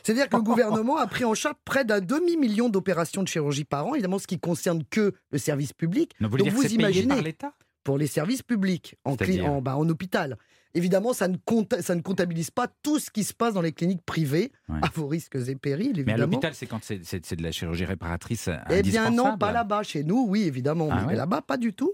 C'est-à-dire 0.02 0.28
que 0.28 0.36
le 0.36 0.42
gouvernement 0.82 0.96
a 0.96 1.06
pris 1.06 1.24
en 1.24 1.34
charge 1.34 1.56
près 1.64 1.84
d'un 1.84 2.00
demi-million 2.00 2.68
d'opérations 2.68 3.22
de 3.22 3.28
chirurgie 3.28 3.64
par 3.64 3.86
an, 3.86 3.94
évidemment, 3.94 4.18
ce 4.18 4.26
qui 4.26 4.38
concerne 4.38 4.82
que 4.90 5.12
le 5.30 5.38
service 5.38 5.72
public. 5.72 6.12
Non, 6.20 6.28
vous 6.28 6.38
Donc, 6.38 6.48
vous 6.48 6.66
imaginez 6.72 7.08
par 7.14 7.22
l'État? 7.22 7.52
pour 7.84 7.96
les 7.98 8.06
services 8.06 8.42
publics, 8.42 8.96
en, 9.04 9.14
cli- 9.16 9.42
en, 9.42 9.62
bah, 9.62 9.76
en 9.76 9.88
hôpital. 9.88 10.36
Évidemment, 10.74 11.12
ça 11.12 11.28
ne, 11.28 11.36
compta- 11.36 11.80
ça 11.82 11.94
ne 11.94 12.02
comptabilise 12.02 12.50
pas 12.50 12.68
tout 12.82 12.98
ce 12.98 13.10
qui 13.10 13.24
se 13.24 13.32
passe 13.32 13.54
dans 13.54 13.62
les 13.62 13.72
cliniques 13.72 14.04
privées, 14.04 14.52
Ouais. 14.68 14.78
à 14.82 14.90
vos 14.94 15.06
risques 15.06 15.36
et 15.48 15.54
périls, 15.54 16.02
Mais 16.06 16.12
à 16.12 16.16
l'hôpital, 16.18 16.52
c'est 16.54 16.66
quand 16.66 16.80
c'est 16.84 17.36
de 17.36 17.42
la 17.42 17.52
chirurgie 17.52 17.84
réparatrice 17.86 18.50
Eh 18.70 18.82
bien 18.82 19.10
non, 19.10 19.38
pas 19.38 19.50
là-bas. 19.52 19.82
Chez 19.82 20.04
nous, 20.04 20.26
oui, 20.28 20.42
évidemment, 20.42 20.88
Ah 20.90 21.00
mais 21.02 21.06
ouais 21.08 21.16
là-bas, 21.16 21.40
pas 21.42 21.56
du 21.56 21.72
tout. 21.72 21.92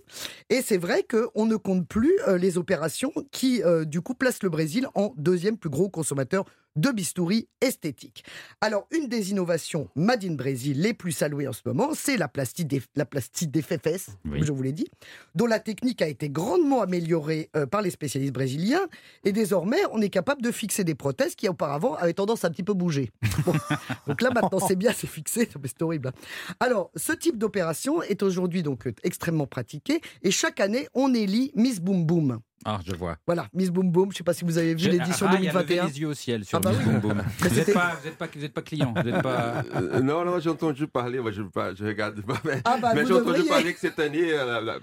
Et 0.50 0.60
c'est 0.62 0.76
vrai 0.78 1.04
qu'on 1.08 1.46
ne 1.46 1.56
compte 1.56 1.86
plus 1.86 2.12
euh, 2.26 2.36
les 2.36 2.58
opérations 2.58 3.12
qui, 3.30 3.62
euh, 3.62 3.84
du 3.84 4.00
coup, 4.00 4.14
placent 4.14 4.42
le 4.42 4.48
Brésil 4.50 4.88
en 4.94 5.12
deuxième 5.16 5.56
plus 5.56 5.70
gros 5.70 5.88
consommateur 5.88 6.44
de 6.76 6.90
bistouri 6.90 7.48
esthétique. 7.60 8.24
Alors, 8.60 8.86
une 8.90 9.08
des 9.08 9.30
innovations 9.30 9.88
Made 9.94 10.24
in 10.24 10.34
Brésil 10.34 10.80
les 10.80 10.92
plus 10.94 11.12
saluées 11.12 11.46
en 11.48 11.52
ce 11.52 11.62
moment, 11.64 11.90
c'est 11.94 12.16
la 12.16 12.28
plastie 12.28 12.64
des, 12.64 12.82
la 12.96 13.04
plastie 13.04 13.46
des 13.46 13.62
fesses, 13.62 14.08
Oui. 14.24 14.38
comme 14.38 14.44
je 14.46 14.52
vous 14.52 14.62
l'ai 14.62 14.72
dit, 14.72 14.86
dont 15.34 15.46
la 15.46 15.60
technique 15.60 16.02
a 16.02 16.08
été 16.08 16.28
grandement 16.30 16.82
améliorée 16.82 17.50
euh, 17.56 17.66
par 17.66 17.82
les 17.82 17.90
spécialistes 17.90 18.32
brésiliens. 18.34 18.86
Et 19.24 19.32
désormais, 19.32 19.78
on 19.92 20.00
est 20.00 20.08
capable 20.10 20.42
de 20.42 20.50
fixer 20.50 20.84
des 20.84 20.94
prothèses 20.94 21.34
qui, 21.34 21.48
auparavant, 21.48 21.94
avaient 21.94 22.12
tendance 22.14 22.44
à 22.44 22.48
un 22.48 22.50
petit 22.50 22.62
peu 22.62 22.74
bouger. 22.74 23.10
Bon. 23.44 23.52
Donc 24.06 24.20
là, 24.22 24.30
maintenant, 24.30 24.58
c'est 24.66 24.76
bien, 24.76 24.92
c'est 24.92 25.06
fixé. 25.06 25.48
Mais 25.62 25.68
C'est 25.68 25.82
horrible. 25.82 26.08
hein. 26.08 26.54
Alors, 26.60 26.90
ce 26.96 27.12
type 27.12 27.38
d'opération 27.38 28.02
est 28.02 28.22
aujourd'hui 28.22 28.62
donc 28.62 28.86
euh, 28.86 28.92
extrêmement 29.02 29.46
pratiqué. 29.46 30.00
Et 30.22 30.30
chaque 30.30 30.60
année, 30.60 30.88
on 30.94 31.14
élit 31.14 31.52
Miss 31.54 31.80
Boom 31.80 32.04
Boom. 32.04 32.40
Ah, 32.66 32.80
je 32.86 32.94
vois. 32.94 33.16
Voilà, 33.26 33.46
Miss 33.52 33.70
Boom 33.70 33.90
Boom. 33.90 34.04
Je 34.10 34.14
ne 34.14 34.18
sais 34.18 34.24
pas 34.24 34.32
si 34.32 34.44
vous 34.44 34.56
avez 34.56 34.72
vu 34.74 34.80
Je- 34.84 34.90
l'édition 34.90 35.26
Ah, 35.28 35.32
il 35.40 35.48
a 35.48 35.52
levé 35.52 35.64
2021. 35.76 35.86
les 35.86 36.00
yeux 36.00 36.08
au 36.08 36.14
ciel 36.14 36.44
sur 36.46 36.56
Ah 36.58 36.60
bah 36.60 36.70
Miss 36.70 36.78
oui. 36.78 36.92
Boom 36.92 37.00
Boom. 37.00 37.22
Vous 37.38 37.54
n'êtes 37.56 37.74
pas, 37.74 37.92
pas, 38.18 38.26
pas 38.54 38.62
client. 38.62 38.94
Vous 38.96 39.08
êtes 39.08 39.22
pas... 39.22 39.62
Euh, 39.74 40.00
non, 40.00 40.24
non, 40.24 40.38
j'ai 40.40 40.48
entendu 40.50 40.86
parler, 40.86 41.18
moi 41.18 41.30
je 41.32 41.42
ne 41.42 41.48
je 41.74 41.84
regarde 41.84 42.20
pas, 42.22 42.40
mais, 42.44 42.60
Ah 42.64 42.78
bah, 42.80 42.92
mais 42.94 43.04
j'ai 43.04 43.12
entendu 43.12 43.32
devriez. 43.32 43.48
parler 43.48 43.74
que 43.74 43.80
cette 43.80 43.98
année, 43.98 44.32
euh, 44.32 44.78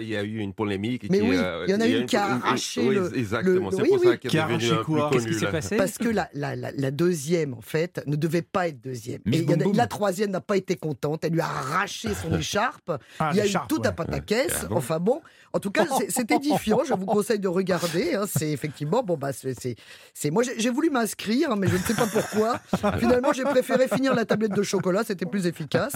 il 0.00 0.08
y 0.08 0.16
a 0.16 0.22
eu 0.22 0.38
une 0.38 0.54
polémique. 0.54 1.06
Mais 1.10 1.18
qui, 1.20 1.28
oui, 1.28 1.36
euh, 1.36 1.64
il 1.66 1.72
y 1.72 1.74
en 1.74 1.80
a 1.80 1.86
une 1.86 1.96
une- 2.02 2.06
qui 2.06 2.16
a 2.16 2.24
arraché 2.34 2.88
oui, 2.88 2.94
le- 2.94 3.16
Exactement, 3.18 3.70
c'est 3.70 3.82
oui, 3.82 3.88
pour 3.88 4.00
oui. 4.00 4.06
ça 4.06 4.16
qu'il 4.16 4.30
Qui 4.30 4.36
est 4.36 4.40
a 4.40 4.44
devenu 4.44 4.64
arraché 4.64 4.80
un 4.80 4.84
quoi? 4.84 5.10
Plus 5.10 5.18
Qu'est-ce 5.18 5.28
qui 5.32 5.38
s'est 5.38 5.50
passé? 5.50 5.76
Parce 5.76 5.98
que 5.98 6.08
la, 6.08 6.28
la, 6.34 6.56
la, 6.56 6.70
la 6.72 6.90
deuxième, 6.90 7.54
en 7.54 7.60
fait, 7.60 8.02
ne 8.06 8.16
devait 8.16 8.42
pas 8.42 8.68
être 8.68 8.80
deuxième. 8.80 9.20
Miss 9.26 9.40
Et 9.40 9.44
y 9.44 9.52
a- 9.52 9.72
la 9.74 9.86
troisième 9.86 10.30
n'a 10.30 10.40
pas 10.40 10.56
été 10.56 10.76
contente. 10.76 11.24
Elle 11.24 11.32
lui 11.32 11.40
a 11.40 11.46
arraché 11.46 12.08
son 12.14 12.34
écharpe. 12.38 12.92
Ah, 13.18 13.30
il 13.32 13.38
y 13.38 13.40
a 13.40 13.46
eu 13.46 13.52
tout 13.68 13.82
un 13.84 13.92
pataquès. 13.92 14.66
Enfin 14.70 14.98
bon, 15.00 15.20
en 15.52 15.58
tout 15.60 15.70
cas, 15.70 15.84
c'est- 16.08 16.30
édifiant. 16.32 16.80
Je 16.86 16.94
vous 16.94 17.06
conseille 17.06 17.38
de 17.38 17.48
regarder. 17.48 18.14
hein. 18.14 18.24
C'est 18.26 18.50
effectivement, 18.50 19.02
bon, 19.02 19.16
bah, 19.16 19.30
c'est- 19.32 20.30
Moi, 20.30 20.42
j'ai 20.56 20.70
voulu 20.70 20.90
m'inscrire, 20.90 21.56
mais 21.56 21.66
je 21.68 21.74
ne 21.74 21.80
sais 21.82 21.94
pas 21.94 22.06
pourquoi. 22.06 22.58
Finalement, 22.98 23.32
j'ai 23.32 23.44
préféré 23.44 23.88
finir 23.88 24.14
la 24.14 24.24
tablette 24.24 24.52
de 24.52 24.62
chocolat. 24.62 25.02
C'était 25.04 25.26
plus 25.26 25.46
efficace. 25.46 25.94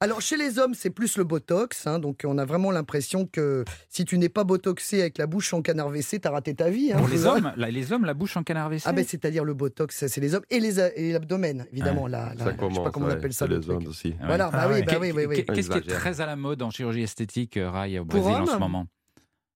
Alors, 0.00 0.20
chez 0.20 0.36
les 0.36 0.58
hommes, 0.58 0.74
c'est 0.74 0.90
plus 0.90 1.16
le 1.16 1.24
botox. 1.24 1.86
hein. 1.86 1.98
donc, 1.98 2.22
on 2.24 2.38
a 2.38 2.44
vraiment 2.44 2.70
l'impression 2.70 3.26
que 3.26 3.64
si 3.88 4.04
tu 4.04 4.18
n'es 4.18 4.28
pas 4.28 4.44
botoxé 4.44 5.00
avec 5.00 5.18
la 5.18 5.26
bouche 5.26 5.52
en 5.54 5.62
canard 5.62 5.88
WC, 5.88 6.20
t'as 6.20 6.30
raté 6.30 6.54
ta 6.54 6.70
vie. 6.70 6.92
hein. 6.92 6.98
Pour 6.98 7.08
les 7.08 7.26
hommes, 7.26 7.52
là, 7.56 7.70
les 7.70 7.92
hommes, 7.92 8.04
la 8.04 8.14
bouche 8.14 8.36
en 8.36 8.42
canard 8.42 8.68
WC? 8.68 8.84
ah 8.86 8.92
ben 8.92 9.04
c'est-à-dire 9.06 9.44
le 9.44 9.54
botox, 9.54 10.06
c'est 10.06 10.20
les 10.20 10.34
hommes 10.34 10.44
et 10.50 10.60
les 10.60 10.78
et 10.80 11.12
l'abdomen 11.12 11.66
évidemment. 11.72 12.06
La, 12.06 12.18
la- 12.18 12.24
Ça 12.28 12.32
je 12.32 12.38
sais 12.38 12.44
pas 12.44 12.52
commence, 12.56 12.88
comment 12.92 13.06
on 13.06 13.08
ouais, 13.10 13.14
appelle 13.16 13.32
ça 13.32 13.46
le 13.46 13.58
les 13.58 13.70
hommes 13.70 13.86
aussi. 13.86 14.14
Ah 14.18 14.22
ouais. 14.22 14.26
Voilà, 14.28 14.50
bah 14.50 14.58
Ah 14.62 14.68
oui, 14.68 14.74
ouais. 14.74 14.82
bah 14.82 14.92
oui, 15.00 15.12
oui, 15.14 15.24
oui. 15.26 15.36
Qu'est- 15.36 15.52
Qu'est-ce 15.54 15.70
qui 15.70 15.78
est 15.78 15.82
très 15.88 16.20
à 16.20 16.26
la 16.26 16.36
mode 16.36 16.62
en 16.62 16.70
chirurgie 16.70 17.02
esthétique, 17.02 17.56
euh, 17.56 17.70
Rai, 17.70 17.98
au 17.98 18.04
Pour 18.04 18.20
Brésil 18.20 18.42
en 18.42 18.46
ce 18.46 18.56
moment? 18.56 18.77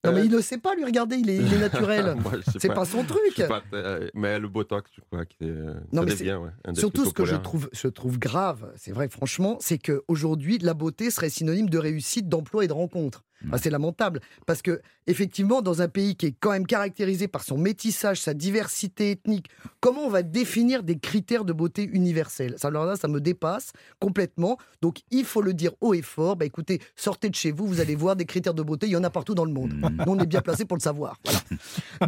Non 0.04 0.12
mais 0.12 0.20
Euh, 0.20 0.24
il 0.24 0.30
ne 0.32 0.40
sait 0.40 0.58
pas 0.58 0.74
lui, 0.74 0.84
regardez, 0.84 1.16
il 1.16 1.30
est, 1.30 1.36
il 1.36 1.54
est 1.54 1.58
naturel. 1.60 2.16
C'est 2.58 2.72
pas 2.72 2.84
son 2.84 3.02
je 3.02 3.08
truc. 3.08 3.48
pas, 3.48 3.62
euh, 3.72 4.08
mais 4.14 4.38
le 4.38 4.48
Botox, 4.48 4.90
je 4.96 5.00
crois 5.00 5.24
que 5.24 5.32
euh, 5.42 5.74
Non, 5.92 6.02
mais 6.02 6.12
ouais, 6.12 6.50
des 6.68 6.80
Surtout 6.80 7.04
ce 7.04 7.12
que 7.12 7.24
je 7.24 7.36
trouve, 7.36 7.68
je 7.72 7.88
trouve 7.88 8.18
grave, 8.18 8.72
c'est 8.76 8.92
vrai 8.92 9.08
franchement, 9.08 9.58
c'est 9.60 9.78
qu'aujourd'hui 9.78 10.58
la 10.58 10.74
beauté 10.74 11.10
serait 11.10 11.30
synonyme 11.30 11.70
de 11.70 11.78
réussite, 11.78 12.28
d'emploi 12.28 12.64
et 12.64 12.68
de 12.68 12.72
rencontre. 12.72 13.24
Enfin, 13.46 13.58
c'est 13.58 13.70
lamentable 13.70 14.20
parce 14.46 14.62
que 14.62 14.80
effectivement 15.06 15.62
dans 15.62 15.82
un 15.82 15.88
pays 15.88 16.16
qui 16.16 16.26
est 16.26 16.34
quand 16.38 16.50
même 16.50 16.66
caractérisé 16.66 17.28
par 17.28 17.42
son 17.42 17.58
métissage, 17.58 18.20
sa 18.20 18.34
diversité 18.34 19.12
ethnique, 19.12 19.48
comment 19.80 20.02
on 20.02 20.10
va 20.10 20.22
définir 20.22 20.82
des 20.82 20.98
critères 20.98 21.44
de 21.44 21.52
beauté 21.52 21.88
universels? 21.92 22.54
Ça 22.58 22.68
alors 22.68 22.86
là, 22.86 22.96
ça 22.96 23.08
me 23.08 23.20
dépasse 23.20 23.72
complètement. 23.98 24.58
Donc 24.80 25.00
il 25.10 25.24
faut 25.24 25.42
le 25.42 25.54
dire 25.54 25.72
haut 25.80 25.94
et 25.94 26.02
fort. 26.02 26.36
Bah 26.36 26.44
écoutez, 26.44 26.80
sortez 26.96 27.28
de 27.28 27.34
chez 27.34 27.50
vous, 27.52 27.66
vous 27.66 27.80
allez 27.80 27.94
voir 27.94 28.16
des 28.16 28.24
critères 28.24 28.54
de 28.54 28.62
beauté, 28.62 28.86
il 28.86 28.92
y 28.92 28.96
en 28.96 29.04
a 29.04 29.10
partout 29.10 29.34
dans 29.34 29.44
le 29.44 29.52
monde. 29.52 29.72
Mm. 29.74 30.04
Nous, 30.06 30.12
on 30.12 30.18
est 30.18 30.26
bien 30.26 30.40
placé 30.40 30.64
pour 30.64 30.76
le 30.76 30.82
savoir. 30.82 31.18
Voilà. 31.24 31.40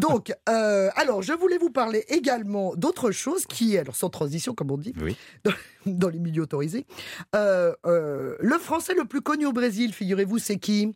Donc, 0.00 0.32
euh, 0.48 0.90
alors, 0.96 1.22
je 1.22 1.32
voulais 1.32 1.58
vous 1.58 1.70
parler 1.70 2.04
également 2.08 2.74
d'autre 2.76 3.10
chose 3.10 3.46
qui 3.46 3.74
est, 3.74 3.78
alors 3.78 3.96
sans 3.96 4.10
transition, 4.10 4.54
comme 4.54 4.70
on 4.70 4.78
dit, 4.78 4.94
Oui. 5.00 5.16
dans, 5.44 5.52
dans 5.86 6.08
les 6.08 6.18
milieux 6.18 6.42
autorisés. 6.42 6.86
Euh, 7.34 7.74
euh, 7.86 8.36
le 8.40 8.58
français 8.58 8.94
le 8.94 9.04
plus 9.04 9.20
connu 9.20 9.46
au 9.46 9.52
Brésil, 9.52 9.92
figurez-vous, 9.92 10.38
c'est 10.38 10.56
qui? 10.56 10.94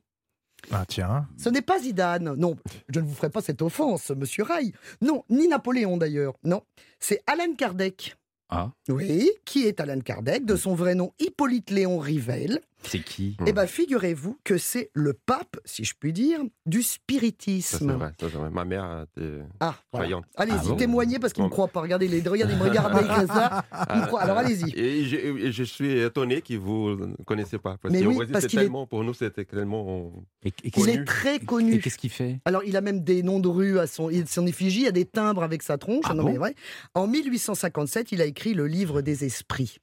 Ah 0.71 0.85
tiens. 0.87 1.29
Ce 1.37 1.49
n'est 1.49 1.63
pas 1.63 1.79
Zidane. 1.79 2.35
Non, 2.35 2.57
je 2.89 3.01
ne 3.01 3.07
vous 3.07 3.15
ferai 3.15 3.31
pas 3.31 3.41
cette 3.41 3.63
offense, 3.63 4.11
monsieur 4.11 4.45
Rai. 4.45 4.73
Non, 5.01 5.25
ni 5.31 5.49
Napoléon 5.49 5.97
d'ailleurs. 5.97 6.35
Non, 6.45 6.63
c'est 7.01 7.23
Alan 7.27 7.55
Kardec. 7.57 8.17
Ah. 8.51 8.71
Oui, 8.89 9.31
qui 9.45 9.67
est 9.67 9.79
Alan 9.81 10.01
Kardec, 10.01 10.47
de 10.47 10.57
son 10.57 10.75
vrai 10.75 10.95
nom 10.95 11.13
Hippolyte 11.19 11.71
Léon 11.71 11.99
Rivel. 11.99 12.61
C'est 12.85 13.01
qui? 13.01 13.37
Eh 13.47 13.53
bien, 13.53 13.67
figurez-vous 13.67 14.39
que 14.45 14.57
c'est 14.57 14.91
le 14.95 15.13
pape, 15.13 15.57
si 15.65 15.85
je 15.85 15.95
puis 15.99 16.13
dire, 16.13 16.41
du 16.65 16.83
Ça, 16.83 16.89
c'est 16.89 16.95
spiritisme. 16.95 17.93
vrai, 17.93 18.13
ça, 18.21 18.29
c'est 18.31 18.37
vrai. 18.39 18.51
Ma 18.51 18.65
mère 18.65 19.05
était 19.17 19.41
Ah, 19.61 19.75
voilà. 19.93 20.07
croyante. 20.07 20.25
Allez-y, 20.37 20.57
Ah 20.59 20.63
bon 20.69 20.77
témoignez 20.77 21.19
parce 21.19 21.33
qu'il 21.33 21.43
ne 21.43 21.49
me 21.49 21.53
croit 21.53 21.69
pas. 21.69 21.81
Regardez, 21.81 22.07
les, 22.09 22.21
regardez, 22.27 22.55
il 22.55 22.59
me 22.59 22.65
regarde 22.65 22.93
comme 23.07 23.27
ça. 23.27 23.65
Il 23.95 24.01
me 24.03 24.07
croit. 24.07 24.23
Alors 24.23 24.39
allez-y. 24.39 24.71
Et 24.79 25.05
je, 25.05 25.17
et 25.17 25.53
je 25.53 25.63
suis 25.65 25.99
étonné 26.01 26.41
que 26.41 26.55
vous 26.55 26.91
ne 26.97 27.15
connaissez 27.25 27.59
pas. 27.59 27.77
Parce 27.83 27.93
Mais 27.93 28.03
qu'au 28.03 28.09
oui, 28.11 28.17
Brésil, 28.17 28.33
parce 28.33 28.43
c'est 28.45 28.49
qu'il 28.49 28.59
est- 28.61 28.63
tellement, 28.63 28.87
pour 28.87 29.03
nous, 29.05 29.13
c'était 29.15 29.45
tellement. 29.45 30.13
Et, 30.45 30.49
et- 30.65 30.71
Il 30.77 30.89
est 30.89 31.05
très 31.05 31.37
et 31.37 31.41
connu. 31.41 31.81
qu'est-ce 31.81 31.99
qu'il 31.99 32.11
fait? 32.11 32.39
Alors, 32.45 32.63
il 32.65 32.77
a 32.77 32.81
même 32.81 33.03
des 33.03 33.23
noms 33.25 33.41
de 33.41 33.49
rues 33.49 33.79
à 33.79 33.87
son, 33.87 34.09
son 34.27 34.47
effigie, 34.47 34.81
il 34.81 34.85
y 34.85 34.89
a 34.89 34.93
des 34.93 35.05
timbres 35.05 35.43
avec 35.43 35.63
sa 35.65 35.79
tronche. 35.79 36.05
Ah 36.09 36.15
non, 36.15 36.23
bon? 36.23 36.31
mais 36.33 36.39
vrai. 36.39 36.55
En 36.95 37.07
1857, 37.09 38.13
il 38.13 38.23
a 38.23 38.25
écrit 38.25 38.55
le 38.55 38.67
livre 38.67 39.03
des 39.03 39.25
esprits. 39.25 39.79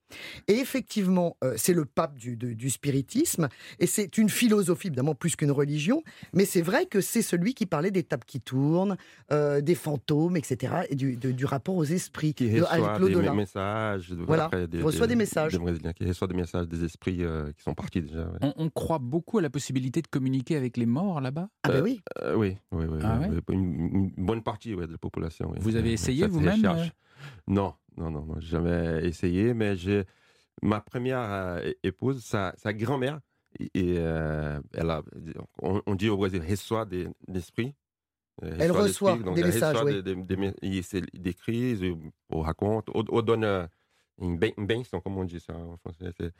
Et 0.47 0.53
effectivement, 0.59 1.35
euh, 1.43 1.53
c'est 1.57 1.73
le 1.73 1.85
pape 1.85 2.17
du, 2.17 2.37
de- 2.37 2.53
du 2.53 2.69
spiritisme. 2.85 3.47
Et 3.79 3.87
c'est 3.87 4.17
une 4.17 4.29
philosophie, 4.29 4.87
évidemment, 4.87 5.15
plus 5.15 5.35
qu'une 5.35 5.51
religion. 5.51 6.03
Mais 6.33 6.45
c'est 6.45 6.61
vrai 6.61 6.85
que 6.85 7.01
c'est 7.01 7.21
celui 7.23 7.53
qui 7.55 7.65
parlait 7.65 7.89
des 7.91 8.03
tables 8.03 8.25
qui 8.25 8.39
tournent, 8.39 8.95
euh, 9.31 9.59
des 9.61 9.73
fantômes, 9.75 10.37
etc. 10.37 10.73
Et 10.89 10.95
du, 10.95 11.15
de- 11.17 11.31
du 11.31 11.45
rapport 11.45 11.75
aux 11.75 11.83
esprits, 11.83 12.33
Qui 12.35 12.49
de- 12.49 12.61
reçoit 12.61 12.71
avec 12.93 13.07
des 13.07 13.13
l'au-delà. 13.13 13.33
messages. 13.33 14.09
de- 14.09 14.23
Voilà, 14.23 14.45
après, 14.45 14.67
il 14.71 14.83
reçoit 14.83 15.07
des 15.07 15.15
messages. 15.15 15.53
Des 15.53 15.57
Brésiliens 15.59 15.93
qui 15.93 16.05
reçoivent 16.05 16.29
des 16.29 16.35
messages 16.35 16.67
des 16.67 16.83
esprits 16.83 17.23
euh, 17.23 17.51
qui 17.53 17.63
sont 17.63 17.73
partis 17.73 18.01
déjà. 18.01 18.19
ouais. 18.25 18.37
on, 18.41 18.53
on 18.57 18.69
croit 18.69 18.99
beaucoup 18.99 19.39
à 19.39 19.41
la 19.41 19.49
possibilité 19.49 20.01
de 20.01 20.07
communiquer 20.07 20.55
avec 20.55 20.77
les 20.77 20.85
morts 20.85 21.21
là-bas? 21.21 21.49
Ah 21.63 21.69
ben 21.69 21.81
oui. 21.83 22.01
Euh, 22.21 22.35
oui, 22.35 22.57
oui, 22.71 22.85
oui, 22.87 22.99
Ah 23.03 23.17
oui, 23.21 23.27
ouais? 23.35 23.41
oui. 23.49 23.55
Une, 23.55 24.11
une 24.17 24.25
bonne 24.25 24.43
partie 24.43 24.73
ouais, 24.75 24.85
de 24.87 24.91
la 24.91 24.97
population. 24.97 25.51
Vous 25.59 25.75
avez 25.75 25.91
essayé 25.91 26.27
vous-même, 26.27 26.55
recherche. 26.55 26.91
Non, 27.47 27.73
non, 27.97 28.11
non, 28.11 28.25
non, 28.25 28.35
j'ai 28.39 28.49
jamais 28.49 29.05
essayé, 29.05 29.53
mais 29.53 29.75
j'ai 29.75 30.03
ma 30.65 30.81
première 30.81 31.19
euh, 31.21 31.71
épouse, 31.83 32.23
sa, 32.23 32.53
sa 32.57 32.73
grand-mère, 32.73 33.19
et, 33.59 33.69
euh, 33.97 34.59
elle 34.73 34.89
a, 34.89 35.01
on, 35.61 35.81
on 35.85 35.95
dit 35.95 36.09
au 36.09 36.17
Brésil, 36.17 36.41
reçoit 36.47 36.85
des. 36.85 37.07
Euh, 38.43 38.57
Elle 38.59 38.71
reçoit 38.71 39.17
donc 39.17 39.35
des 39.35 39.41
elle 39.41 39.47
messages, 39.47 39.75
reçoit 39.77 39.89
oui. 39.91 40.03
des, 40.03 40.15
des, 40.15 40.51
des 41.13 41.33
il- 41.83 41.95
on 42.29 42.41
raconte, 42.41 42.89
on, 42.93 43.05
on 43.09 43.21
donne 43.21 43.45
euh, 43.45 43.65
une 44.21 44.37
ben- 44.37 44.51
benção, 44.57 44.99
comment 44.99 45.21
on 45.21 45.23
dit 45.23 45.39
ça 45.39 45.55
en 45.55 45.77
français 45.77 46.11
c'est, 46.17 46.31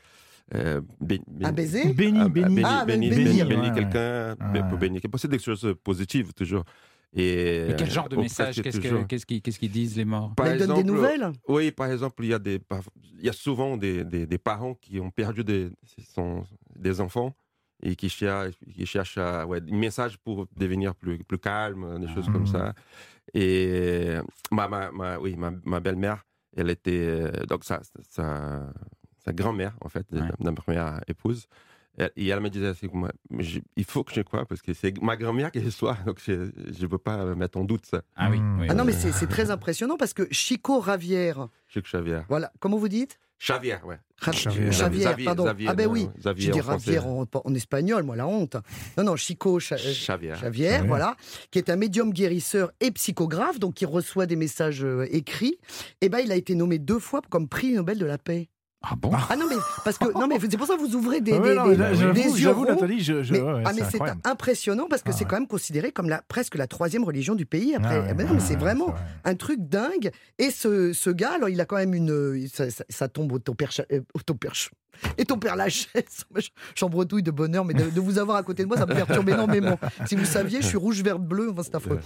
euh, 0.56 0.82
ben- 1.00 1.20
ben- 1.28 1.48
Un 1.48 1.54
baiser? 1.54 1.94
Béni, 1.94 2.20
ah, 2.22 2.28
béni. 2.28 2.56
béni, 2.56 2.62
Ah, 2.66 2.86
béni, 2.86 3.10
béni, 3.10 3.44
béni 3.46 3.72
quelqu'un, 3.74 4.36
Ouais. 4.54 4.64
pour 4.70 4.78
bénir. 4.78 5.00
C'est 5.18 5.30
des 5.30 5.40
choses 5.40 5.74
positives 5.84 6.34
toujours. 6.34 6.66
Et 7.18 7.66
Mais 7.70 7.76
quel 7.78 7.90
genre 7.90 8.10
de 8.10 8.18
message 8.18 8.62
Qu'est-ce 8.62 9.58
qu'ils 9.60 9.72
disent 9.72 9.96
les 9.96 10.04
morts? 10.06 10.36
Par 10.36 10.46
Mais 10.48 10.58
il 10.58 10.68
donne 10.68 10.76
des 10.76 10.84
nouvelles? 10.84 11.32
Oui, 11.48 11.72
par 11.72 11.90
exemple, 11.90 12.24
il 12.26 12.30
y 12.30 12.34
a, 12.34 12.40
des, 12.40 12.60
par- 12.60 12.82
il 13.18 13.24
y 13.26 13.30
a 13.30 13.34
souvent 13.34 13.78
des, 13.78 14.04
des, 14.04 14.26
des 14.28 14.38
parents 14.38 14.74
qui 14.76 15.00
ont 15.00 15.12
perdu 15.12 15.44
des, 15.46 15.70
son- 16.14 16.44
des 16.76 17.00
enfants 17.00 17.34
et 17.82 17.96
qui 17.96 18.10
cherchent, 18.10 18.56
qui 18.74 18.86
cherchent 18.86 19.18
à, 19.18 19.46
ouais, 19.46 19.62
un 19.62 19.78
message 19.78 20.18
pour 20.18 20.46
devenir 20.58 20.94
plus, 20.94 21.20
plus 21.24 21.38
calme, 21.38 22.00
des 22.00 22.08
choses 22.14 22.26
Ah. 22.28 22.32
comme 22.34 22.48
ça. 22.48 22.74
Et 23.34 24.16
ma, 24.52 24.68
ma, 24.68 24.92
ma- 24.92 25.18
oui, 25.18 25.36
ma, 25.38 25.52
ma 25.64 25.80
belle-mère, 25.80 26.26
elle 26.58 26.70
était, 26.70 26.92
euh, 27.08 27.32
donc 27.48 27.64
sa, 27.64 27.80
sa, 28.10 28.74
sa 29.24 29.34
grand-mère, 29.34 29.76
en 29.82 29.88
fait, 29.90 30.06
Ouais. 30.12 30.20
de 30.20 30.44
ma 30.44 30.52
première 30.54 31.00
épouse. 31.08 31.48
Et 32.18 32.28
elle 32.28 32.40
me 32.42 32.50
disait, 32.50 32.74
c'est 32.74 32.92
moi, 32.94 33.10
je- 33.40 33.60
il 33.78 33.84
faut 33.86 34.04
que 34.04 34.14
je 34.14 34.22
croie 34.22 34.46
parce 34.46 34.62
que 34.62 34.74
c'est 34.74 35.02
ma 35.02 35.16
grand-mère 35.16 35.52
qui 35.52 35.60
reçoit, 35.60 35.98
donc 36.06 36.20
je 36.26 36.34
ne 36.34 36.88
veux 36.88 36.98
pas 36.98 37.34
mettre 37.36 37.58
en 37.58 37.64
doute 37.64 37.86
ça. 37.86 38.02
Ah 38.16 38.30
oui, 38.30 38.38
Hmm. 38.40 38.60
oui. 38.62 38.68
Ah 38.70 38.74
non, 38.74 38.84
mais 38.86 38.92
c'est 38.94 39.12
c'est 39.12 39.28
très 39.28 39.50
impressionnant 39.52 39.96
parce 39.98 40.14
que 40.14 40.28
Chico 40.32 40.80
Ravière, 40.80 41.48
que 41.74 41.80
Xavier. 41.80 42.22
voilà, 42.30 42.52
comment 42.60 42.78
vous 42.78 42.90
dites? 42.90 43.18
Xavier, 43.42 43.78
ouais. 43.86 43.98
Xavier. 44.22 45.26
Pardon. 45.26 45.44
Xavier, 45.44 45.68
ah 45.70 45.74
ben 45.76 45.88
oui, 45.88 46.08
Xavier 46.18 46.48
je 46.48 46.52
dis 46.54 46.60
en 46.60 46.64
français. 46.64 46.98
Ravière 47.00 47.08
en, 47.08 47.26
en 47.44 47.54
espagnol, 47.54 48.04
moi, 48.04 48.16
la 48.16 48.26
honte. 48.28 48.56
Non, 48.98 49.04
non, 49.04 49.16
Chico 49.18 49.58
euh, 49.58 49.60
Xavier. 49.60 50.32
Xavier, 50.34 50.78
voilà, 50.88 51.16
qui 51.52 51.60
est 51.60 51.70
un 51.70 51.76
médium 51.76 52.12
guérisseur 52.14 52.72
et 52.80 52.92
psychographe, 52.92 53.60
donc 53.60 53.74
qui 53.76 53.86
reçoit 53.86 54.26
des 54.26 54.38
messages 54.38 54.84
euh, 54.86 55.06
écrits. 55.12 55.58
Et 56.00 56.08
ben, 56.08 56.20
il 56.20 56.32
a 56.32 56.36
été 56.36 56.56
nommé 56.56 56.80
deux 56.80 57.00
fois 57.00 57.22
comme 57.30 57.48
prix 57.50 57.74
Nobel 57.74 57.98
de 57.98 58.06
la 58.06 58.18
paix. 58.18 58.48
Ah 58.88 58.94
bon 58.96 59.10
Ah 59.30 59.36
non, 59.36 59.46
mais 59.50 59.56
parce 59.84 59.98
que 59.98 60.12
non, 60.14 60.28
mais 60.28 60.38
c'est 60.40 60.58
pour 60.58 60.68
ça 60.68 60.76
que 60.76 60.80
vous 60.82 60.96
ouvrez 60.96 61.20
des, 61.20 61.34
Ah 61.34 61.40
ouais, 61.40 61.50
des- 61.50 61.56
non, 61.56 61.66
mais 61.66 61.72
des- 61.72 61.78
là, 61.78 61.90
des 61.92 61.96
J'avoue, 61.98 62.20
yeux 62.20 62.36
j'avoue, 62.38 62.64
ronds. 62.66 62.72
Nathalie, 62.74 63.00
je, 63.04 63.24
je- 63.24 63.32
Mais, 63.34 63.42
ouais, 63.42 63.64
ah, 63.66 63.72
mais 63.74 63.82
c'est 63.90 64.00
impressionnant 64.24 64.86
parce 64.88 65.02
que 65.02 65.10
Ah 65.10 65.14
c'est 65.14 65.24
ouais. 65.24 65.30
quand 65.30 65.38
même 65.38 65.48
considéré 65.48 65.92
comme 65.92 66.08
la, 66.08 66.22
presque 66.22 66.54
la 66.56 66.68
troisième 66.68 67.04
religion 67.04 67.34
du 67.34 67.48
pays. 67.48 67.74
Après, 67.76 67.96
Ah 67.96 68.14
non, 68.14 68.24
ouais, 68.26 68.34
mais 68.34 68.40
c'est 68.40 68.54
ouais, 68.54 68.60
vraiment 68.60 68.92
vrai. 68.92 69.02
un 69.24 69.34
truc 69.36 69.60
dingue. 69.62 70.12
Et 70.38 70.52
ce, 70.52 70.94
ce 70.94 71.10
gars, 71.10 71.32
alors, 71.34 71.50
il 71.50 71.60
a 71.62 71.66
quand 71.66 71.78
même 71.78 71.96
une. 71.96 72.48
Ça, 72.48 72.70
ça- 72.70 72.84
ça 72.90 73.08
tombe 73.08 73.32
au 73.32 73.40
ton 73.40 73.56
père. 73.56 73.72
Cha- 73.72 73.86
euh, 73.92 74.02
au 74.14 74.20
ton 74.20 74.38
et 75.18 75.26
ton 75.26 75.40
père 75.40 75.56
Lachaise. 75.56 76.26
J'en 76.76 76.88
bretouille 76.90 77.24
de 77.24 77.32
bonheur, 77.32 77.66
mais 77.66 77.74
de, 77.74 77.90
de 77.90 78.00
vous 78.00 78.20
avoir 78.20 78.38
à 78.38 78.44
côté 78.44 78.62
de 78.64 78.68
moi, 78.68 78.78
ça 78.78 78.86
me 78.86 78.94
perturbe 78.94 79.28
énormément. 79.30 79.80
Si 80.08 80.16
vous 80.16 80.26
saviez, 80.26 80.62
je 80.62 80.68
suis 80.68 80.78
rouge, 80.78 81.02
vert, 81.02 81.18
bleu. 81.18 81.50
Enfin, 81.52 81.64
c'est 81.64 81.76
affreux. 81.76 82.00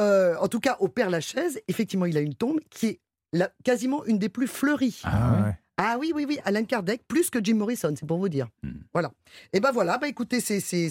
Euh, 0.00 0.34
en 0.40 0.48
tout 0.48 0.58
cas, 0.60 0.76
au 0.80 0.88
père 0.88 1.10
Lachaise, 1.10 1.60
effectivement, 1.68 2.06
il 2.06 2.16
a 2.16 2.20
une 2.20 2.34
tombe 2.34 2.58
qui 2.70 2.86
est 2.86 3.00
la- 3.32 3.50
quasiment 3.62 4.04
une 4.04 4.18
des 4.18 4.28
plus 4.28 4.48
fleuries. 4.48 5.00
Ah 5.04 5.42
ouais. 5.46 5.58
Ah 5.76 5.96
oui, 5.98 6.12
oui, 6.14 6.24
oui, 6.28 6.38
Alain 6.44 6.64
Kardec, 6.64 7.02
plus 7.08 7.30
que 7.30 7.40
Jim 7.42 7.54
Morrison, 7.56 7.92
c'est 7.98 8.06
pour 8.06 8.18
vous 8.18 8.28
dire. 8.28 8.46
Hmm. 8.62 8.74
Voilà. 8.92 9.10
Et 9.52 9.58
ben 9.58 9.72
voilà, 9.72 9.98
bah 9.98 10.06
écoutez, 10.06 10.38
c'était 10.40 10.88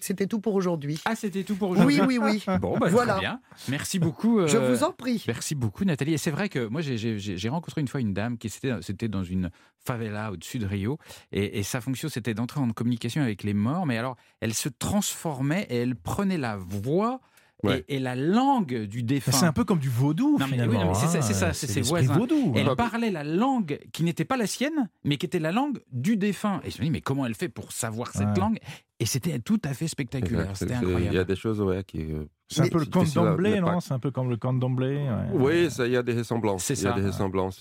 c'était 0.00 0.26
tout 0.26 0.40
pour 0.40 0.54
aujourd'hui. 0.54 0.98
Ah, 1.04 1.14
c'était 1.14 1.42
tout 1.44 1.56
pour 1.56 1.70
aujourd'hui 1.70 2.00
Oui, 2.00 2.18
oui, 2.18 2.40
oui. 2.48 2.56
Bon, 2.60 2.78
bah, 2.78 2.88
Voilà. 2.88 3.12
très 3.14 3.20
bien. 3.20 3.40
Merci 3.68 3.98
beaucoup. 3.98 4.46
Je 4.46 4.56
euh, 4.56 4.70
vous 4.74 4.82
en 4.82 4.92
prie. 4.92 5.22
Merci 5.26 5.54
beaucoup, 5.54 5.84
Nathalie. 5.84 6.14
Et 6.14 6.18
c'est 6.18 6.30
vrai 6.30 6.48
que 6.48 6.66
moi, 6.68 6.80
j'ai- 6.80 7.48
rencontré 7.50 7.82
une 7.82 7.88
fois 7.88 8.00
une 8.00 8.14
dame 8.14 8.38
qui 8.38 8.48
c'était 8.48 8.72
c'était 8.80 9.08
dans 9.08 9.24
une 9.24 9.50
favela 9.84 10.32
au-dessus 10.32 10.58
de 10.58 10.66
Rio. 10.66 10.98
Et, 11.30 11.58
et 11.58 11.62
sa 11.62 11.82
fonction, 11.82 12.08
c'était 12.08 12.32
d'entrer 12.32 12.60
en 12.60 12.70
communication 12.70 13.20
avec 13.20 13.42
les 13.42 13.52
morts. 13.54 13.84
Mais 13.84 13.98
alors, 13.98 14.16
elle 14.40 14.54
se 14.54 14.70
transformait 14.70 15.66
et 15.68 15.76
elle 15.76 15.96
prenait 15.96 16.38
la 16.38 16.56
voix 16.56 17.20
Ouais. 17.68 17.84
et, 17.88 17.98
la 17.98 18.14
langue 18.14 18.84
du 18.86 19.02
défunt. 19.02 19.32
C'est 19.32 19.46
un 19.46 19.52
peu 19.52 19.64
comme 19.64 19.78
du 19.78 19.88
vaudou, 19.88 20.36
Non, 20.38 20.46
mais 20.50 20.56
oui, 20.60 20.70
finalement. 20.70 20.94
c'est 20.94 21.18
hein. 21.18 21.22
c'est 21.22 21.34
ça, 21.34 21.52
c'est 21.52 21.66
ses 21.66 21.80
voisins. 21.80 22.14
vaudou. 22.16 22.52
Elle 22.56 22.74
parlait 22.76 23.10
la 23.10 23.24
langue 23.24 23.78
qui 23.92 24.02
n'était 24.04 24.24
pas 24.24 24.36
la 24.36 24.46
sienne, 24.46 24.88
mais 25.04 25.16
qui 25.16 25.26
était 25.26 25.38
la 25.38 25.52
langue 25.52 25.80
du 25.92 26.16
défunt. 26.16 26.60
Et 26.64 26.70
je 26.70 26.78
me 26.78 26.84
dis, 26.84 26.90
mais 26.90 27.00
comment 27.00 27.26
elle 27.26 27.34
fait 27.34 27.48
pour 27.48 27.72
savoir 27.72 28.12
cette 28.12 28.28
Ouais. 28.28 28.40
langue? 28.40 28.58
Et 29.00 29.06
c'était 29.06 29.40
tout 29.40 29.60
à 29.64 29.74
fait 29.74 29.88
spectaculaire. 29.88 30.56
C'était 30.56 30.74
C'est- 30.74 30.84
Il 30.84 30.88
y 30.88 30.94
a 30.94 30.96
incroyable. 30.98 31.28
des 31.28 31.36
choses 31.36 31.60
ouais, 31.60 31.82
qui. 31.82 32.12
euh, 32.12 32.24
C'est 32.48 32.60
un 32.62 32.68
peu 32.68 32.78
le 32.78 32.84
mais 33.54 33.60
pas- 33.60 33.72
non? 33.72 33.80
C'est 33.80 33.92
un 33.94 33.98
peu 33.98 34.12
comme 34.12 34.30
le 34.30 34.36
conte 34.36 34.60
d'Amblay. 34.60 34.96
ouais. 35.08 35.26
Oui, 35.32 35.70
ça, 35.70 35.86
il 35.86 35.92
y 35.94 35.96
a 35.96 36.02
des 36.04 36.12
ressemblances. 36.12 36.62
C'est 36.64 36.78
Il 36.78 36.84
y 36.84 36.86
a 36.86 36.94
ça. 36.94 37.00
des 37.00 37.06
ressemblances. 37.08 37.58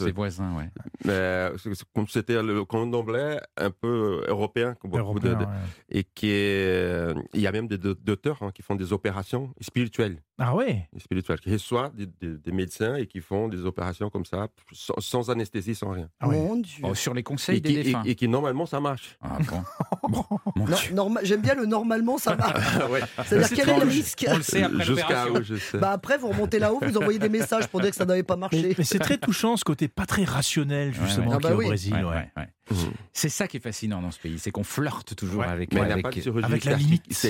Mais 1.06 1.50
c'est- 1.58 1.74
c'est 1.74 1.86
comme 1.96 2.08
c'était 2.08 2.42
le 2.44 2.64
conte 2.66 2.92
d'anglais 2.92 3.40
un 3.58 3.72
peu 3.72 4.24
européen, 4.28 4.76
comme 4.80 4.92
beaucoup 4.92 5.20
de- 5.20 5.28
Européen, 5.30 5.34
de- 5.40 5.46
ouais. 5.46 5.60
et 5.90 6.04
qui 6.04 6.28
est, 6.30 6.68
euh, 6.68 7.14
il 7.34 7.42
y 7.42 7.48
a 7.48 7.52
même 7.52 7.68
des 7.68 7.78
docteurs 7.80 8.38
hein, 8.42 8.52
qui 8.54 8.62
font 8.62 8.76
des 8.76 8.94
opérations 8.94 9.54
spirituelles, 9.60 10.22
Ah 10.40 10.56
ouais? 10.56 10.90
Spirituelles, 10.98 11.40
qui 11.40 11.52
reçoivent 11.54 11.94
des, 11.96 12.08
des- 12.08 12.38
des 12.40 12.52
médecins 12.52 12.96
et 12.96 13.06
qui 13.06 13.22
font 13.22 13.48
des 13.48 13.66
opérations 13.66 14.10
comme 14.10 14.26
ça, 14.26 14.48
sans, 14.72 14.96
sans 15.00 15.30
anesthésie, 15.30 15.76
sans 15.76 15.92
rien. 15.92 16.10
Ah 16.20 16.28
ouais. 16.28 16.38
Mon 16.38 16.56
Dieu. 16.56 16.82
Oh, 16.84 16.96
sur 16.96 17.14
les 17.14 17.22
conseils 17.22 17.58
Et 17.58 17.62
des 17.62 17.70
qui, 17.70 17.76
et- 17.80 17.84
défunts. 17.84 18.04
et 18.04 18.16
qui, 18.16 18.28
normalement 18.28 18.66
ça 18.66 18.80
marche. 18.80 19.16
Ah 19.22 19.38
bon, 19.48 19.64
bon 20.10 20.26
mon 20.56 20.66
Non, 20.68 20.76
Dieu. 20.76 20.94
norma- 20.96 21.20
J'aime 21.24 21.42
bien 21.42 21.54
le 21.54 21.66
normalement, 21.68 22.18
ça 22.18 22.36
marche. 22.36 22.78
ouais. 22.90 23.02
C'est-à-dire 23.26 23.48
C'est 23.48 23.56
quel 23.56 23.70
est 23.70 23.80
le 23.80 23.86
risque? 23.88 24.26
On 24.28 24.38
le 24.38 24.42
sait 24.42 24.64
après 24.64 24.84
Jusqu'à 24.86 25.30
où 25.32 25.44
je 25.44 25.56
sais. 25.56 25.78
bah 25.78 25.92
Après, 25.92 26.18
vous 26.18 26.30
remontez 26.30 26.58
là-haut, 26.58 26.80
vous 26.82 26.98
envoyez 26.98 27.20
des 27.20 27.30
messages 27.30 27.68
pour 27.68 27.82
dire 27.82 27.92
que 27.92 27.96
ça 27.96 28.06
n'avait 28.06 28.24
pas 28.24 28.36
marché. 28.36 28.74
mais 28.76 28.84
c'est 28.84 29.00
très 29.00 29.18
touchant 29.18 29.56
ce 29.56 29.64
côté 29.64 29.88
pas 29.88 30.06
très 30.08 30.24
rationnel 30.24 30.94
justement 30.94 31.32
ouais. 31.32 31.36
Ah 31.36 31.40
bah 31.40 31.50
qu'il 31.50 31.50
y 31.50 31.52
a 31.52 31.56
au 31.56 31.60
oui. 31.60 31.66
Brésil. 31.68 31.94
Ouais, 31.94 32.32
Mhm. 32.74 32.92
C'est 33.14 33.30
ça 33.30 33.48
qui 33.48 33.58
est 33.58 33.60
fascinant 33.60 34.02
dans 34.02 34.12
ce 34.12 34.20
pays, 34.20 34.40
c'est 34.40 34.52
qu'on 34.52 34.64
flirte 34.64 35.16
toujours 35.16 35.42
Ouais. 35.42 35.48
avec, 35.48 35.74
la 35.74 35.96
limite. 35.96 36.28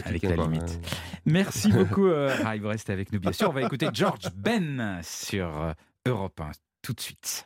avec 0.05 0.23
la 0.23 0.35
limite. 0.35 0.79
hein. 0.81 0.87
Merci 1.25 1.71
beaucoup, 1.71 2.07
euh, 2.07 2.33
vous 2.61 2.67
restez 2.67 2.93
avec 2.93 3.11
nous 3.11 3.19
bien 3.19 3.31
sûr. 3.31 3.49
On 3.49 3.53
va 3.53 3.61
écouter 3.63 3.87
George 3.93 4.29
Ben 4.35 4.99
sur 5.03 5.47
euh, 5.61 5.73
Europe 6.05 6.39
1 6.41 6.51
tout 6.81 6.93
de 6.93 6.99
suite. 6.99 7.45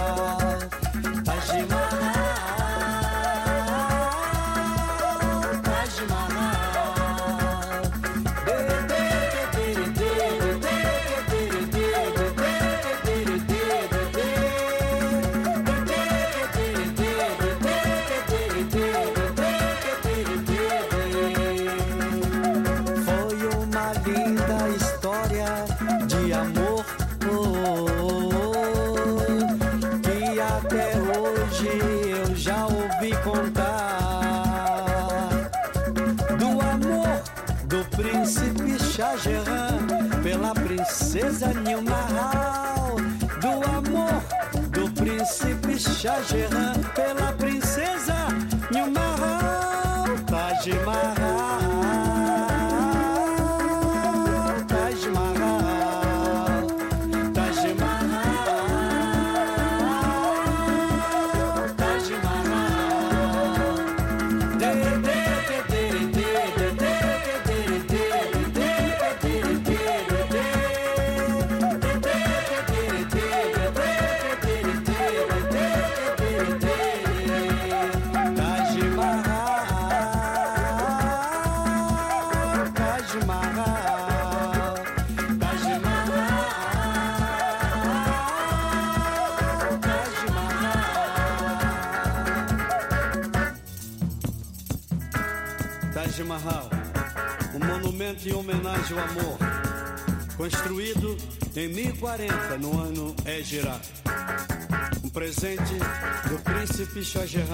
Tchan 46.31 46.79
pela 46.95 47.30
Taj 95.93 96.23
Mahal, 96.23 96.69
um 97.53 97.65
monumento 97.65 98.27
em 98.27 98.33
homenagem 98.33 98.97
ao 98.97 99.03
amor, 99.03 99.37
construído 100.37 101.17
em 101.53 101.67
1040 101.67 102.57
no 102.59 102.81
ano 102.81 103.15
Égira. 103.25 103.77
Um 105.03 105.09
presente 105.09 105.75
do 106.29 106.39
príncipe 106.39 107.03
Shah 107.03 107.25
Jahan 107.25 107.45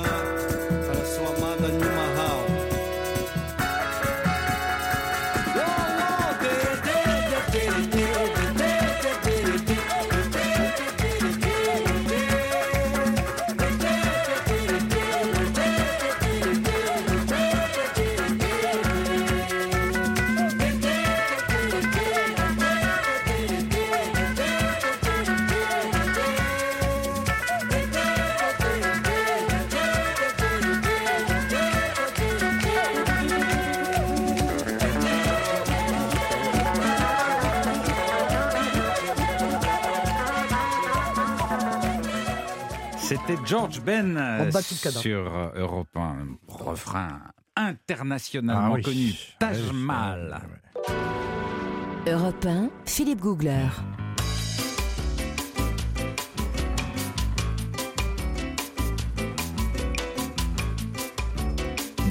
para 0.85 1.05
sua 1.05 1.35
amada 1.35 1.67
Nilmahal. 1.67 2.56
C'était 43.27 43.45
George 43.45 43.81
Ben 43.81 44.15
euh, 44.15 44.51
sur 44.51 45.35
euh, 45.35 45.49
Europe 45.55 45.89
1, 45.97 46.37
refrain 46.47 47.19
internationalement 47.57 48.67
Ah 48.67 48.71
oui. 48.71 48.81
connu, 48.81 49.11
Taj 49.37 49.69
Mahal. 49.73 50.39
Europe 52.07 52.45
1, 52.45 52.69
Philippe 52.85 53.19
Googler. 53.19 53.67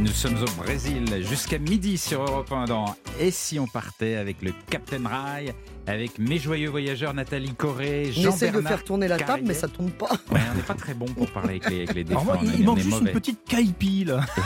Nous 0.01 0.13
sommes 0.13 0.37
au 0.43 0.63
Brésil 0.63 1.05
jusqu'à 1.23 1.59
midi 1.59 1.97
sur 1.99 2.23
Europe 2.23 2.51
1 2.53 2.67
dans 2.67 2.95
Et 3.19 3.31
si 3.31 3.59
on 3.59 3.67
partait 3.67 4.17
avec 4.17 4.43
le 4.43 4.53
Captain 4.71 5.01
Rai, 5.07 5.55
avec 5.87 6.19
mes 6.19 6.39
joyeux 6.39 6.69
voyageurs 6.69 7.15
Nathalie 7.15 7.55
Corré, 7.55 8.11
On 8.17 8.21
essaie 8.29 8.47
de 8.49 8.53
Jean-Bernard 8.53 8.69
faire 8.73 8.85
tourner 8.85 9.09
la 9.09 9.17
table, 9.19 9.43
mais 9.47 9.55
ça 9.55 9.69
tourne 9.69 9.91
pas. 9.91 10.11
Ouais, 10.31 10.41
on 10.53 10.57
n'est 10.57 10.63
pas 10.63 10.75
très 10.75 10.95
bon 10.95 11.07
pour 11.07 11.31
parler 11.31 11.61
avec 11.63 11.71
les, 11.71 11.77
avec 11.83 11.95
les 11.95 12.05
défunts. 12.05 12.39
il, 12.43 12.49
on 12.49 12.53
est- 12.53 12.57
il 12.59 12.63
on 12.63 12.67
manque 12.67 12.79
est 12.79 12.83
juste 12.83 12.99
mauvais. 12.99 13.11
une 13.13 13.19
petite 13.21 13.45
caipi 13.49 14.05
là. 14.05 14.21
Ah, 14.37 14.43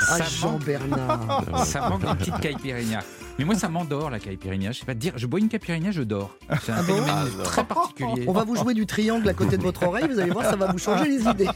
Ça 0.00 0.18
manque- 0.18 0.28
Jean-Bernard. 0.28 1.66
Ça 1.66 1.88
manque 1.88 2.02
une 2.04 2.16
petite 2.16 2.40
caipirinha. 2.40 3.00
Mais 3.38 3.44
moi, 3.44 3.54
ça 3.54 3.68
m'endort 3.68 4.10
la 4.10 4.18
caipirinha. 4.18 4.72
Je 4.72 4.80
sais 4.80 4.84
pas 4.86 4.94
te 4.94 4.98
dire. 4.98 5.12
Je 5.16 5.26
bois 5.26 5.40
une 5.40 5.48
caipirinha, 5.48 5.90
je 5.92 6.02
dors. 6.02 6.36
C'est 6.62 6.72
un 6.72 6.76
Ah 6.78 6.82
phénomène 6.82 7.10
Ah, 7.10 7.42
très 7.44 7.64
particulier. 7.64 8.24
On 8.26 8.32
va 8.32 8.44
vous 8.44 8.56
jouer 8.56 8.74
du 8.74 8.84
triangle 8.86 9.28
à 9.28 9.34
côté 9.34 9.56
de 9.56 9.62
votre 9.62 9.82
oreille, 9.84 10.06
vous 10.08 10.18
allez 10.18 10.30
voir, 10.30 10.44
ça 10.44 10.56
va 10.56 10.70
vous 10.70 10.78
changer 10.78 11.08
les 11.08 11.22
idées. 11.26 11.48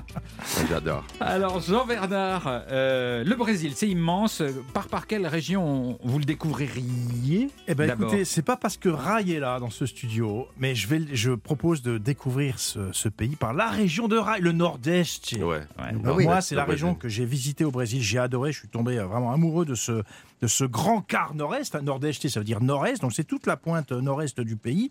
J'adore. 0.68 1.04
Alors, 1.20 1.60
Jean-Bernard, 1.60 2.44
euh, 2.70 3.24
le 3.24 3.34
Brésil, 3.34 3.72
c'est 3.74 3.88
immense. 3.88 4.42
Par, 4.72 4.88
par 4.88 5.06
quelle 5.06 5.26
région 5.26 5.98
vous 6.02 6.18
le 6.18 6.24
découvririez 6.24 7.50
Eh 7.66 7.74
ben 7.74 7.90
écoutez, 7.90 8.24
c'est 8.24 8.42
pas 8.42 8.56
parce 8.56 8.76
que 8.76 8.88
Rai 8.88 9.30
est 9.30 9.40
là 9.40 9.58
dans 9.60 9.70
ce 9.70 9.86
studio, 9.86 10.46
mais 10.58 10.74
je 10.74 10.88
vais, 10.88 11.02
je 11.12 11.32
propose 11.32 11.82
de 11.82 11.98
découvrir 11.98 12.58
ce, 12.58 12.90
ce 12.92 13.08
pays 13.08 13.36
par 13.36 13.52
la 13.52 13.68
région 13.68 14.08
de 14.08 14.16
Rai, 14.16 14.40
le 14.40 14.52
Nord-Est. 14.52 15.32
Ouais. 15.32 15.42
Ouais. 15.44 15.92
Donc, 15.92 16.02
Ah 16.06 16.12
oui. 16.14 16.24
Moi, 16.24 16.40
c'est 16.40 16.54
la 16.54 16.64
région 16.64 16.94
que 16.94 17.08
j'ai 17.08 17.24
visitée 17.24 17.64
au 17.64 17.70
Brésil. 17.70 18.02
J'ai 18.02 18.18
adoré. 18.18 18.52
Je 18.52 18.60
suis 18.60 18.68
tombé 18.68 18.98
euh, 18.98 19.06
vraiment 19.06 19.32
amoureux 19.32 19.64
de 19.64 19.74
ce, 19.74 20.02
de 20.40 20.46
ce 20.46 20.64
grand 20.64 21.02
quart 21.02 21.34
nord-est. 21.34 21.74
Nord-est, 21.74 22.28
ça 22.28 22.40
veut 22.40 22.44
dire 22.44 22.60
nord-est. 22.60 23.02
Donc, 23.02 23.12
c'est 23.12 23.24
toute 23.24 23.46
la 23.46 23.56
pointe 23.56 23.92
nord-est 23.92 24.40
du 24.40 24.56
pays. 24.56 24.90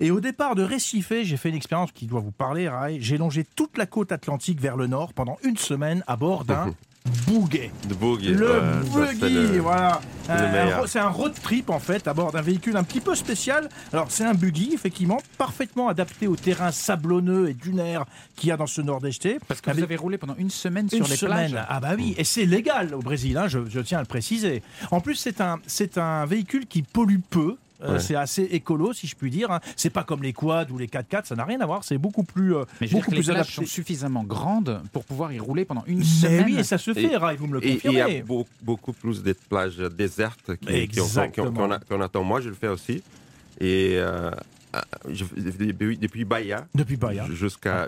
Et 0.00 0.10
au 0.10 0.20
départ 0.20 0.54
de 0.54 0.64
Recife, 0.64 1.12
j'ai 1.22 1.36
fait 1.36 1.48
une 1.48 1.54
expérience 1.54 1.92
qui 1.92 2.06
doit 2.06 2.20
vous 2.20 2.32
parler, 2.32 2.68
Rai. 2.68 2.98
J'ai 3.00 3.18
longé 3.18 3.44
toute 3.44 3.78
la 3.78 3.86
côte 3.86 4.12
atlantique 4.12 4.60
vers 4.60 4.76
le 4.76 4.86
nord 4.86 5.12
pendant 5.12 5.38
une 5.42 5.56
semaine 5.56 6.02
à 6.06 6.16
bord 6.16 6.44
d'un 6.44 6.74
boogie. 7.26 7.70
Le 7.88 7.94
ouais, 7.94 9.14
buggy, 9.14 9.34
le- 9.54 9.58
voilà. 9.60 10.00
un- 10.28 10.86
C'est 10.86 10.98
un 10.98 11.08
road 11.08 11.32
trip 11.42 11.70
en 11.70 11.78
fait 11.78 12.06
à 12.08 12.14
bord 12.14 12.32
d'un 12.32 12.42
véhicule 12.42 12.76
un 12.76 12.82
petit 12.84 13.00
peu 13.00 13.14
spécial. 13.14 13.68
Alors 13.92 14.06
c'est 14.10 14.24
un 14.24 14.34
buggy 14.34 14.70
effectivement 14.74 15.18
parfaitement 15.38 15.88
adapté 15.88 16.26
au 16.26 16.36
terrain 16.36 16.72
sablonneux 16.72 17.48
et 17.48 17.54
dunaire 17.54 18.04
qu'il 18.36 18.48
y 18.48 18.52
a 18.52 18.56
dans 18.56 18.66
ce 18.66 18.80
nord-est. 18.80 19.38
Parce 19.48 19.60
que 19.60 19.70
vous 19.70 19.82
avez 19.82 19.96
roulé 19.96 20.18
pendant 20.18 20.36
une 20.36 20.50
semaine 20.50 20.86
Une 20.92 20.98
sur 21.04 21.08
les 21.08 21.16
semaine. 21.16 21.50
plages. 21.52 21.66
Ah 21.68 21.80
bah 21.80 21.92
oui, 21.96 22.14
et 22.18 22.24
c'est 22.24 22.44
légal 22.46 22.94
au 22.94 23.00
Brésil, 23.00 23.36
hein, 23.36 23.48
je, 23.48 23.60
je 23.68 23.80
tiens 23.80 23.98
à 23.98 24.02
le 24.02 24.06
préciser. 24.06 24.62
En 24.90 25.00
plus, 25.00 25.14
c'est 25.14 25.40
un, 25.40 25.58
c'est 25.66 25.98
un 25.98 26.26
véhicule 26.26 26.66
qui 26.66 26.82
pollue 26.82 27.20
peu. 27.30 27.56
Euh, 27.82 27.94
Ouais. 27.94 27.98
C'est 28.00 28.14
assez 28.14 28.42
écolo, 28.42 28.92
si 28.92 29.06
je 29.06 29.14
puis 29.16 29.30
dire. 29.30 29.50
hein. 29.50 29.60
C'est 29.76 29.90
pas 29.90 30.02
comme 30.04 30.22
les 30.22 30.32
quads 30.32 30.66
ou 30.70 30.78
les 30.78 30.86
4x4, 30.86 31.26
ça 31.26 31.34
n'a 31.36 31.44
rien 31.44 31.60
à 31.60 31.66
voir. 31.66 31.84
C'est 31.84 31.98
beaucoup 31.98 32.22
plus, 32.24 32.54
euh, 32.56 32.64
Mais 32.80 32.86
je 32.86 32.92
veux 32.94 32.98
dire 32.98 32.98
beaucoup 33.00 33.10
que 33.10 33.14
les 33.16 33.20
plus 33.20 33.26
plages 33.26 33.36
adapté. 33.36 33.52
sont 33.52 33.66
suffisamment 33.66 34.24
grandes 34.24 34.80
pour 34.92 35.04
pouvoir 35.04 35.32
y 35.32 35.38
rouler 35.38 35.64
pendant 35.64 35.84
une 35.86 35.98
Mais 35.98 36.04
semaine. 36.04 36.44
oui, 36.46 36.56
et 36.58 36.62
ça 36.64 36.78
se 36.78 36.92
fait, 36.94 37.02
Et- 37.12 37.16
Rai, 37.16 37.36
vous 37.36 37.46
me 37.46 37.54
le 37.60 37.64
Et 37.66 37.68
il 37.68 37.74
y 37.92 38.00
a 38.00 38.04
confirmez. 38.04 38.22
beau- 38.22 38.46
beaucoup 38.62 38.92
plus 38.92 39.22
de 39.22 39.34
plages 39.48 39.76
désertes 39.76 40.52
qu'on 41.88 42.00
attend. 42.00 42.24
Moi, 42.24 42.40
je 42.40 42.48
le 42.48 42.54
fais 42.54 42.68
aussi. 42.68 43.02
Et 43.60 43.94
euh, 43.96 44.30
je- 45.08 45.24
depuis, 45.34 45.96
depuis 45.98 46.24
Bahia 46.24 46.66
Depuis 46.74 46.96
Bahia. 46.96 47.26
jusqu'à 47.30 47.86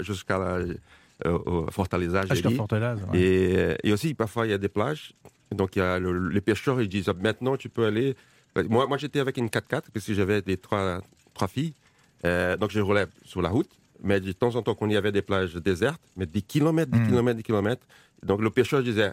euh, 1.26 1.38
au 1.46 1.66
Fortaleza, 1.70 2.24
Jusqu'à. 2.30 2.50
Fortaleza, 2.50 2.94
ouais. 3.12 3.18
Et, 3.20 3.76
et 3.88 3.92
aussi, 3.92 4.14
parfois, 4.14 4.46
il 4.46 4.50
y 4.50 4.54
a 4.54 4.58
des 4.58 4.68
plages. 4.68 5.12
Donc, 5.54 5.74
il 5.76 5.80
y 5.80 5.82
a 5.82 5.98
le- 5.98 6.28
les 6.28 6.40
pêcheurs, 6.40 6.80
ils 6.80 6.88
disent 6.88 7.10
maintenant, 7.20 7.56
tu 7.56 7.68
peux 7.68 7.86
aller. 7.86 8.14
Moi, 8.68 8.86
moi 8.86 8.96
j'étais 8.98 9.20
avec 9.20 9.36
une 9.36 9.48
4x4 9.48 9.82
parce 9.92 10.06
que 10.06 10.14
j'avais 10.14 10.42
des 10.42 10.56
trois, 10.56 11.00
trois 11.34 11.48
filles. 11.48 11.74
Euh, 12.24 12.56
donc, 12.56 12.70
je 12.70 12.80
roulais 12.80 13.06
sur 13.24 13.42
la 13.42 13.48
route. 13.48 13.70
Mais 14.02 14.20
de 14.20 14.30
temps 14.32 14.54
en 14.54 14.62
temps, 14.62 14.76
il 14.82 14.92
y 14.92 14.96
avait 14.96 15.10
des 15.12 15.22
plages 15.22 15.54
désertes, 15.54 16.00
mais 16.16 16.26
des 16.26 16.42
kilomètres, 16.42 16.90
des 16.92 16.98
Mm. 17.00 17.06
kilomètres, 17.08 17.36
des 17.36 17.42
kilomètres. 17.42 17.86
Donc, 18.22 18.40
le 18.40 18.50
pêcheur 18.50 18.82
disait 18.82 19.12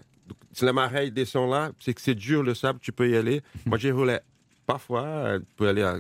si 0.52 0.66
la 0.66 0.74
marée 0.74 1.12
descend 1.12 1.50
là, 1.52 1.72
c'est 1.80 1.94
que 1.94 2.02
c'est 2.02 2.16
dur 2.16 2.42
le 2.44 2.54
sable, 2.56 2.80
tu 2.80 2.92
peux 2.92 3.10
y 3.10 3.16
aller. 3.16 3.42
Moi, 3.66 3.78
j'ai 3.78 3.92
roulé 3.92 4.18
parfois, 4.66 5.04
euh, 5.04 5.40
tu 5.40 5.46
peux 5.58 5.68
aller 5.68 5.84
à 5.84 5.96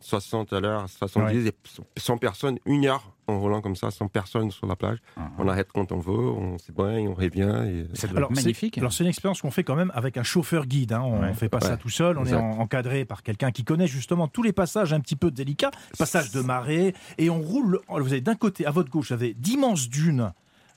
60 0.00 0.52
à 0.52 0.60
l'heure, 0.60 0.88
70, 0.88 1.46
et 1.48 1.52
sans 1.98 2.18
personne, 2.18 2.58
une 2.66 2.86
heure 2.86 3.12
en 3.26 3.40
roulant 3.40 3.60
comme 3.60 3.74
ça, 3.76 3.90
sans 3.90 4.06
personne 4.08 4.50
sur 4.50 4.66
la 4.66 4.76
plage. 4.76 4.98
Ah. 5.16 5.28
On 5.38 5.48
arrête 5.48 5.68
quand 5.72 5.90
on 5.92 5.98
veut, 5.98 6.12
on 6.12 6.58
s'ébaigne, 6.58 7.08
on 7.08 7.14
revient. 7.14 7.42
Et... 7.66 8.06
Alors, 8.14 8.30
c'est- 8.34 8.42
magnifique. 8.42 8.78
Alors 8.78 8.92
c'est 8.92 9.02
une 9.04 9.10
expérience 9.10 9.40
qu'on 9.42 9.50
fait 9.50 9.64
quand 9.64 9.74
même 9.74 9.90
avec 9.94 10.16
un 10.16 10.22
chauffeur 10.22 10.66
guide. 10.66 10.92
hein. 10.92 11.02
On 11.04 11.16
ne 11.20 11.26
Ouais. 11.26 11.34
fait 11.34 11.48
pas 11.48 11.60
ça 11.60 11.76
tout 11.76 11.88
seul. 11.90 12.18
On 12.18 12.22
Exact. 12.22 12.36
est 12.36 12.40
en- 12.40 12.60
encadré 12.60 13.04
par 13.04 13.22
quelqu'un 13.24 13.50
qui 13.50 13.64
connaît 13.64 13.88
justement 13.88 14.28
tous 14.28 14.42
les 14.44 14.52
passages 14.52 14.92
un 14.92 15.00
petit 15.00 15.16
peu 15.16 15.30
délicats, 15.32 15.72
passages 15.98 16.30
de 16.30 16.40
marée, 16.40 16.94
et 17.18 17.30
on 17.30 17.40
roule. 17.40 17.80
Vous 17.88 18.12
avez 18.12 18.20
d'un 18.20 18.36
côté, 18.36 18.64
à 18.66 18.70
votre 18.70 18.90
gauche, 18.90 19.08
vous 19.08 19.14
avez 19.14 19.34
d'immenses 19.34 19.88
dunes. 19.88 20.32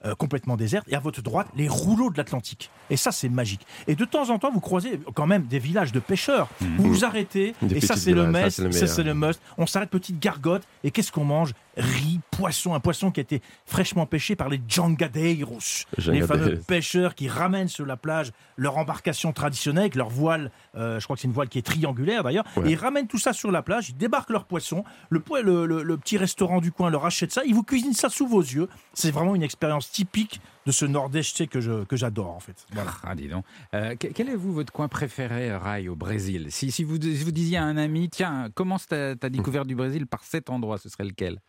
Euh, 0.05 0.15
complètement 0.15 0.57
désertes 0.57 0.87
et 0.89 0.95
à 0.95 0.99
votre 0.99 1.21
droite 1.21 1.47
les 1.55 1.67
rouleaux 1.67 2.09
de 2.09 2.17
l'Atlantique. 2.17 2.69
Et 2.89 2.97
ça 2.97 3.11
c'est 3.11 3.29
magique. 3.29 3.65
Et 3.87 3.95
de 3.95 4.05
temps 4.05 4.29
en 4.29 4.39
temps 4.39 4.51
vous 4.51 4.59
croisez 4.59 4.99
quand 5.13 5.27
même 5.27 5.43
des 5.43 5.59
villages 5.59 5.91
de 5.91 5.99
pêcheurs. 5.99 6.47
Vous 6.77 6.93
vous 6.93 7.05
arrêtez 7.05 7.53
Des 7.61 7.77
et 7.77 7.81
ça 7.81 7.95
c'est 7.95 8.13
le 8.13 8.31
ça, 8.71 8.87
c'est 8.87 9.03
le 9.03 9.13
must. 9.13 9.41
On 9.57 9.65
s'arrête 9.65 9.89
petite 9.89 10.19
gargote 10.19 10.63
et 10.83 10.91
qu'est-ce 10.91 11.11
qu'on 11.11 11.25
mange? 11.25 11.53
Riz 11.79 12.19
poisson, 12.31 12.73
un 12.73 12.79
poisson 12.79 13.09
qui 13.11 13.19
a 13.19 13.23
été 13.23 13.41
fraîchement 13.65 14.05
pêché 14.05 14.35
par 14.35 14.49
les 14.49 14.61
jangadeiros, 14.67 15.57
les 15.97 16.03
Jangadeiros. 16.03 16.27
fameux 16.27 16.57
pêcheurs 16.59 17.15
qui 17.15 17.27
ramènent 17.27 17.67
sur 17.67 17.85
la 17.85 17.97
plage 17.97 18.31
leur 18.57 18.77
embarcation 18.77 19.31
traditionnelle 19.33 19.83
avec 19.83 19.95
leur 19.95 20.09
voile, 20.09 20.51
euh, 20.75 20.99
je 20.99 21.05
crois 21.05 21.15
que 21.15 21.21
c'est 21.21 21.27
une 21.27 21.33
voile 21.33 21.49
qui 21.49 21.57
est 21.57 21.61
triangulaire 21.65 22.23
d'ailleurs, 22.23 22.43
Ouais. 22.57 22.69
et 22.69 22.71
ils 22.73 22.75
ramènent 22.75 23.07
tout 23.07 23.17
ça 23.17 23.33
sur 23.33 23.51
la 23.51 23.61
plage, 23.61 23.89
ils 23.89 23.97
débarquent 23.97 24.29
leurs 24.31 24.45
poissons, 24.45 24.83
le, 25.09 25.19
po- 25.19 25.41
le, 25.41 25.65
le- 25.65 25.83
le 25.83 25.97
petit 25.97 26.17
restaurant 26.17 26.59
du 26.61 26.71
coin 26.71 26.89
leur 26.89 27.05
achète 27.05 27.31
ça, 27.31 27.41
ils 27.45 27.55
vous 27.55 27.63
cuisinent 27.63 27.93
ça 27.93 28.09
sous 28.09 28.27
vos 28.27 28.41
yeux. 28.41 28.67
C'est 28.93 29.11
vraiment 29.11 29.35
une 29.35 29.43
expérience 29.43 29.91
typique 29.91 30.41
de 30.65 30.71
ce 30.73 30.85
nordeste 30.85 31.47
que 31.47 31.61
je 31.61 31.83
que 31.85 31.95
j'adore 31.95 32.31
en 32.35 32.39
fait. 32.39 32.65
Voilà. 32.73 32.91
Ah, 33.03 33.15
dis 33.15 33.27
donc. 33.27 33.45
Euh, 33.73 33.95
que- 33.95 34.07
quel 34.07 34.29
est 34.29 34.35
vous 34.35 34.51
votre 34.53 34.73
coin 34.73 34.87
préféré, 34.87 35.55
Rai, 35.55 35.87
au 35.87 35.95
Brésil? 35.95 36.47
Si, 36.49 36.69
si, 36.71 36.83
vous, 36.83 37.01
si 37.01 37.23
vous 37.23 37.31
disiez 37.31 37.57
à 37.57 37.63
un 37.63 37.77
ami, 37.77 38.09
tiens, 38.09 38.49
commence 38.53 38.85
ta, 38.87 39.15
ta 39.15 39.29
découverte 39.29 39.67
du 39.67 39.75
Brésil 39.75 40.05
par 40.05 40.23
cet 40.23 40.49
endroit, 40.49 40.77
ce 40.77 40.89
serait 40.89 41.05
lequel? 41.05 41.39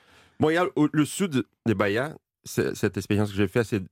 Bon, 0.40 0.48
il 0.50 0.54
y 0.54 0.56
a 0.56 0.66
au- 0.74 0.88
le 0.92 1.04
sud 1.04 1.44
des 1.66 1.74
Bahia, 1.74 2.16
cette 2.44 2.96
expérience 2.96 3.30
que 3.30 3.36
j'ai 3.36 3.46
faite, 3.46 3.66
c'est 3.66 3.82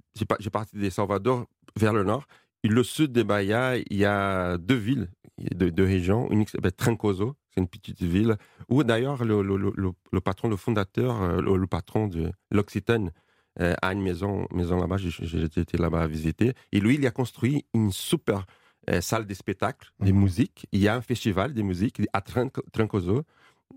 j'ai 0.41 0.51
parti 0.51 0.77
des 0.79 0.89
Salvador 0.91 1.47
vers 1.77 1.93
le 1.93 2.05
nord. 2.05 2.27
Et 2.65 2.69
le 2.69 2.83
sud 2.83 3.13
des 3.13 3.23
Bahia, 3.23 3.77
il 3.77 3.97
y 3.97 4.07
a 4.07 4.57
deux 4.57 4.75
villes, 4.75 5.11
deux, 5.55 5.71
deux 5.71 5.85
régions. 5.85 6.31
Une 6.31 6.47
qui 6.47 6.53
s'appelle 6.53 6.73
Trancoso, 6.73 7.37
c'est 7.55 7.61
une 7.61 7.69
petite 7.69 8.03
ville, 8.03 8.37
où 8.71 8.83
d'ailleurs 8.83 9.25
le, 9.25 9.43
le- 9.43 9.59
le- 9.59 9.73
le- 9.77 9.93
le 10.11 10.21
patron, 10.23 10.49
le 10.49 10.57
fondateur, 10.57 11.21
euh, 11.23 11.41
le, 11.43 11.67
patron 11.67 12.09
de 12.09 12.33
l'Occitane, 12.51 13.13
euh, 13.61 13.75
a 13.83 13.93
une 13.93 14.01
maison, 14.03 14.47
maison 14.51 14.81
là-bas. 14.81 14.97
Été 14.99 15.77
là-bas 15.77 16.01
à 16.03 16.07
visiter. 16.07 16.55
Et 16.73 16.81
lui, 16.81 16.95
il 16.95 17.07
a 17.07 17.11
construit 17.11 17.67
une 17.75 17.93
super 17.93 18.47
euh, 18.91 19.03
salle 19.03 19.27
de 19.27 19.35
spectacle, 19.35 19.93
de 20.01 20.13
Mhm. 20.13 20.19
musique. 20.19 20.67
Il 20.73 20.81
y 20.81 20.89
a 20.89 20.95
un 20.97 21.03
festival 21.03 21.53
de 21.53 21.61
musique 21.61 22.01
à 22.15 22.21
Tranco- 22.23 22.63
Trancoso, 22.73 23.23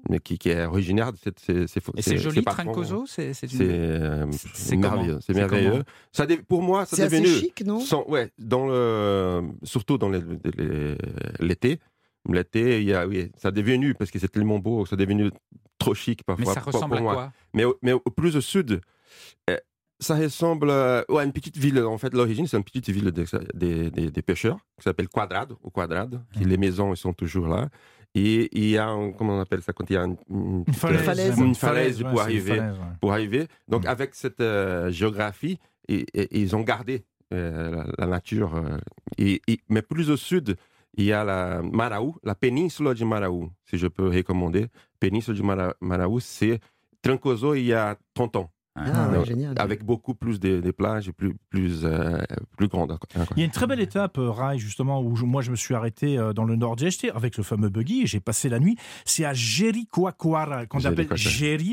mais 0.10 0.20
qui, 0.20 0.38
qui 0.38 0.50
est 0.50 0.66
originaire 0.66 1.12
de 1.14 1.18
cette. 1.18 1.40
ces- 1.40 1.68
ces- 1.68 1.80
Et 1.80 2.02
ces- 2.02 2.02
c'est 2.02 2.10
ces 2.12 2.18
joli. 2.18 2.44
Trancoso 2.44 3.06
C'est 3.08 3.34
c'est 3.34 3.52
une- 3.52 3.58
C'est 3.58 3.68
euh, 3.70 4.26
c'est 4.54 4.76
merveilleux. 4.78 5.18
C'est 5.22 5.34
C'est 5.34 5.40
merveilleux. 5.40 5.84
Ça 6.12 6.26
pour 6.48 6.62
moi, 6.64 6.86
ça 6.86 6.96
C'est 6.96 7.04
devenu. 7.06 7.28
chic, 7.28 7.64
non? 7.66 7.80
sans- 7.80 8.06
ouais, 8.08 8.32
dans 8.40 8.68
le, 8.68 9.42
surtout 9.64 9.98
dans 9.98 10.10
l'été. 11.40 11.80
L'été, 12.30 12.82
il 12.82 12.88
y 12.88 12.94
a, 12.94 13.08
oui, 13.08 13.32
ça 13.36 13.50
est 13.50 13.52
devenu, 13.52 13.96
parce 13.96 14.12
que 14.12 14.20
c'est 14.20 14.28
tellement 14.28 14.60
beau, 14.60 14.86
ça 14.86 14.96
est 14.96 15.00
devenu 15.00 15.32
trop 15.80 15.96
chic 15.96 16.20
Mais 16.28 16.36
parfois 16.36 16.54
ça 16.54 16.62
pour- 16.62 16.74
ressemble 16.74 16.98
pour 16.98 17.00
à 17.00 17.02
moi. 17.02 17.14
quoi? 17.16 17.34
Mais, 17.56 17.64
au- 17.66 17.78
mais 17.82 17.94
au 17.94 18.00
plus 18.00 18.36
au 18.36 18.42
sud, 18.42 18.80
euh, 19.50 19.58
ça 20.00 20.16
ressemble 20.16 20.70
euh, 20.70 21.02
ouais, 21.10 21.24
à 21.24 21.26
une 21.26 21.32
petite 21.34 21.58
ville. 21.58 21.80
En 21.84 21.98
fait, 21.98 22.14
l'origine, 22.14 22.46
c'est 22.46 22.58
une 22.58 22.64
petite 22.64 22.90
ville 22.92 23.12
des 23.12 23.90
des 24.12 24.22
pêcheurs 24.22 24.58
qui 24.78 24.84
s'appelle 24.84 25.10
Quadrado, 25.10 25.58
ou 25.64 25.72
Quadrado. 25.72 26.20
qui- 26.34 26.46
Les 26.46 26.58
maisons, 26.58 26.94
ils 26.94 26.98
sont 26.98 27.14
toujours 27.14 27.48
là. 27.48 27.70
Et 28.14 28.50
il 28.58 28.70
y 28.70 28.78
a, 28.78 28.88
un- 28.90 29.12
comment 29.14 29.38
on 29.38 29.40
appelle 29.40 29.62
ça, 29.62 29.72
quand 29.74 29.90
il 29.90 29.94
y 29.94 29.98
a 29.98 30.04
une, 30.04 30.18
une 30.30 30.64
Une 30.68 30.74
falaise, 30.74 31.02
falaise. 31.04 31.38
Une 31.40 31.56
falaise 31.56 32.04
pour 32.04 32.22
arriver 32.22 32.58
falaise, 32.58 32.74
ouais. 32.78 32.86
pour 33.00 33.14
arriver. 33.14 33.48
Donc, 33.70 33.86
Mm. 33.86 33.88
avec 33.88 34.16
cette 34.16 34.42
euh, 34.42 34.92
géographie, 34.92 35.60
et, 35.88 36.06
et- 36.14 36.40
ils 36.42 36.56
ont 36.56 36.62
gardé 36.62 37.06
euh, 37.34 37.72
la, 37.72 37.86
la 37.98 38.08
nature. 38.08 38.56
euh, 38.56 38.78
et, 39.18 39.42
et- 39.48 39.60
mais 39.70 39.82
plus 39.82 40.10
au 40.10 40.18
sud, 40.18 40.58
il 40.98 41.06
y 41.06 41.14
a 41.14 41.24
la 41.24 41.62
Maraú, 41.62 42.16
la 42.24 42.36
péninsule 42.36 42.94
de 42.94 43.06
Maraú, 43.06 43.50
si 43.64 43.78
je 43.78 43.88
peux 43.88 44.08
recommander. 44.10 44.68
Péninsule 45.00 45.38
de 45.38 45.42
Mara- 45.44 45.74
Maraú, 45.80 46.20
c'est 46.20 46.60
Trancoso 47.02 47.56
il 47.56 47.64
y 47.66 47.74
a 47.74 47.96
30 48.14 48.36
ans, 48.36 48.52
Ah, 48.76 49.10
ouais, 49.10 49.18
Non, 49.18 49.24
génial. 49.26 49.54
avec 49.58 49.84
beaucoup 49.84 50.14
plus 50.16 50.40
de, 50.40 50.62
de 50.62 50.72
plages 50.72 51.10
et 51.10 51.12
plus, 51.12 51.36
plus, 51.50 51.82
euh, 51.84 52.20
plus 52.58 52.68
grandes. 52.70 52.92
encore. 52.92 53.10
Il 53.36 53.40
y 53.40 53.42
a 53.42 53.46
une 53.46 53.52
très 53.52 53.68
belle 53.68 53.82
étape, 53.82 54.18
euh, 54.18 54.32
Rai, 54.32 54.58
justement, 54.60 55.02
où 55.02 55.16
je- 55.18 55.26
moi 55.26 55.42
je 55.42 55.52
me 55.52 55.58
suis 55.58 55.76
arrêté 55.76 56.18
euh, 56.18 56.32
dans 56.32 56.46
le 56.46 56.56
nord-est 56.56 57.06
avec 57.14 57.36
le 57.38 57.44
fameux 57.44 57.68
buggy 57.70 58.04
et 58.04 58.08
j'ai 58.08 58.22
passé 58.22 58.48
la 58.48 58.60
nuit. 58.60 58.78
C'est 59.04 59.26
à 59.26 59.34
Jericoacoara, 59.34 60.66
qu'on 60.68 60.80
appelle 60.90 61.08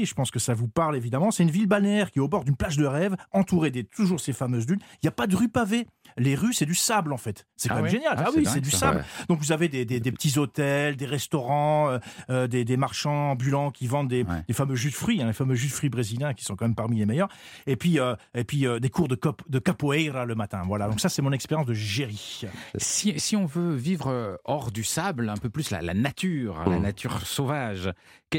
et 0.03 0.05
je 0.05 0.15
pense 0.15 0.31
que 0.31 0.39
ça 0.39 0.55
vous 0.55 0.69
parle 0.69 0.97
évidemment. 0.97 1.31
C'est 1.31 1.43
une 1.45 1.51
ville 1.51 1.67
balnéaire 1.69 2.11
qui 2.11 2.19
est 2.19 2.23
au 2.23 2.29
bord 2.29 2.45
d'une 2.45 2.57
plage 2.57 2.77
de 2.77 2.85
rêve, 2.87 3.17
entourée 3.33 3.71
des 3.71 3.85
toujours 3.85 4.19
ces 4.21 4.33
fameuses 4.33 4.67
dunes. 4.67 4.81
Il 4.95 4.99
n'y 5.05 5.09
a 5.09 5.13
pas 5.13 5.27
de 5.27 5.37
rue 5.37 5.49
pavée. 5.49 5.87
Les 6.17 6.35
rues, 6.35 6.53
c'est 6.53 6.67
du 6.67 6.75
sable 6.75 7.13
en 7.13 7.17
fait. 7.17 7.47
C'est 7.57 7.71
Ah 7.71 7.75
quand 7.77 7.83
même 7.83 7.91
génial. 7.91 8.15
Ah, 8.17 8.25
Ah, 8.27 8.31
oui, 8.37 8.45
c'est 8.47 8.61
du 8.61 8.71
sable. 8.71 8.99
Ouais. 8.99 9.05
Donc 9.29 9.41
vous 9.41 9.53
avez 9.53 9.69
des, 9.69 9.85
des- 9.85 10.01
des 10.01 10.13
petits 10.13 10.39
hôtels, 10.39 10.97
des 10.97 11.07
restaurants, 11.07 11.91
euh, 11.91 11.99
euh, 12.31 12.47
des, 12.47 12.65
des 12.65 12.77
marchands 12.77 13.33
ambulants 13.33 13.71
qui 13.71 13.87
vendent 13.87 14.09
des, 14.09 14.25
Ouais. 14.25 14.53
fameux 14.55 14.75
jus 14.75 14.91
de 14.91 14.95
fruits, 14.95 15.23
hein, 15.23 15.27
les 15.27 15.33
fameux 15.33 15.55
jus 15.55 15.69
de 15.69 15.73
fruits 15.73 15.91
brésiliens 15.91 16.35
qui 16.35 16.45
sont 16.45 16.57
quand 16.57 16.65
même 16.65 16.75
parmi 16.75 16.99
les 16.99 17.07
meilleurs. 17.07 17.29
Et 17.67 17.77
puis, 17.77 17.99
euh, 18.01 18.15
et 18.35 18.45
puis 18.45 18.67
euh, 18.67 18.79
des 18.81 18.91
cours 18.91 19.09
de, 19.09 19.15
cop- 19.15 19.43
de 19.49 19.59
capoeira 19.59 20.25
le 20.25 20.35
matin. 20.35 20.63
Voilà. 20.67 20.89
Donc 20.89 21.01
ça, 21.01 21.09
c'est 21.09 21.23
mon 21.23 21.33
expérience 21.33 21.67
de 21.67 21.75
Géry. 21.75 22.43
Si, 22.77 23.19
si 23.19 23.37
on 23.37 23.47
veut 23.47 23.75
vivre 23.75 24.39
hors 24.45 24.71
du 24.73 24.85
sable, 24.85 25.29
un 25.29 25.37
peu 25.37 25.51
plus 25.51 25.71
la, 25.71 25.81
la 25.83 25.95
nature, 25.95 26.63
la 26.67 26.79
Mm. 26.79 26.83
nature 26.83 27.27
sauvage, 27.27 27.91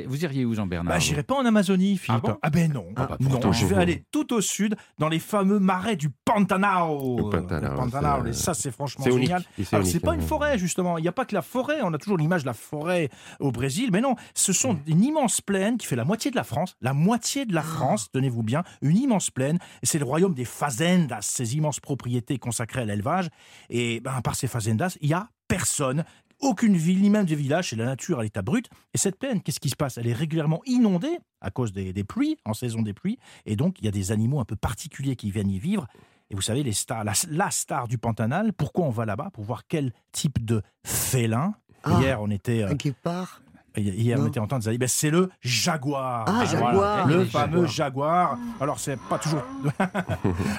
vous 0.08 0.24
iriez 0.24 0.46
où, 0.46 0.54
Jean-Bernard 0.54 0.94
Bah, 0.94 1.00
j'irai 1.00 1.24
pas 1.24 1.36
en 1.36 1.46
Amazonie, 1.46 1.98
Philippe. 1.98 2.22
bon? 2.24 2.38
Ben 2.52 2.72
non. 2.72 2.86
Ah, 2.96 3.08
bah, 3.10 3.18
non, 3.20 3.52
je 3.52 3.66
vais 3.66 3.76
aller 3.76 4.04
tout 4.12 4.34
au 4.34 4.42
sud, 4.42 4.76
dans 5.00 5.10
les 5.10 5.20
fameux 5.20 5.60
marais 5.60 5.96
du 5.96 6.10
Pantanal. 6.26 6.90
Le 7.18 7.30
Pantanal, 7.30 7.59
Pantanal, 7.62 8.28
et 8.28 8.34
ça, 8.34 8.54
c'est 8.54 8.72
franchement 8.72 9.06
génial. 9.06 9.44
Alors, 9.72 9.86
c'est 9.86 10.00
pas 10.00 10.12
hein. 10.12 10.16
une 10.16 10.22
forêt, 10.22 10.58
justement. 10.58 10.98
Il 10.98 11.02
n'y 11.02 11.08
a 11.08 11.12
pas 11.12 11.26
que 11.26 11.36
la 11.36 11.42
forêt. 11.42 11.80
On 11.84 11.94
a 11.94 11.98
toujours 11.98 12.18
l'image 12.18 12.42
de 12.42 12.48
la 12.48 12.54
forêt 12.54 13.10
au 13.40 13.52
Brésil. 13.52 13.90
Mais 13.92 14.02
non, 14.02 14.16
ce 14.34 14.54
sont 14.54 14.74
Mm. 14.74 14.80
une 14.88 15.04
immense 15.04 15.42
plaine 15.42 15.78
qui 15.78 15.88
fait 15.88 15.96
la 15.96 16.06
moitié 16.06 16.32
de 16.32 16.36
la 16.36 16.44
France. 16.44 16.76
La 16.82 16.94
moitié 16.94 17.46
de 17.46 17.54
la 17.54 17.64
France, 17.64 18.10
tenez-vous 18.12 18.44
bien. 18.44 18.64
Une 18.82 18.98
immense 18.98 19.32
plaine. 19.32 19.60
C'est 19.84 20.00
le 20.00 20.06
royaume 20.06 20.34
des 20.34 20.46
fazendas, 20.46 21.22
ces 21.22 21.56
immenses 21.56 21.80
propriétés 21.80 22.38
consacrées 22.38 22.82
à 22.82 22.86
l'élevage. 22.86 23.30
Et 23.70 24.00
ben, 24.00 24.22
par 24.22 24.36
ces 24.36 24.48
fazendas, 24.48 24.98
il 25.02 25.10
y 25.10 25.14
a 25.14 25.30
personne. 25.48 26.04
Aucune 26.42 26.78
ville, 26.78 27.02
ni 27.02 27.10
même 27.10 27.26
des 27.26 27.36
villages, 27.36 27.72
c'est 27.72 27.76
la 27.76 27.86
nature 27.86 28.20
à 28.20 28.24
l'état 28.24 28.42
brut. 28.42 28.70
Et 28.94 28.98
cette 28.98 29.18
plaine, 29.18 29.42
qu'est-ce 29.42 29.60
qui 29.60 29.70
se 29.70 29.76
passe? 29.76 29.98
Elle 29.98 30.08
est 30.08 30.14
régulièrement 30.14 30.62
inondée 30.66 31.20
à 31.42 31.52
cause 31.52 31.74
des, 31.74 31.92
des 31.92 32.06
pluies, 32.06 32.38
en 32.46 32.54
saison 32.54 32.82
des 32.82 32.94
pluies. 32.94 33.18
Et 33.46 33.58
donc, 33.58 33.78
il 33.80 33.86
y 33.86 33.88
a 33.90 33.92
des 33.92 34.14
animaux 34.14 34.40
un 34.40 34.46
peu 34.46 34.56
particuliers 34.56 35.18
qui 35.18 35.32
viennent 35.32 35.50
y 35.52 35.60
vivre. 35.60 35.88
Et 36.32 36.36
vous 36.36 36.42
savez, 36.42 36.62
les 36.64 36.74
stars, 36.74 37.04
la, 37.04 37.14
la 37.30 37.50
star 37.50 37.88
du 37.88 37.98
Pantanal, 37.98 38.54
pourquoi 38.54 38.86
on 38.86 38.92
va 38.92 39.06
là-bas? 39.06 39.30
Pour 39.34 39.44
voir 39.44 39.64
quel 39.68 39.94
type 40.12 40.46
de 40.46 40.62
félin? 40.84 41.56
Ah. 41.84 41.98
Hier, 42.00 42.22
on 42.22 42.30
était, 42.30 42.64
euh, 42.64 42.70
Un 42.70 42.76
guépard. 42.76 43.42
Hier, 43.78 44.18
on 44.20 44.28
était 44.28 44.40
en 44.40 44.48
train 44.48 44.60
de 44.60 44.64
dire, 44.64 44.78
ben, 44.80 44.88
c'est 44.88 45.10
le 45.10 45.30
jaguar. 45.42 46.26
Ah, 46.28 46.46
jaguar. 46.46 47.08
le 47.08 47.26
fameux 47.26 47.66
jaguar. 47.66 48.38
Alors, 48.60 48.80
c'est 48.80 49.00
pas 49.00 49.18
toujours. 49.18 49.44
Ah, 49.80 49.90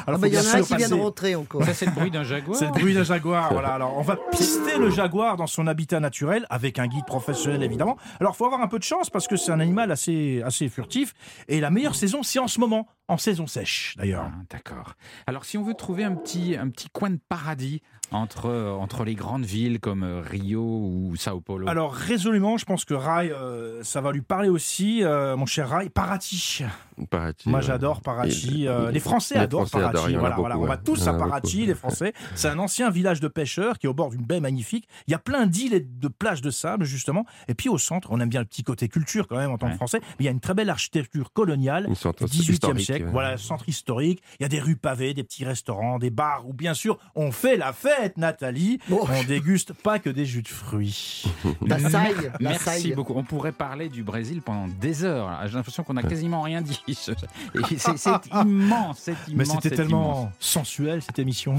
Alors, 0.07 0.19
bah, 0.21 0.29
Il 0.29 0.35
y 0.35 0.39
en 0.39 0.43
a 0.43 0.57
un 0.59 0.63
qui 0.63 0.77
vient 0.77 0.89
de 0.89 0.95
rentrer 0.95 1.35
encore. 1.35 1.65
Ça, 1.65 1.75
c'est 1.75 1.87
le 1.87 1.93
bruit 1.93 2.11
d'un 2.11 2.25
jaguar 2.25 2.57
c'est 2.57 2.67
le 2.67 2.73
bruit 2.73 2.95
d'un 2.95 3.05
jaguar. 3.05 3.53
Voilà. 3.53 3.75
Alors, 3.75 3.97
on 3.97 4.03
va 4.03 4.17
pister 4.31 4.79
le 4.79 4.91
jaguar 4.91 5.37
dans 5.37 5.47
son 5.47 5.67
habitat 5.67 6.01
naturel 6.01 6.47
avec 6.51 6.79
un 6.79 6.87
guide 6.87 7.05
professionnel, 7.05 7.63
évidemment. 7.63 7.97
Alors, 8.21 8.37
faut 8.37 8.47
avoir 8.47 8.61
un 8.61 8.69
peu 8.69 8.79
de 8.79 8.85
chance 8.85 9.11
parce 9.11 9.27
que 9.29 9.37
c'est 9.37 9.53
un 9.53 9.61
animal 9.61 9.91
assez, 9.91 10.43
assez 10.45 10.69
furtif. 10.69 11.13
Et 11.49 11.61
la 11.61 11.71
meilleure 11.71 11.95
saison, 11.95 12.23
c'est 12.23 12.39
en 12.39 12.49
ce 12.49 12.61
moment, 12.61 12.89
en 13.09 13.19
saison 13.19 13.47
sèche, 13.47 13.95
d'ailleurs. 13.99 14.27
Ah, 14.27 14.43
D'accord. 14.51 14.95
Alors, 15.27 15.45
si 15.45 15.59
on 15.59 15.63
veut 15.63 15.75
trouver 15.75 16.05
un 16.05 16.15
petit, 16.15 16.57
un 16.57 16.69
petit 16.69 16.89
coin 16.91 17.11
de 17.11 17.19
paradis 17.29 17.83
entre, 18.13 18.47
euh, 18.47 18.73
entre 18.73 19.05
les 19.05 19.15
grandes 19.15 19.45
villes 19.45 19.81
comme 19.81 20.03
euh, 20.03 20.21
Rio 20.21 20.61
ou 20.63 21.15
Sao 21.17 21.41
Paulo? 21.41 21.69
Alors, 21.69 21.93
résolument, 21.95 22.57
je 22.57 22.65
pense 22.65 22.85
que 22.85 22.95
Rai, 22.95 23.31
euh, 23.31 23.83
ça 23.83 24.01
va 24.01 24.13
lui 24.13 24.23
parler 24.23 24.49
aussi, 24.49 25.03
euh, 25.05 25.37
mon 25.37 25.47
cher 25.47 25.69
Rai. 25.71 25.89
Paraty. 25.89 26.65
Paraty, 27.09 27.49
Moi, 27.49 27.61
ouais. 27.61 27.65
j'adore 27.65 28.01
Paraty. 28.03 28.65
Et- 28.65 28.69
Euh, 28.69 28.91
les 28.91 29.01
Français 29.01 29.35
les 29.37 29.41
adorent 29.43 29.67
Français 29.69 29.85
adorent, 29.85 29.93
Paraty. 30.03 30.15
Voilà, 30.17 30.29
beaucoup, 30.37 30.41
voilà. 30.43 30.59
On 30.59 30.67
va 30.67 30.77
tous 30.77 31.07
à 31.09 31.15
Paraty, 31.15 31.57
beaucoup. 31.59 31.69
les 31.69 31.75
Français. 31.75 32.13
C'est 32.35 32.49
un 32.49 32.59
ancien 32.59 32.91
village 32.91 33.21
de 33.21 33.29
pêcheurs 33.29 33.79
qui 33.79 33.87
est 33.87 33.89
au 33.89 33.95
bord 33.95 34.11
d'une 34.11 34.25
baie 34.25 34.41
magnifique. 34.41 34.87
Il 35.07 35.13
y 35.13 35.15
a 35.15 35.19
plein 35.19 35.47
d'îles 35.47 35.73
et 35.75 35.81
de 35.81 36.09
plages 36.09 36.43
de 36.43 36.51
sable, 36.51 36.85
justement. 36.85 37.25
Et 37.49 37.55
puis 37.55 37.69
au 37.69 37.79
centre, 37.79 38.09
on 38.11 38.21
aime 38.21 38.29
bien 38.29 38.41
le 38.41 38.47
petit 38.47 38.63
côté 38.63 38.89
culture 38.89 39.27
quand 39.29 39.37
même 39.39 39.51
en 39.51 39.59
tant 39.59 39.69
que. 39.71 39.77
Français. 39.77 40.01
Mais 40.03 40.17
il 40.21 40.25
y 40.27 40.29
a 40.29 40.33
une 40.33 40.41
très 40.41 40.53
belle 40.55 40.69
architecture 40.69 41.33
coloniale. 41.33 41.87
Du 41.87 41.93
18e 41.93 42.53
historique, 42.53 42.85
siècle, 42.85 43.05
ouais. 43.07 43.11
voilà, 43.13 43.37
centre 43.39 43.69
historique. 43.69 44.23
Il 44.39 44.43
y 44.43 44.47
a 44.47 44.49
des 44.49 44.61
rues 44.61 44.77
pavées, 44.77 45.15
des 45.15 45.23
petits 45.25 45.45
restaurants, 45.45 45.99
des 45.99 46.11
bars 46.11 46.47
où, 46.47 46.53
bien 46.53 46.75
sûr, 46.75 46.99
on 47.15 47.33
fait 47.33 47.57
la 47.57 47.73
fête, 47.73 47.99
Nathalie. 48.16 48.78
Bon. 48.88 49.01
On 49.09 49.24
déguste 49.24 49.72
pas 49.72 49.98
que 49.98 50.11
des 50.11 50.26
jus 50.26 50.42
de 50.42 50.48
fruits. 50.48 51.24
La 51.66 51.78
saille. 51.90 52.32
La 52.40 52.51
Merci 52.51 52.64
saille. 52.64 52.92
beaucoup. 52.94 53.14
On 53.16 53.24
pourrait 53.24 53.53
parler 53.53 53.88
du 53.88 54.03
Brésil 54.03 54.42
pendant 54.42 54.68
des 54.80 55.05
heures. 55.05 55.30
J'ai 55.46 55.55
l'impression 55.55 55.82
qu'on 55.82 55.94
n'a 55.94 56.03
quasiment 56.03 56.42
rien 56.42 56.61
dit. 56.62 56.80
C'est 56.94 57.12
immense, 58.44 58.98
c'est 58.98 59.12
immense. 59.28 59.34
Mais 59.34 59.44
c'était 59.44 59.68
c'est 59.70 59.76
tellement 59.76 60.22
immense. 60.22 60.32
sensuel 60.38 61.03
cette 61.03 61.18
émission. 61.18 61.57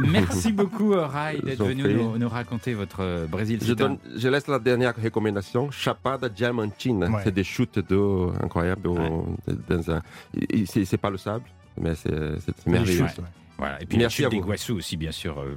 Merci 0.00 0.52
beaucoup, 0.52 0.92
Rai, 0.94 1.40
d'être 1.42 1.64
venu 1.64 1.82
nous, 1.94 2.18
nous 2.18 2.28
raconter 2.28 2.74
votre 2.74 3.00
euh, 3.00 3.26
Brésil. 3.26 3.60
Je, 3.62 3.72
donne, 3.74 3.98
laisse 4.14 4.46
la 4.46 4.58
dernière 4.58 4.94
recommandation, 4.96 5.70
Chapada 5.70 6.28
Diamantina. 6.28 7.08
Ouais. 7.08 7.20
C'est 7.24 7.34
des 7.34 7.44
chutes 7.44 7.78
d'eau 7.78 8.32
incroyables. 8.42 8.90
C'est 10.66 10.96
pas 10.96 11.10
le 11.10 11.18
sable, 11.18 11.44
mais 11.80 11.94
c'est 11.94 12.38
c'est 12.44 12.66
merveilleux. 12.66 13.06
Voilà. 13.58 13.80
Et 13.80 13.86
puis 13.86 13.96
Merci 13.96 14.20
la 14.22 14.26
à 14.28 14.30
vous. 14.30 14.36
d'Iguassou 14.36 14.76
aussi, 14.76 14.96
bien 14.96 15.12
sûr. 15.12 15.40
euh, 15.40 15.56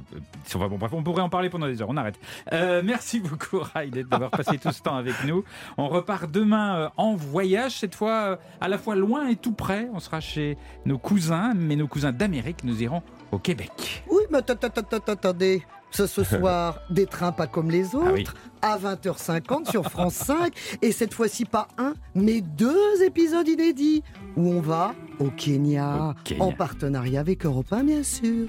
bon, 0.54 0.78
bref, 0.78 0.92
on 0.94 1.02
pourrait 1.02 1.22
en 1.22 1.28
parler 1.28 1.50
pendant 1.50 1.66
des 1.66 1.82
heures. 1.82 1.88
On 1.90 1.96
arrête. 1.98 2.18
Euh, 2.52 2.80
merci 2.84 3.20
beaucoup, 3.20 3.60
d'être- 3.90 4.08
d'avoir 4.08 4.30
passé 4.30 4.56
tout 4.58 4.72
ce 4.72 4.80
temps 4.80 4.96
avec 4.96 5.14
nous. 5.26 5.44
On 5.76 5.88
repart 5.88 6.30
demain 6.30 6.76
euh, 6.76 6.88
en 6.96 7.14
voyage, 7.14 7.72
cette 7.78 7.94
fois 7.94 8.12
euh, 8.12 8.36
à 8.60 8.68
la 8.68 8.78
fois 8.78 8.96
loin 8.96 9.28
et 9.28 9.36
tout 9.36 9.52
près. 9.52 9.88
On 9.92 10.00
sera 10.00 10.20
chez 10.20 10.56
nos 10.86 10.96
cousins, 10.98 11.52
mais 11.54 11.76
nos 11.76 11.88
cousins 11.88 12.12
d'Amérique. 12.12 12.64
Nous 12.64 12.82
irons 12.82 13.02
au 13.32 13.38
Québec. 13.38 14.02
Oui, 14.10 14.22
mais 14.30 14.38
attendez. 14.38 15.62
Ce, 15.90 16.06
ce 16.06 16.22
soir, 16.38 16.78
des 16.88 17.06
trains 17.06 17.32
pas 17.32 17.46
comme 17.48 17.70
les 17.70 17.94
autres. 17.94 18.06
Ah 18.08 18.12
oui. 18.12 18.26
À 18.62 18.78
20h50 18.78 19.70
sur 19.70 19.84
France 19.90 20.14
5. 20.14 20.52
Et 20.82 20.92
cette 20.92 21.14
fois-ci, 21.14 21.44
pas 21.44 21.68
un, 21.78 21.94
mais 22.14 22.40
deux 22.40 23.02
épisodes 23.04 23.46
inédits 23.48 24.02
où 24.36 24.48
on 24.52 24.60
va 24.60 24.94
au 25.18 25.28
Kenya, 25.30 26.10
Au 26.10 26.14
Kenya. 26.24 26.42
en 26.44 26.52
partenariat 26.52 27.20
avec 27.20 27.44
Europe 27.44 27.72
1, 27.72 27.84
bien 27.84 28.02
sûr. 28.02 28.46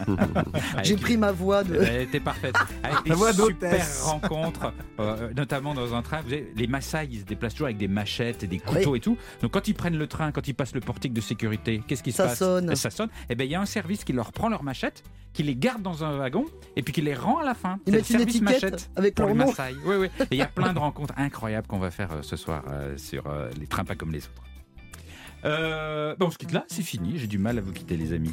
J'ai 0.82 0.96
pris 0.96 1.16
ma 1.16 1.32
voix 1.32 1.64
de. 1.64 1.74
Elle 1.82 2.02
était 2.02 2.20
parfaite. 2.20 2.54
Avec 2.82 2.98
La 3.06 3.14
voix 3.14 3.32
des 3.32 3.42
super 3.42 4.04
rencontres, 4.04 4.72
euh, 5.00 5.32
notamment 5.36 5.74
dans 5.74 5.94
un 5.94 6.02
train. 6.02 6.20
Vous 6.22 6.30
savez, 6.30 6.52
les 6.56 6.66
Maasai, 6.66 7.08
ils 7.10 7.20
se 7.20 7.24
déplacent 7.24 7.52
toujours 7.54 7.66
avec 7.66 7.76
des 7.78 7.88
machettes 7.88 8.42
et 8.42 8.46
des 8.46 8.58
couteaux 8.58 8.92
Oui. 8.92 8.98
et 8.98 9.00
tout. 9.00 9.16
Donc 9.42 9.52
quand 9.52 9.68
ils 9.68 9.74
prennent 9.74 9.98
le 9.98 10.06
train, 10.06 10.32
quand 10.32 10.46
ils 10.48 10.54
passent 10.54 10.74
le 10.74 10.80
portique 10.80 11.12
de 11.12 11.20
sécurité, 11.20 11.82
qu'est-ce 11.86 12.02
qui 12.02 12.12
se 12.12 12.18
Ça 12.18 12.24
passe? 12.28 12.38
sonne. 12.38 12.70
Eh, 12.72 12.76
Ça 12.76 12.90
sonne. 12.90 13.08
Et 13.28 13.34
ben 13.34 13.44
il 13.44 13.50
y 13.50 13.54
a 13.54 13.60
un 13.60 13.66
service 13.66 14.04
qui 14.04 14.12
leur 14.12 14.32
prend 14.32 14.48
leurs 14.48 14.62
machettes, 14.62 15.02
qui 15.32 15.42
les 15.42 15.56
garde 15.56 15.82
dans 15.82 16.04
un 16.04 16.16
wagon 16.16 16.44
et 16.76 16.82
puis 16.82 16.92
qui 16.94 17.02
les 17.02 17.14
rend 17.14 17.38
à 17.38 17.44
la 17.44 17.54
fin. 17.54 17.78
Ils 17.86 17.92
mettent 17.92 18.08
une 18.10 18.20
étiquette 18.20 18.42
machette 18.42 18.90
avec 18.96 19.18
leur 19.18 19.34
nom. 19.34 19.52
Maasai. 19.58 19.76
Oui. 19.84 20.06
Et 20.20 20.26
il 20.32 20.38
y 20.38 20.42
a 20.42 20.46
plein 20.46 20.72
de 20.72 20.78
rencontres 20.78 21.14
incroyables 21.16 21.66
qu'on 21.66 21.78
va 21.78 21.90
faire 21.90 22.12
euh, 22.12 22.22
ce 22.22 22.36
soir 22.36 22.64
euh, 22.70 22.96
sur 22.96 23.26
euh, 23.26 23.50
les 23.58 23.66
trains 23.66 23.84
pas 23.84 23.94
comme 23.94 24.12
les 24.12 24.24
autres. 24.26 24.42
Ben, 25.42 26.16
on 26.20 26.30
se 26.30 26.38
quitte 26.38 26.52
là, 26.52 26.64
c'est 26.68 26.82
fini. 26.82 27.18
J'ai 27.18 27.26
du 27.26 27.36
mal 27.36 27.58
à 27.58 27.60
vous 27.60 27.72
quitter, 27.72 27.98
les 27.98 28.14
amis. 28.14 28.32